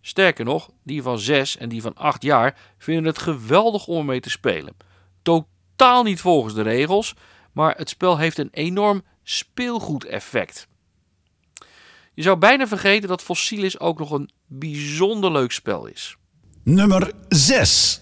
Sterker 0.00 0.44
nog, 0.44 0.70
die 0.82 1.02
van 1.02 1.18
6 1.18 1.56
en 1.56 1.68
die 1.68 1.82
van 1.82 1.94
8 1.94 2.22
jaar 2.22 2.58
vinden 2.78 3.04
het 3.04 3.18
geweldig 3.18 3.86
om 3.86 3.98
ermee 3.98 4.20
te 4.20 4.30
spelen. 4.30 4.76
Totaal 5.22 5.52
niet 6.02 6.20
volgens 6.20 6.54
de 6.54 6.62
regels, 6.62 7.14
maar 7.52 7.76
het 7.76 7.88
spel 7.88 8.18
heeft 8.18 8.38
een 8.38 8.48
enorm 8.52 9.02
speelgoedeffect. 9.22 10.68
Je 12.14 12.22
zou 12.22 12.36
bijna 12.36 12.66
vergeten 12.66 13.08
dat 13.08 13.22
Fossilis 13.22 13.80
ook 13.80 13.98
nog 13.98 14.10
een 14.10 14.30
bijzonder 14.46 15.32
leuk 15.32 15.52
spel 15.52 15.86
is. 15.86 16.16
Nummer 16.62 17.12
6. 17.28 18.00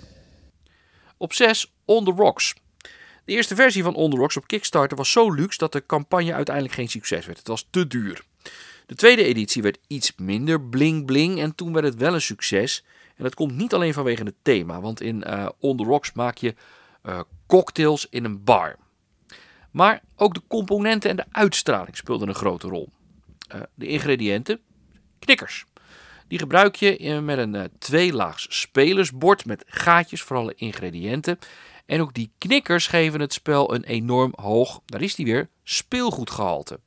Op 1.16 1.32
6 1.32 1.72
On 1.84 2.04
The 2.04 2.10
Rocks. 2.10 2.54
De 3.24 3.32
eerste 3.32 3.54
versie 3.54 3.82
van 3.82 3.94
On 3.94 4.10
The 4.10 4.16
Rocks 4.16 4.36
op 4.36 4.46
Kickstarter 4.46 4.96
was 4.96 5.12
zo 5.12 5.30
luxe 5.30 5.58
dat 5.58 5.72
de 5.72 5.86
campagne 5.86 6.34
uiteindelijk 6.34 6.74
geen 6.74 6.88
succes 6.88 7.26
werd. 7.26 7.38
Het 7.38 7.48
was 7.48 7.66
te 7.70 7.86
duur. 7.86 8.24
De 8.86 8.94
tweede 8.94 9.24
editie 9.24 9.62
werd 9.62 9.78
iets 9.86 10.12
minder 10.16 10.60
bling 10.60 11.06
bling 11.06 11.40
en 11.40 11.54
toen 11.54 11.72
werd 11.72 11.84
het 11.84 11.94
wel 11.94 12.14
een 12.14 12.22
succes. 12.22 12.84
En 13.16 13.24
dat 13.24 13.34
komt 13.34 13.56
niet 13.56 13.74
alleen 13.74 13.92
vanwege 13.92 14.22
het 14.22 14.34
thema, 14.42 14.80
want 14.80 15.00
in 15.00 15.24
uh, 15.26 15.48
On 15.58 15.76
The 15.76 15.84
Rocks 15.84 16.12
maak 16.12 16.36
je 16.36 16.54
uh, 17.02 17.20
cocktails 17.46 18.06
in 18.10 18.24
een 18.24 18.44
bar. 18.44 18.76
Maar 19.70 20.02
ook 20.16 20.34
de 20.34 20.42
componenten 20.48 21.10
en 21.10 21.16
de 21.16 21.24
uitstraling 21.30 21.96
speelden 21.96 22.28
een 22.28 22.34
grote 22.34 22.68
rol. 22.68 22.88
Uh, 23.54 23.60
de 23.74 23.86
ingrediënten, 23.86 24.60
knikkers. 25.18 25.64
Die 26.28 26.38
gebruik 26.38 26.74
je 26.74 27.20
met 27.20 27.38
een 27.38 27.70
tweelaags 27.78 28.60
spelersbord 28.60 29.44
met 29.44 29.64
gaatjes 29.66 30.22
voor 30.22 30.36
alle 30.36 30.54
ingrediënten. 30.54 31.38
En 31.86 32.00
ook 32.00 32.14
die 32.14 32.30
knikkers 32.38 32.86
geven 32.86 33.20
het 33.20 33.32
spel 33.32 33.74
een 33.74 33.84
enorm 33.84 34.32
hoog, 34.36 34.80
daar 34.86 35.02
is 35.02 35.14
die 35.14 35.26
weer, 35.26 35.48
speelgoedgehalte. 35.62 36.80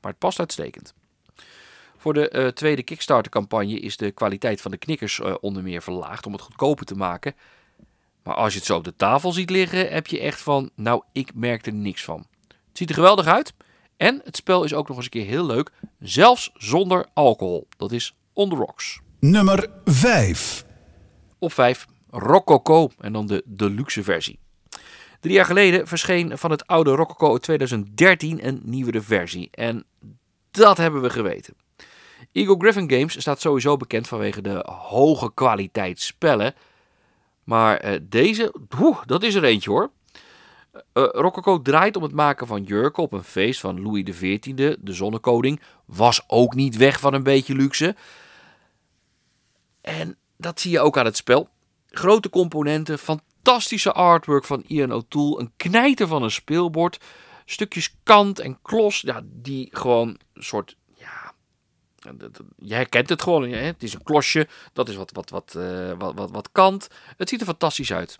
Maar 0.00 0.10
het 0.10 0.20
past 0.20 0.38
uitstekend. 0.38 0.94
Voor 1.96 2.14
de 2.14 2.32
uh, 2.32 2.46
tweede 2.46 2.82
Kickstarter-campagne 2.82 3.80
is 3.80 3.96
de 3.96 4.10
kwaliteit 4.10 4.60
van 4.60 4.70
de 4.70 4.76
knikkers 4.76 5.18
uh, 5.18 5.34
onder 5.40 5.62
meer 5.62 5.82
verlaagd 5.82 6.26
om 6.26 6.32
het 6.32 6.40
goedkoper 6.40 6.86
te 6.86 6.94
maken. 6.94 7.34
Maar 8.22 8.34
als 8.34 8.52
je 8.52 8.58
het 8.58 8.68
zo 8.68 8.76
op 8.76 8.84
de 8.84 8.96
tafel 8.96 9.32
ziet 9.32 9.50
liggen, 9.50 9.92
heb 9.92 10.06
je 10.06 10.20
echt 10.20 10.40
van, 10.40 10.70
nou, 10.74 11.02
ik 11.12 11.34
merk 11.34 11.66
er 11.66 11.72
niks 11.72 12.04
van. 12.04 12.26
Het 12.48 12.78
ziet 12.78 12.88
er 12.88 12.94
geweldig 12.94 13.26
uit. 13.26 13.52
En 13.96 14.20
het 14.24 14.36
spel 14.36 14.64
is 14.64 14.74
ook 14.74 14.88
nog 14.88 14.96
eens 14.96 15.04
een 15.06 15.10
keer 15.10 15.26
heel 15.26 15.46
leuk, 15.46 15.70
zelfs 15.98 16.50
zonder 16.54 17.06
alcohol. 17.14 17.68
Dat 17.76 17.92
is 17.92 18.14
On 18.32 18.48
The 18.48 18.56
Rocks. 18.56 19.00
Nummer 19.18 19.70
5. 19.84 20.64
Op 21.38 21.52
5 21.52 21.86
Rococo 22.10 22.90
en 22.98 23.12
dan 23.12 23.26
de 23.26 23.42
deluxe 23.46 24.02
versie. 24.02 24.38
Drie 25.20 25.34
jaar 25.34 25.44
geleden 25.44 25.86
verscheen 25.86 26.38
van 26.38 26.50
het 26.50 26.66
oude 26.66 26.90
Rococo 26.90 27.38
2013 27.38 28.46
een 28.46 28.60
nieuwere 28.64 29.00
versie. 29.00 29.48
En 29.50 29.84
dat 30.50 30.76
hebben 30.76 31.02
we 31.02 31.10
geweten. 31.10 31.54
Eagle 32.32 32.56
Griffin 32.58 32.90
Games 32.90 33.20
staat 33.20 33.40
sowieso 33.40 33.76
bekend 33.76 34.08
vanwege 34.08 34.42
de 34.42 34.64
hoge 34.66 35.34
kwaliteit 35.34 36.00
spellen. 36.00 36.54
Maar 37.50 37.84
uh, 37.84 37.98
deze, 38.02 38.54
dat 39.06 39.22
is 39.22 39.34
er 39.34 39.44
eentje 39.44 39.70
hoor. 39.70 39.90
Uh, 40.74 40.80
Rococo 40.92 41.62
draait 41.62 41.96
om 41.96 42.02
het 42.02 42.12
maken 42.12 42.46
van 42.46 42.62
jurken 42.62 43.02
op 43.02 43.12
een 43.12 43.24
feest 43.24 43.60
van 43.60 43.82
Louis 43.82 44.04
XIV. 44.04 44.76
De 44.80 44.92
zonnekoning 44.92 45.60
was 45.84 46.24
ook 46.26 46.54
niet 46.54 46.76
weg 46.76 47.00
van 47.00 47.14
een 47.14 47.22
beetje 47.22 47.54
luxe. 47.54 47.94
En 49.80 50.16
dat 50.36 50.60
zie 50.60 50.70
je 50.70 50.80
ook 50.80 50.98
aan 50.98 51.04
het 51.04 51.16
spel. 51.16 51.48
Grote 51.86 52.30
componenten, 52.30 52.98
fantastische 52.98 53.92
artwork 53.92 54.44
van 54.44 54.64
Ian 54.66 54.92
O'Toole, 54.92 55.40
een 55.40 55.52
knijter 55.56 56.06
van 56.06 56.22
een 56.22 56.30
speelbord, 56.30 57.00
stukjes 57.44 57.94
kant 58.02 58.38
en 58.38 58.58
klos, 58.62 59.00
ja, 59.00 59.20
die 59.24 59.68
gewoon 59.72 60.08
een 60.08 60.42
soort, 60.42 60.76
je 62.56 62.74
herkent 62.74 63.08
het 63.08 63.22
gewoon, 63.22 63.50
hè? 63.50 63.58
het 63.58 63.82
is 63.82 63.94
een 63.94 64.02
klosje, 64.02 64.48
dat 64.72 64.88
is 64.88 64.96
wat, 64.96 65.10
wat, 65.12 65.30
wat, 65.30 65.54
uh, 65.56 65.92
wat, 65.98 66.14
wat, 66.14 66.30
wat 66.30 66.52
kant. 66.52 66.88
Het 67.16 67.28
ziet 67.28 67.40
er 67.40 67.46
fantastisch 67.46 67.92
uit. 67.92 68.18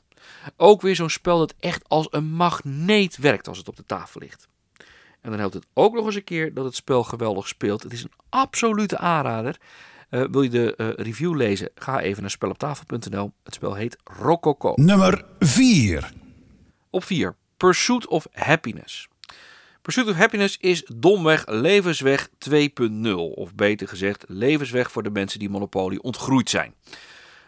Ook 0.57 0.81
weer 0.81 0.97
zo'n 0.97 1.11
spel 1.11 1.39
dat 1.39 1.55
echt 1.61 1.89
als 1.89 2.07
een 2.11 2.31
magneet 2.31 3.17
werkt 3.17 3.49
als 3.49 3.59
het 3.59 3.69
op 3.69 3.77
de 3.77 3.87
tafel 3.87 4.21
ligt. 4.21 4.49
En 5.21 5.31
dan 5.31 5.39
helpt 5.39 5.55
het 5.55 5.67
ook 5.73 5.95
nog 5.95 6.07
eens 6.07 6.15
een 6.15 6.25
keer 6.25 6.55
dat 6.55 6.65
het 6.65 6.75
spel 6.75 7.05
geweldig 7.05 7.49
speelt. 7.49 7.83
Het 7.83 7.93
is 7.93 8.03
een 8.03 8.13
absolute 8.29 8.99
aanrader. 8.99 9.57
Uh, 10.11 10.25
wil 10.31 10.43
je 10.43 10.49
de 10.49 10.75
uh, 10.77 10.89
review 10.97 11.37
lezen? 11.37 11.71
Ga 11.75 12.01
even 12.01 12.21
naar 12.21 12.31
speloptafel.nl. 12.31 13.33
Het 13.43 13.55
spel 13.55 13.75
heet 13.75 13.97
Rococo. 14.05 14.73
Nummer 14.77 15.25
4. 15.39 16.13
Op 16.91 17.05
4. 17.05 17.35
Pursuit 17.57 18.07
of 18.07 18.27
Happiness. 18.33 19.10
Pursuit 19.91 20.09
of 20.09 20.17
Happiness 20.17 20.57
is 20.61 20.85
domweg 20.95 21.47
levensweg 21.47 22.29
2.0. 22.29 23.13
Of 23.15 23.55
beter 23.55 23.89
gezegd, 23.89 24.25
levensweg 24.29 24.91
voor 24.91 25.03
de 25.03 25.11
mensen 25.11 25.39
die 25.39 25.51
Monopoly 25.51 25.99
ontgroeid 26.03 26.51
zijn. 26.51 26.75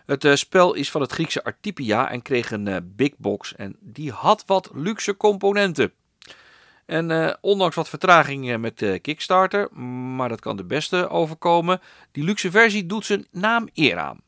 Het 0.07 0.25
uh, 0.25 0.35
spel 0.35 0.75
is 0.75 0.91
van 0.91 1.01
het 1.01 1.13
Griekse 1.13 1.45
Artipia 1.45 2.11
en 2.11 2.23
kreeg 2.23 2.51
een 2.51 2.93
big 2.97 3.11
box. 3.17 3.55
En 3.55 3.77
die 3.81 4.11
had 4.11 4.43
wat 4.47 4.71
luxe 4.75 5.17
componenten. 5.17 5.93
En 6.87 7.11
uh, 7.11 7.33
ondanks 7.41 7.77
wat 7.77 7.89
vertraging 7.89 8.57
met 8.57 8.79
de 8.79 8.99
Kickstarter, 8.99 9.73
maar 10.17 10.29
dat 10.29 10.41
kan 10.41 10.57
de 10.57 10.65
beste 10.65 11.09
overkomen, 11.09 11.81
die 12.13 12.25
luxe 12.25 12.51
versie 12.51 12.87
doet 12.87 13.05
zijn 13.05 13.27
naam 13.31 13.69
eer 13.75 13.99
aan. 13.99 14.21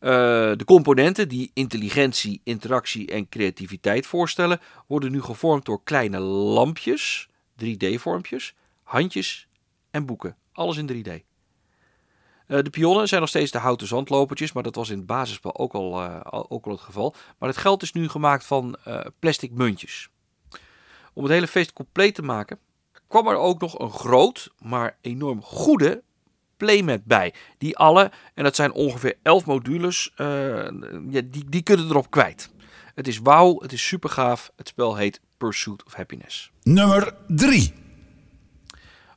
Uh, 0.00 0.10
de 0.56 0.64
componenten 0.64 1.28
die 1.28 1.50
intelligentie, 1.54 2.40
interactie 2.44 3.10
en 3.10 3.28
creativiteit 3.28 4.06
voorstellen, 4.06 4.60
worden 4.86 5.10
nu 5.10 5.22
gevormd 5.22 5.64
door 5.64 5.82
kleine 5.82 6.18
lampjes, 6.18 7.28
3D-vormpjes, 7.64 8.54
handjes 8.82 9.48
en 9.90 10.06
boeken. 10.06 10.36
Alles 10.52 10.76
in 10.76 10.90
3D. 10.92 11.10
Uh, 11.10 11.24
de 12.62 12.70
pionnen 12.70 13.08
zijn 13.08 13.20
nog 13.20 13.28
steeds 13.28 13.50
de 13.50 13.58
houten 13.58 13.86
zandlopertjes, 13.86 14.52
maar 14.52 14.62
dat 14.62 14.74
was 14.74 14.88
in 14.88 14.96
het 14.96 15.06
basisspel 15.06 15.58
ook 15.58 15.72
al, 15.72 16.02
uh, 16.02 16.20
ook 16.24 16.66
al 16.66 16.72
het 16.72 16.80
geval. 16.80 17.14
Maar 17.38 17.48
het 17.48 17.58
geld 17.58 17.82
is 17.82 17.92
nu 17.92 18.08
gemaakt 18.08 18.44
van 18.44 18.76
plastic 19.18 19.52
muntjes. 19.52 20.08
Om 21.12 21.22
het 21.22 21.32
hele 21.32 21.46
feest 21.46 21.72
compleet 21.72 22.14
te 22.14 22.22
maken, 22.22 22.58
kwam 23.08 23.28
er 23.28 23.36
ook 23.36 23.60
nog 23.60 23.78
een 23.78 23.90
groot, 23.90 24.50
maar 24.58 24.98
enorm 25.00 25.42
goede 25.42 26.02
playmat 26.58 27.04
bij. 27.04 27.34
Die 27.58 27.76
alle, 27.76 28.10
en 28.34 28.44
dat 28.44 28.56
zijn 28.56 28.72
ongeveer 28.72 29.16
11 29.22 29.44
modules, 29.44 30.12
uh, 30.16 30.26
ja, 31.10 31.20
die, 31.24 31.44
die 31.48 31.62
kunnen 31.62 31.88
erop 31.88 32.10
kwijt. 32.10 32.50
Het 32.94 33.08
is 33.08 33.18
wauw, 33.18 33.60
het 33.60 33.72
is 33.72 33.86
super 33.86 34.10
gaaf. 34.10 34.52
Het 34.56 34.68
spel 34.68 34.96
heet 34.96 35.20
Pursuit 35.36 35.84
of 35.84 35.94
Happiness. 35.94 36.50
Nummer 36.62 37.14
3. 37.26 37.72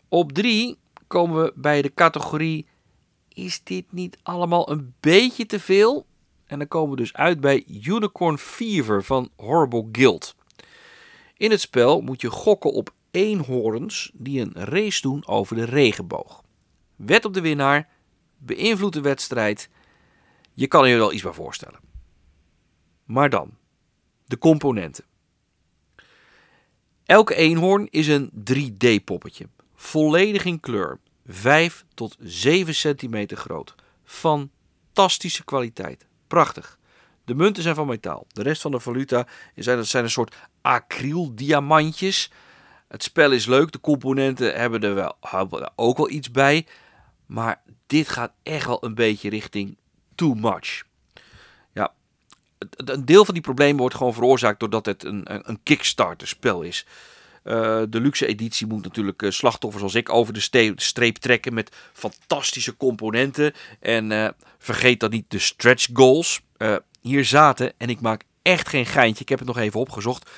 Op 0.07 0.31
3 0.31 0.77
komen 1.07 1.43
we 1.43 1.53
bij 1.55 1.81
de 1.81 1.93
categorie: 1.93 2.67
Is 3.27 3.63
dit 3.63 3.85
niet 3.91 4.17
allemaal 4.23 4.71
een 4.71 4.93
beetje 4.99 5.45
te 5.45 5.59
veel? 5.59 6.05
En 6.45 6.59
dan 6.59 6.67
komen 6.67 6.89
we 6.89 6.95
dus 6.95 7.13
uit 7.13 7.39
bij 7.39 7.63
Unicorn 7.67 8.37
Fever 8.37 9.03
van 9.03 9.29
Horrible 9.35 9.87
Guild. 9.91 10.35
In 11.37 11.51
het 11.51 11.61
spel 11.61 12.01
moet 12.01 12.21
je 12.21 12.29
gokken 12.29 12.73
op 12.73 12.93
eenhoorns 13.11 14.11
die 14.13 14.41
een 14.41 14.53
race 14.53 15.01
doen 15.01 15.27
over 15.27 15.55
de 15.55 15.65
regenboog. 15.65 16.41
Wet 17.05 17.25
op 17.25 17.33
de 17.33 17.41
winnaar, 17.41 17.89
beïnvloed 18.37 18.93
de 18.93 19.01
wedstrijd. 19.01 19.69
Je 20.53 20.67
kan 20.67 20.89
je 20.89 20.95
wel 20.95 21.13
iets 21.13 21.23
bij 21.23 21.33
voorstellen. 21.33 21.79
Maar 23.05 23.29
dan, 23.29 23.57
de 24.25 24.37
componenten. 24.37 25.03
Elke 27.05 27.35
eenhoorn 27.35 27.87
is 27.89 28.07
een 28.07 28.31
3D-poppetje, 28.53 29.47
volledig 29.75 30.45
in 30.45 30.59
kleur, 30.59 30.99
5 31.25 31.85
tot 31.93 32.17
7 32.19 32.75
centimeter 32.75 33.37
groot. 33.37 33.75
Fantastische 34.03 35.43
kwaliteit, 35.43 36.05
prachtig. 36.27 36.79
De 37.25 37.35
munten 37.35 37.63
zijn 37.63 37.75
van 37.75 37.87
metaal. 37.87 38.25
De 38.27 38.43
rest 38.43 38.61
van 38.61 38.71
de 38.71 38.79
valuta 38.79 39.27
zijn, 39.55 39.85
zijn 39.85 40.03
een 40.03 40.09
soort 40.09 40.35
acryldiamantjes. 40.61 42.31
Het 42.87 43.03
spel 43.03 43.31
is 43.31 43.45
leuk, 43.45 43.71
de 43.71 43.79
componenten 43.79 44.53
hebben 44.53 44.81
er 44.81 44.95
wel, 44.95 45.17
ook 45.75 45.97
wel 45.97 46.09
iets 46.09 46.31
bij. 46.31 46.65
Maar 47.31 47.61
dit 47.87 48.09
gaat 48.09 48.31
echt 48.43 48.65
wel 48.65 48.83
een 48.83 48.95
beetje 48.95 49.29
richting 49.29 49.77
too 50.15 50.33
much. 50.33 50.83
Ja, 51.73 51.93
een 52.75 53.05
deel 53.05 53.25
van 53.25 53.33
die 53.33 53.43
problemen 53.43 53.77
wordt 53.77 53.95
gewoon 53.95 54.13
veroorzaakt 54.13 54.59
doordat 54.59 54.85
het 54.85 55.03
een, 55.03 55.49
een 55.49 55.59
Kickstarter 55.63 56.27
spel 56.27 56.61
is. 56.61 56.85
Uh, 57.43 57.81
de 57.89 57.99
luxe 58.01 58.25
editie 58.25 58.67
moet 58.67 58.83
natuurlijk 58.83 59.21
uh, 59.21 59.31
slachtoffers 59.31 59.83
als 59.83 59.95
ik 59.95 60.09
over 60.09 60.33
de 60.33 60.73
streep 60.75 61.17
trekken 61.17 61.53
met 61.53 61.75
fantastische 61.93 62.77
componenten. 62.77 63.53
En 63.79 64.11
uh, 64.11 64.27
vergeet 64.57 64.99
dan 64.99 65.09
niet 65.09 65.31
de 65.31 65.39
stretch 65.39 65.87
goals. 65.93 66.41
hier 67.01 67.25
zaten, 67.25 67.73
en 67.77 67.89
ik 67.89 68.01
maak 68.01 68.23
echt 68.41 68.69
geen 68.69 68.85
geintje, 68.85 69.21
ik 69.23 69.29
heb 69.29 69.39
het 69.39 69.47
nog 69.47 69.57
even 69.57 69.79
opgezocht, 69.79 70.29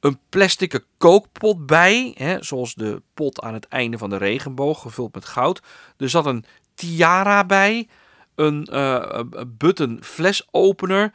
een 0.00 0.18
plastic 0.28 0.84
kookpot 0.98 1.66
bij, 1.66 2.14
hè, 2.16 2.42
zoals 2.42 2.74
de 2.74 3.02
pot 3.14 3.40
aan 3.40 3.54
het 3.54 3.68
einde 3.68 3.98
van 3.98 4.10
de 4.10 4.16
regenboog, 4.16 4.80
gevuld 4.80 5.14
met 5.14 5.24
goud. 5.24 5.62
Er 5.96 6.08
zat 6.08 6.26
een 6.26 6.44
tiara 6.74 7.44
bij, 7.44 7.88
een 8.34 8.68
uh, 8.72 9.20
button 9.46 9.98
flesopener 10.02 11.12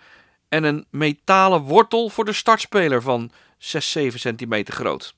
en 0.49 0.63
een 0.63 0.85
metalen 0.89 1.61
wortel 1.61 2.09
voor 2.09 2.25
de 2.25 2.33
startspeler 2.33 3.01
van 3.01 3.31
6, 3.57 3.91
7 3.91 4.19
centimeter 4.19 4.73
groot. 4.73 5.15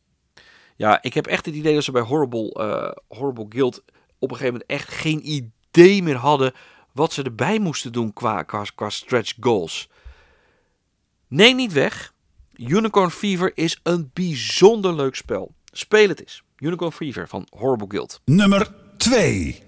Ja, 0.75 1.01
ik 1.01 1.13
heb 1.13 1.27
echt 1.27 1.45
het 1.45 1.55
idee 1.55 1.73
dat 1.73 1.83
ze 1.83 1.91
bij 1.91 2.01
Horrible, 2.01 2.55
uh, 2.59 3.17
Horrible 3.17 3.45
Guild 3.49 3.83
op 4.19 4.31
een 4.31 4.37
gegeven 4.37 4.59
moment 4.59 4.69
echt 4.69 4.89
geen 4.89 5.29
idee 5.29 6.03
meer 6.03 6.15
hadden 6.15 6.53
wat 6.91 7.13
ze 7.13 7.23
erbij 7.23 7.59
moesten 7.59 7.91
doen 7.91 8.13
qua, 8.13 8.43
qua, 8.43 8.63
qua 8.75 8.89
stretch 8.89 9.33
goals. 9.39 9.89
Neem 11.27 11.55
niet 11.55 11.73
weg, 11.73 12.13
Unicorn 12.57 13.11
Fever 13.11 13.51
is 13.55 13.79
een 13.83 14.09
bijzonder 14.13 14.95
leuk 14.95 15.15
spel. 15.15 15.53
Speel 15.71 16.07
het 16.07 16.19
eens. 16.19 16.43
Unicorn 16.57 16.91
Fever 16.91 17.27
van 17.27 17.47
Horrible 17.49 17.87
Guild. 17.89 18.21
Nummer 18.25 18.73
2. 18.97 19.63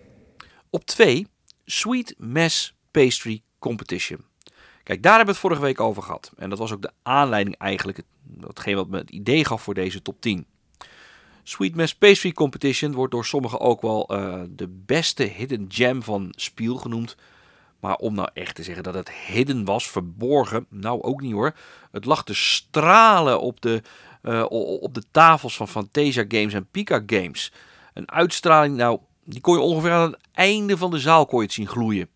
Op 0.70 0.86
2, 0.86 1.28
Sweet 1.66 2.16
Mess 2.18 2.76
Pastry 2.92 3.42
Competition. 3.60 4.26
Kijk, 4.84 5.04
daar 5.04 5.16
hebben 5.16 5.36
we 5.36 5.40
het 5.40 5.50
vorige 5.50 5.62
week 5.62 5.80
over 5.80 6.04
gehad. 6.04 6.32
En 6.38 6.50
dat 6.50 6.60
was 6.60 6.72
ook 6.72 6.82
de 6.82 6.92
aanleiding 7.04 7.58
eigenlijk, 7.58 8.02
datgene 8.24 8.76
wat 8.76 8.88
me 8.88 8.98
het 8.98 9.10
idee 9.10 9.46
gaf 9.46 9.62
voor 9.62 9.74
deze 9.74 10.02
top 10.02 10.22
10. 10.22 10.46
Sweet 11.44 11.76
Mess 11.76 11.96
Pastry 11.96 12.32
Competition 12.32 12.94
wordt 12.94 13.12
door 13.12 13.26
sommigen 13.26 13.60
ook 13.60 13.82
wel 13.82 14.16
uh, 14.16 14.42
de 14.50 14.68
beste 14.68 15.24
hidden 15.24 15.66
gem 15.68 16.04
van 16.04 16.34
Spiel 16.36 16.76
genoemd. 16.76 17.16
Maar 17.80 17.96
om 17.96 18.14
nou 18.14 18.30
echt 18.34 18.56
te 18.56 18.64
zeggen 18.64 18.84
dat 18.84 18.94
het 18.94 19.12
hidden 19.12 19.66
was, 19.66 19.90
verborgen, 19.90 20.66
nou 20.70 21.02
ook 21.02 21.22
niet 21.22 21.34
hoor. 21.34 21.56
Het 21.92 22.06
lag 22.06 22.24
te 22.24 22.34
stralen 22.34 23.42
op 23.42 23.62
de, 23.62 23.82
uh, 24.24 24.46
op 24.82 24.94
de 24.94 25.04
tafels 25.12 25.56
van 25.56 25.68
Fantasia 25.68 26.26
Games 26.28 26.54
en 26.54 26.68
Pika 26.72 27.04
Games. 27.06 27.52
Een 27.94 28.12
uitstraling, 28.12 28.76
nou, 28.76 29.00
die 29.24 29.42
kon 29.42 29.54
je 29.54 29.62
ongeveer 29.62 29.92
aan 29.92 30.12
het 30.12 30.20
einde 30.32 30.78
van 30.78 30.92
de 30.92 31.00
zaal 31.00 31.26
kon 31.26 31.42
je 31.42 31.52
zien 31.52 31.68
gloeien. 31.68 32.10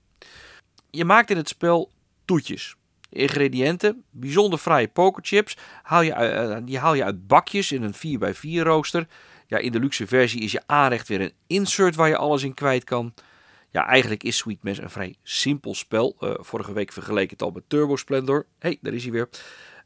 Je 0.90 1.06
maakt 1.06 1.30
in 1.30 1.38
het 1.38 1.48
spel 1.48 1.92
toetjes. 2.26 2.76
Ingrediënten, 3.10 4.04
bijzonder 4.10 4.60
fraaie 4.60 4.88
pokerchips, 4.88 5.58
haal 5.84 6.02
je, 6.02 6.12
uh, 6.12 6.58
die 6.66 6.80
haal 6.80 6.94
je 6.94 7.04
uit 7.04 7.28
bakjes 7.28 7.72
in 7.72 7.84
een 7.84 7.94
4x4 7.94 8.62
rooster. 8.64 9.08
Ja, 9.48 9.58
in 9.58 9.72
de 9.72 9.80
luxe 9.80 10.08
versie 10.08 10.42
is 10.42 10.52
je 10.52 10.62
aanrecht 10.66 11.08
weer 11.08 11.22
een 11.22 11.34
insert 11.48 11.96
waar 11.96 12.08
je 12.08 12.18
alles 12.18 12.44
in 12.44 12.54
kwijt 12.54 12.84
kan. 12.84 13.14
Ja, 13.74 13.88
eigenlijk 13.88 14.24
is 14.24 14.38
Sweet 14.38 14.64
Mess 14.64 14.80
een 14.80 14.90
vrij 14.90 15.16
simpel 15.24 15.76
spel. 15.76 16.16
Uh, 16.20 16.34
vorige 16.38 16.74
week 16.74 16.92
vergeleken 16.92 17.30
het 17.30 17.42
al 17.42 17.52
met 17.52 17.64
Turbo 17.68 17.96
Splendor. 17.96 18.46
hey, 18.60 18.78
daar 18.82 18.94
is 18.94 19.04
hij 19.04 19.12
weer. 19.12 19.30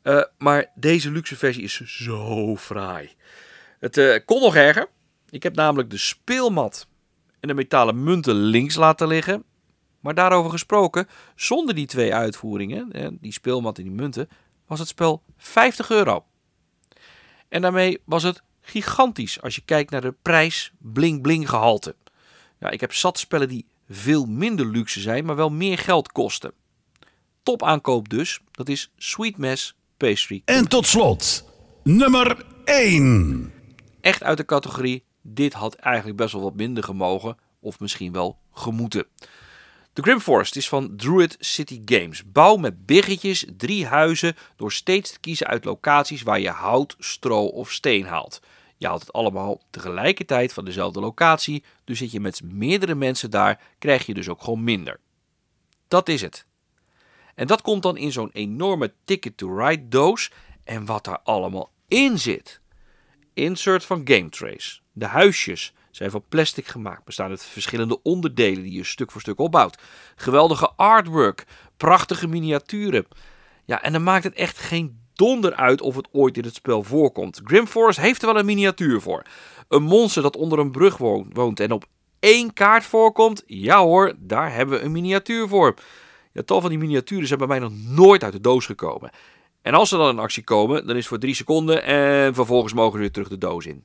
Uh, 0.04 0.24
maar 0.38 0.72
deze 0.76 1.12
luxe 1.12 1.36
versie 1.36 1.64
is 1.64 1.82
zo 1.86 2.56
fraai. 2.56 3.10
Het 3.80 3.98
uh, 3.98 4.16
kon 4.26 4.42
nog 4.42 4.56
erger. 4.56 4.90
Ik 5.30 5.44
heb 5.44 5.56
namelijk 5.56 5.90
de 5.90 5.98
speelmat 5.98 6.88
en 7.40 7.48
de 7.48 7.54
metalen 7.54 8.04
munten 8.04 8.36
links 8.36 8.76
laten 8.76 9.08
liggen. 9.08 9.44
Maar 10.00 10.14
daarover 10.14 10.52
gesproken, 10.52 11.08
zonder 11.36 11.76
die 11.76 11.88
twee 11.88 12.14
uitvoeringen, 12.14 13.18
die 13.22 13.32
speelmat 13.32 13.78
en 13.78 13.84
die 13.84 13.94
munten, 13.94 14.30
was 14.66 14.80
het 14.80 14.88
spel 14.88 15.24
50 15.38 15.90
euro. 15.90 16.26
En 17.50 17.62
daarmee 17.62 18.02
was 18.06 18.24
het 18.24 18.44
gigantisch 18.62 19.42
als 19.42 19.56
je 19.56 19.62
kijkt 19.66 19.92
naar 19.92 20.02
de 20.02 20.16
prijs 20.22 20.72
bling 20.78 21.22
bling 21.22 21.50
gehalte. 21.50 21.96
Ja, 22.60 22.70
ik 22.70 22.82
heb 22.82 22.94
zat 22.94 23.20
spellen 23.20 23.48
die 23.48 23.66
veel 23.90 24.26
minder 24.26 24.66
luxe 24.66 25.00
zijn, 25.00 25.26
maar 25.26 25.36
wel 25.36 25.50
meer 25.50 25.78
geld 25.78 26.12
kosten. 26.12 26.52
Top 27.44 27.64
aankoop 27.64 28.10
dus, 28.10 28.40
dat 28.52 28.70
is 28.70 28.92
Sweet 28.98 29.38
Mess 29.38 29.76
Pastry. 29.98 30.42
En 30.46 30.68
tot 30.68 30.88
slot, 30.88 31.44
nummer 31.84 32.46
1. 32.66 33.54
Echt 34.02 34.24
uit 34.24 34.38
de 34.38 34.46
categorie, 34.46 35.04
dit 35.22 35.54
had 35.54 35.76
eigenlijk 35.76 36.18
best 36.18 36.34
wel 36.34 36.42
wat 36.42 36.56
minder 36.56 36.84
gemogen, 36.84 37.38
of 37.60 37.80
misschien 37.80 38.12
wel 38.12 38.38
gemoeten. 38.52 39.06
De 39.94 40.04
Grim 40.04 40.20
Forest 40.20 40.56
is 40.56 40.70
van 40.70 40.96
Druid 40.96 41.38
City 41.40 41.82
Games. 41.86 42.32
Bouw 42.32 42.56
met 42.56 42.86
biggetjes 42.86 43.46
drie 43.58 43.86
huizen 43.86 44.36
door 44.56 44.72
steeds 44.72 45.12
te 45.12 45.20
kiezen 45.20 45.48
uit 45.48 45.66
locaties 45.66 46.22
waar 46.22 46.40
je 46.40 46.50
hout, 46.50 46.96
stro 47.00 47.46
of 47.46 47.72
steen 47.72 48.06
haalt. 48.06 48.40
Je 48.78 48.88
haalt 48.88 49.00
het 49.00 49.14
allemaal 49.14 49.62
tegelijkertijd 49.70 50.54
van 50.54 50.66
dezelfde 50.66 51.00
locatie, 51.00 51.64
dus 51.84 51.98
zit 51.98 52.12
je 52.12 52.20
met 52.20 52.42
meerdere 52.44 52.96
mensen 52.96 53.32
daar, 53.32 53.62
krijg 53.80 54.06
je 54.06 54.14
dus 54.14 54.30
ook 54.30 54.44
gewoon 54.44 54.64
minder. 54.64 55.00
Dat 55.88 56.10
is 56.10 56.22
het. 56.22 56.46
En 57.36 57.48
dat 57.48 57.62
komt 57.62 57.84
dan 57.84 57.98
in 57.98 58.12
zo'n 58.12 58.30
enorme 58.34 58.94
Ticket 59.06 59.38
to 59.38 59.58
Ride 59.58 59.88
doos. 59.88 60.32
En 60.64 60.86
wat 60.86 61.04
daar 61.04 61.20
allemaal 61.24 61.72
in 61.88 62.20
zit. 62.20 62.62
Insert 63.34 63.86
van 63.86 64.02
Game 64.04 64.30
Trace. 64.30 64.80
De 64.92 65.06
huisjes 65.06 65.74
zijn 65.92 66.12
van 66.12 66.24
plastic 66.30 66.68
gemaakt, 66.68 67.06
bestaan 67.06 67.30
uit 67.30 67.46
verschillende 67.46 68.02
onderdelen 68.02 68.64
die 68.64 68.72
je 68.72 68.84
stuk 68.84 69.12
voor 69.12 69.22
stuk 69.22 69.40
opbouwt. 69.40 69.82
Geweldige 70.16 70.72
artwork, 70.76 71.46
prachtige 71.78 72.28
miniaturen. 72.28 73.08
Ja, 73.66 73.82
en 73.82 73.92
dan 73.92 74.04
maakt 74.04 74.24
het 74.24 74.34
echt 74.34 74.58
geen 74.58 75.00
donder 75.18 75.54
uit 75.54 75.82
of 75.82 75.96
het 75.96 76.08
ooit 76.12 76.38
in 76.38 76.44
het 76.44 76.56
spel 76.56 76.84
voorkomt. 76.84 77.42
Grim 77.44 77.68
Forest 77.68 78.00
heeft 78.00 78.22
er 78.22 78.28
wel 78.28 78.40
een 78.40 78.46
miniatuur 78.46 79.02
voor. 79.02 79.24
Een 79.68 79.84
monster 79.84 80.22
dat 80.22 80.36
onder 80.36 80.60
een 80.60 80.72
brug 80.72 80.98
woont 80.98 81.60
en 81.60 81.72
op 81.72 81.86
één 82.20 82.54
kaart 82.54 82.86
voorkomt. 82.86 83.44
Ja 83.46 83.80
hoor, 83.80 84.14
daar 84.18 84.54
hebben 84.54 84.80
we 84.80 84.86
een 84.86 84.92
miniatuur 84.92 85.48
voor. 85.48 85.74
Ja, 86.34 86.42
tal 86.44 86.62
van 86.62 86.70
die 86.70 86.80
miniaturen 86.80 87.28
zijn 87.28 87.40
bij 87.40 87.48
mij 87.48 87.60
nog 87.60 87.72
nooit 87.86 88.24
uit 88.24 88.34
de 88.34 88.42
doos 88.42 88.66
gekomen. 88.66 89.10
En 89.62 89.74
als 89.74 89.90
ze 89.90 89.98
dan 89.98 90.10
in 90.10 90.20
actie 90.20 90.44
komen, 90.44 90.88
dan 90.88 90.96
is 90.96 91.02
het 91.02 91.08
voor 91.08 91.20
drie 91.20 91.36
seconden 91.36 91.84
en 91.84 92.34
vervolgens 92.34 92.74
mogen 92.74 92.94
ze 92.94 93.00
weer 93.00 93.12
terug 93.12 93.28
de 93.28 93.38
doos 93.38 93.66
in. 93.66 93.84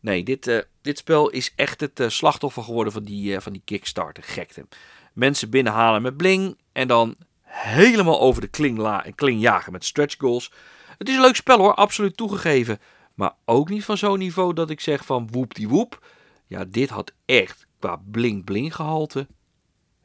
Nee, 0.00 0.24
dit, 0.24 0.46
uh, 0.46 0.58
dit 0.82 0.98
spel 0.98 1.30
is 1.30 1.52
echt 1.56 1.80
het 1.80 2.00
uh, 2.00 2.08
slachtoffer 2.08 2.62
geworden 2.62 2.92
van 2.92 3.04
die, 3.04 3.32
uh, 3.32 3.40
van 3.40 3.52
die 3.52 3.62
Kickstarter 3.64 4.22
gekte. 4.22 4.66
Mensen 5.12 5.50
binnenhalen 5.50 6.02
met 6.02 6.16
bling 6.16 6.56
en 6.72 6.88
dan 6.88 7.16
helemaal 7.52 8.20
over 8.20 8.40
de 8.40 8.48
kling, 8.48 9.12
kling 9.14 9.40
jagen 9.40 9.72
met 9.72 9.84
stretch 9.84 10.16
goals. 10.18 10.52
Het 10.98 11.08
is 11.08 11.14
een 11.14 11.20
leuk 11.20 11.36
spel 11.36 11.58
hoor, 11.58 11.74
absoluut 11.74 12.16
toegegeven. 12.16 12.80
Maar 13.14 13.32
ook 13.44 13.68
niet 13.68 13.84
van 13.84 13.96
zo'n 13.96 14.18
niveau 14.18 14.52
dat 14.52 14.70
ik 14.70 14.80
zeg 14.80 15.04
van 15.04 15.28
woep 15.30 15.54
die 15.54 15.68
woep. 15.68 16.06
Ja, 16.46 16.64
dit 16.64 16.88
had 16.88 17.12
echt 17.24 17.66
qua 17.78 18.00
bling 18.10 18.44
bling 18.44 18.74
gehalte 18.74 19.26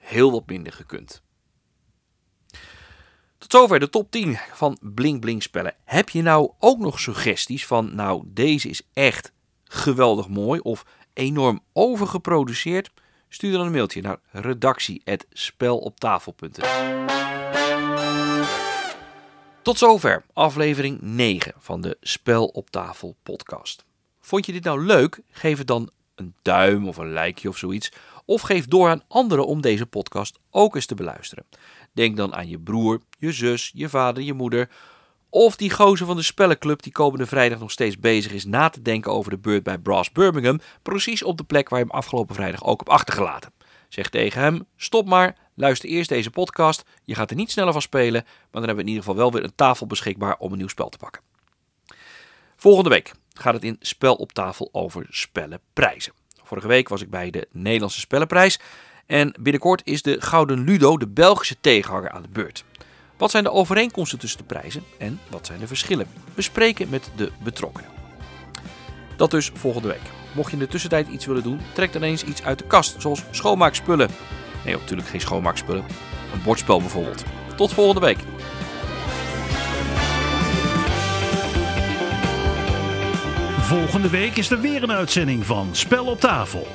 heel 0.08 0.32
wat 0.32 0.48
minder 0.48 0.74
gekund. 0.74 1.22
Tot 3.38 3.52
zover 3.52 3.80
de 3.80 3.89
top 3.89 4.12
10 4.12 4.38
van 4.54 4.78
bling 4.82 5.20
bling 5.20 5.43
spellen. 5.43 5.76
Heb 5.84 6.10
je 6.10 6.22
nou 6.22 6.52
ook 6.60 6.80
nog 6.80 7.00
suggesties 7.00 7.66
van 7.66 7.95
nou 7.95 8.24
deze 8.26 8.70
is 8.70 8.82
echt 8.93 9.34
geweldig 9.64 10.28
mooi 10.28 10.60
of 10.60 10.86
enorm 11.14 11.62
overgeproduceerd? 11.74 12.91
Stuur 13.30 13.51
dan 13.51 13.65
een 13.65 13.71
mailtje 13.71 14.01
naar 14.01 14.17
redactie@speloptafel.nl. 14.32 17.05
Tot 19.61 19.78
zover 19.78 20.25
aflevering 20.34 21.01
9 21.01 21.53
van 21.57 21.82
de 21.82 21.97
Spel 22.01 22.45
op 22.45 22.69
tafel 22.69 23.15
podcast. 23.23 23.86
Vond 24.19 24.45
je 24.45 24.51
dit 24.51 24.63
nou 24.63 24.86
leuk? 24.86 25.21
Geef 25.32 25.57
het 25.57 25.67
dan 25.67 25.89
een 26.15 26.34
duim 26.41 26.88
of 26.88 26.97
een 26.97 27.13
likeje 27.13 27.49
of 27.49 27.57
zoiets. 27.57 27.91
Of 28.25 28.41
geef 28.41 28.65
door 28.65 28.89
aan 28.89 29.03
anderen 29.07 29.47
om 29.47 29.61
deze 29.61 29.86
podcast 29.86 30.39
ook 30.49 30.75
eens 30.75 30.86
te 30.86 30.95
beluisteren. 30.95 31.45
Denk 31.93 32.17
dan 32.17 32.36
aan 32.36 32.49
je 32.49 32.59
broer, 32.59 33.01
je 33.19 33.32
zus, 33.32 33.71
je 33.73 33.89
vader, 33.89 34.23
je 34.23 34.34
moeder 34.34 34.69
Of 35.38 35.56
die 35.56 35.72
gozer 35.72 36.06
van 36.06 36.16
de 36.16 36.22
spellenclub 36.22 36.82
die 36.82 36.92
komende 36.92 37.26
vrijdag 37.26 37.60
nog 37.60 37.72
steeds 37.72 38.00
bezig 38.00 38.32
is 38.32 38.46
na 38.46 38.70
te 38.70 38.82
denken 38.82 39.12
over 39.12 39.32
de 39.32 39.38
beurt 39.38 39.64
bij 39.64 39.78
Brass 39.78 40.12
Birmingham. 40.12 40.60
Precies 40.82 41.24
op 41.24 41.38
de 41.38 41.44
plek 41.44 41.70
waar 41.70 41.80
je 41.80 41.86
hem 41.86 41.96
afgelopen 41.96 42.36
vrijdag 42.36 42.64
ook 42.64 42.78
hebt 42.78 42.92
achtergelaten. 42.92 43.52
Zeg 43.90 44.10
tegen 44.10 44.42
hem, 44.42 44.66
stop 44.78 45.08
maar, 45.08 45.38
luister 45.56 45.90
eerst 45.90 46.10
deze 46.10 46.30
podcast. 46.30 46.84
Je 47.04 47.16
gaat 47.16 47.30
er 47.30 47.36
niet 47.36 47.52
sneller 47.52 47.72
van 47.72 47.82
spelen, 47.82 48.24
maar 48.24 48.48
dan 48.52 48.64
hebben 48.64 48.76
we 48.76 48.82
in 48.82 48.88
ieder 48.88 49.04
geval 49.04 49.18
wel 49.18 49.32
weer 49.32 49.44
een 49.44 49.56
tafel 49.56 49.88
beschikbaar 49.88 50.36
om 50.38 50.52
een 50.52 50.58
nieuw 50.58 50.68
spel 50.68 50.90
te 50.90 50.98
pakken. 50.98 51.22
Volgende 52.56 52.90
week 52.90 53.12
gaat 53.34 53.54
het 53.54 53.64
in 53.64 53.78
Spel 53.80 54.16
op 54.16 54.32
tafel 54.32 54.70
over 54.72 55.06
spellenprijzen. 55.10 56.14
Vorige 56.44 56.68
week 56.68 56.90
was 56.90 57.02
ik 57.02 57.10
bij 57.10 57.30
de 57.30 57.48
Nederlandse 57.52 58.00
Spellenprijs. 58.00 58.60
En 59.06 59.34
binnenkort 59.40 59.82
is 59.86 60.02
de 60.02 60.22
Gouden 60.22 60.64
Ludo, 60.64 60.98
de 60.98 61.08
Belgische 61.08 61.56
tegenhanger, 61.62 62.12
aan 62.12 62.22
de 62.22 62.30
beurt. 62.30 62.64
Wat 63.18 63.32
zijn 63.32 63.43
de 63.43 63.51
overeenkomsten 63.51 64.20
tussen 64.20 64.39
de 64.39 64.45
prijzen 64.45 64.84
en 64.97 65.20
wat 65.30 65.45
zijn 65.45 65.59
de 65.59 65.68
verschillen? 65.68 66.07
Bespreken 66.36 66.89
met 66.89 67.09
de 67.15 67.32
betrokkenen. 67.43 67.89
Dat 69.15 69.32
dus 69.32 69.51
volgende 69.53 69.88
week. 69.88 70.01
Mocht 70.36 70.47
je 70.47 70.57
in 70.57 70.63
de 70.63 70.68
tussentijd 70.68 71.07
iets 71.07 71.26
willen 71.26 71.43
doen, 71.43 71.59
trek 71.74 71.93
dan 71.93 72.01
eens 72.01 72.24
iets 72.24 72.43
uit 72.43 72.57
de 72.57 72.63
kast, 72.63 72.95
zoals 72.97 73.24
schoonmaakspullen. 73.32 74.09
Nee, 74.65 74.76
natuurlijk 74.76 75.07
geen 75.07 75.22
schoonmaakspullen. 75.22 75.86
Een 76.34 76.43
bordspel 76.43 76.80
bijvoorbeeld. 76.80 77.24
Tot 77.55 77.74
volgende 77.74 78.01
week. 78.01 78.18
Volgende 83.59 84.09
week 84.09 84.38
is 84.38 84.49
er 84.49 84.61
weer 84.61 84.84
een 84.84 84.91
uitzending 84.91 85.45
van 85.45 85.70
Spel 85.72 86.05
op 86.05 86.20
tafel. 86.20 86.68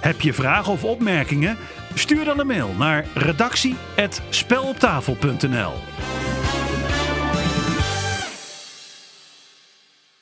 Heb 0.00 0.20
je 0.20 0.32
vragen 0.32 0.72
of 0.72 0.84
opmerkingen? 0.84 1.58
Stuur 1.94 2.24
dan 2.24 2.38
een 2.38 2.46
mail 2.46 2.74
naar 2.78 3.06
redactie@speloptafel.nl. 3.14 5.72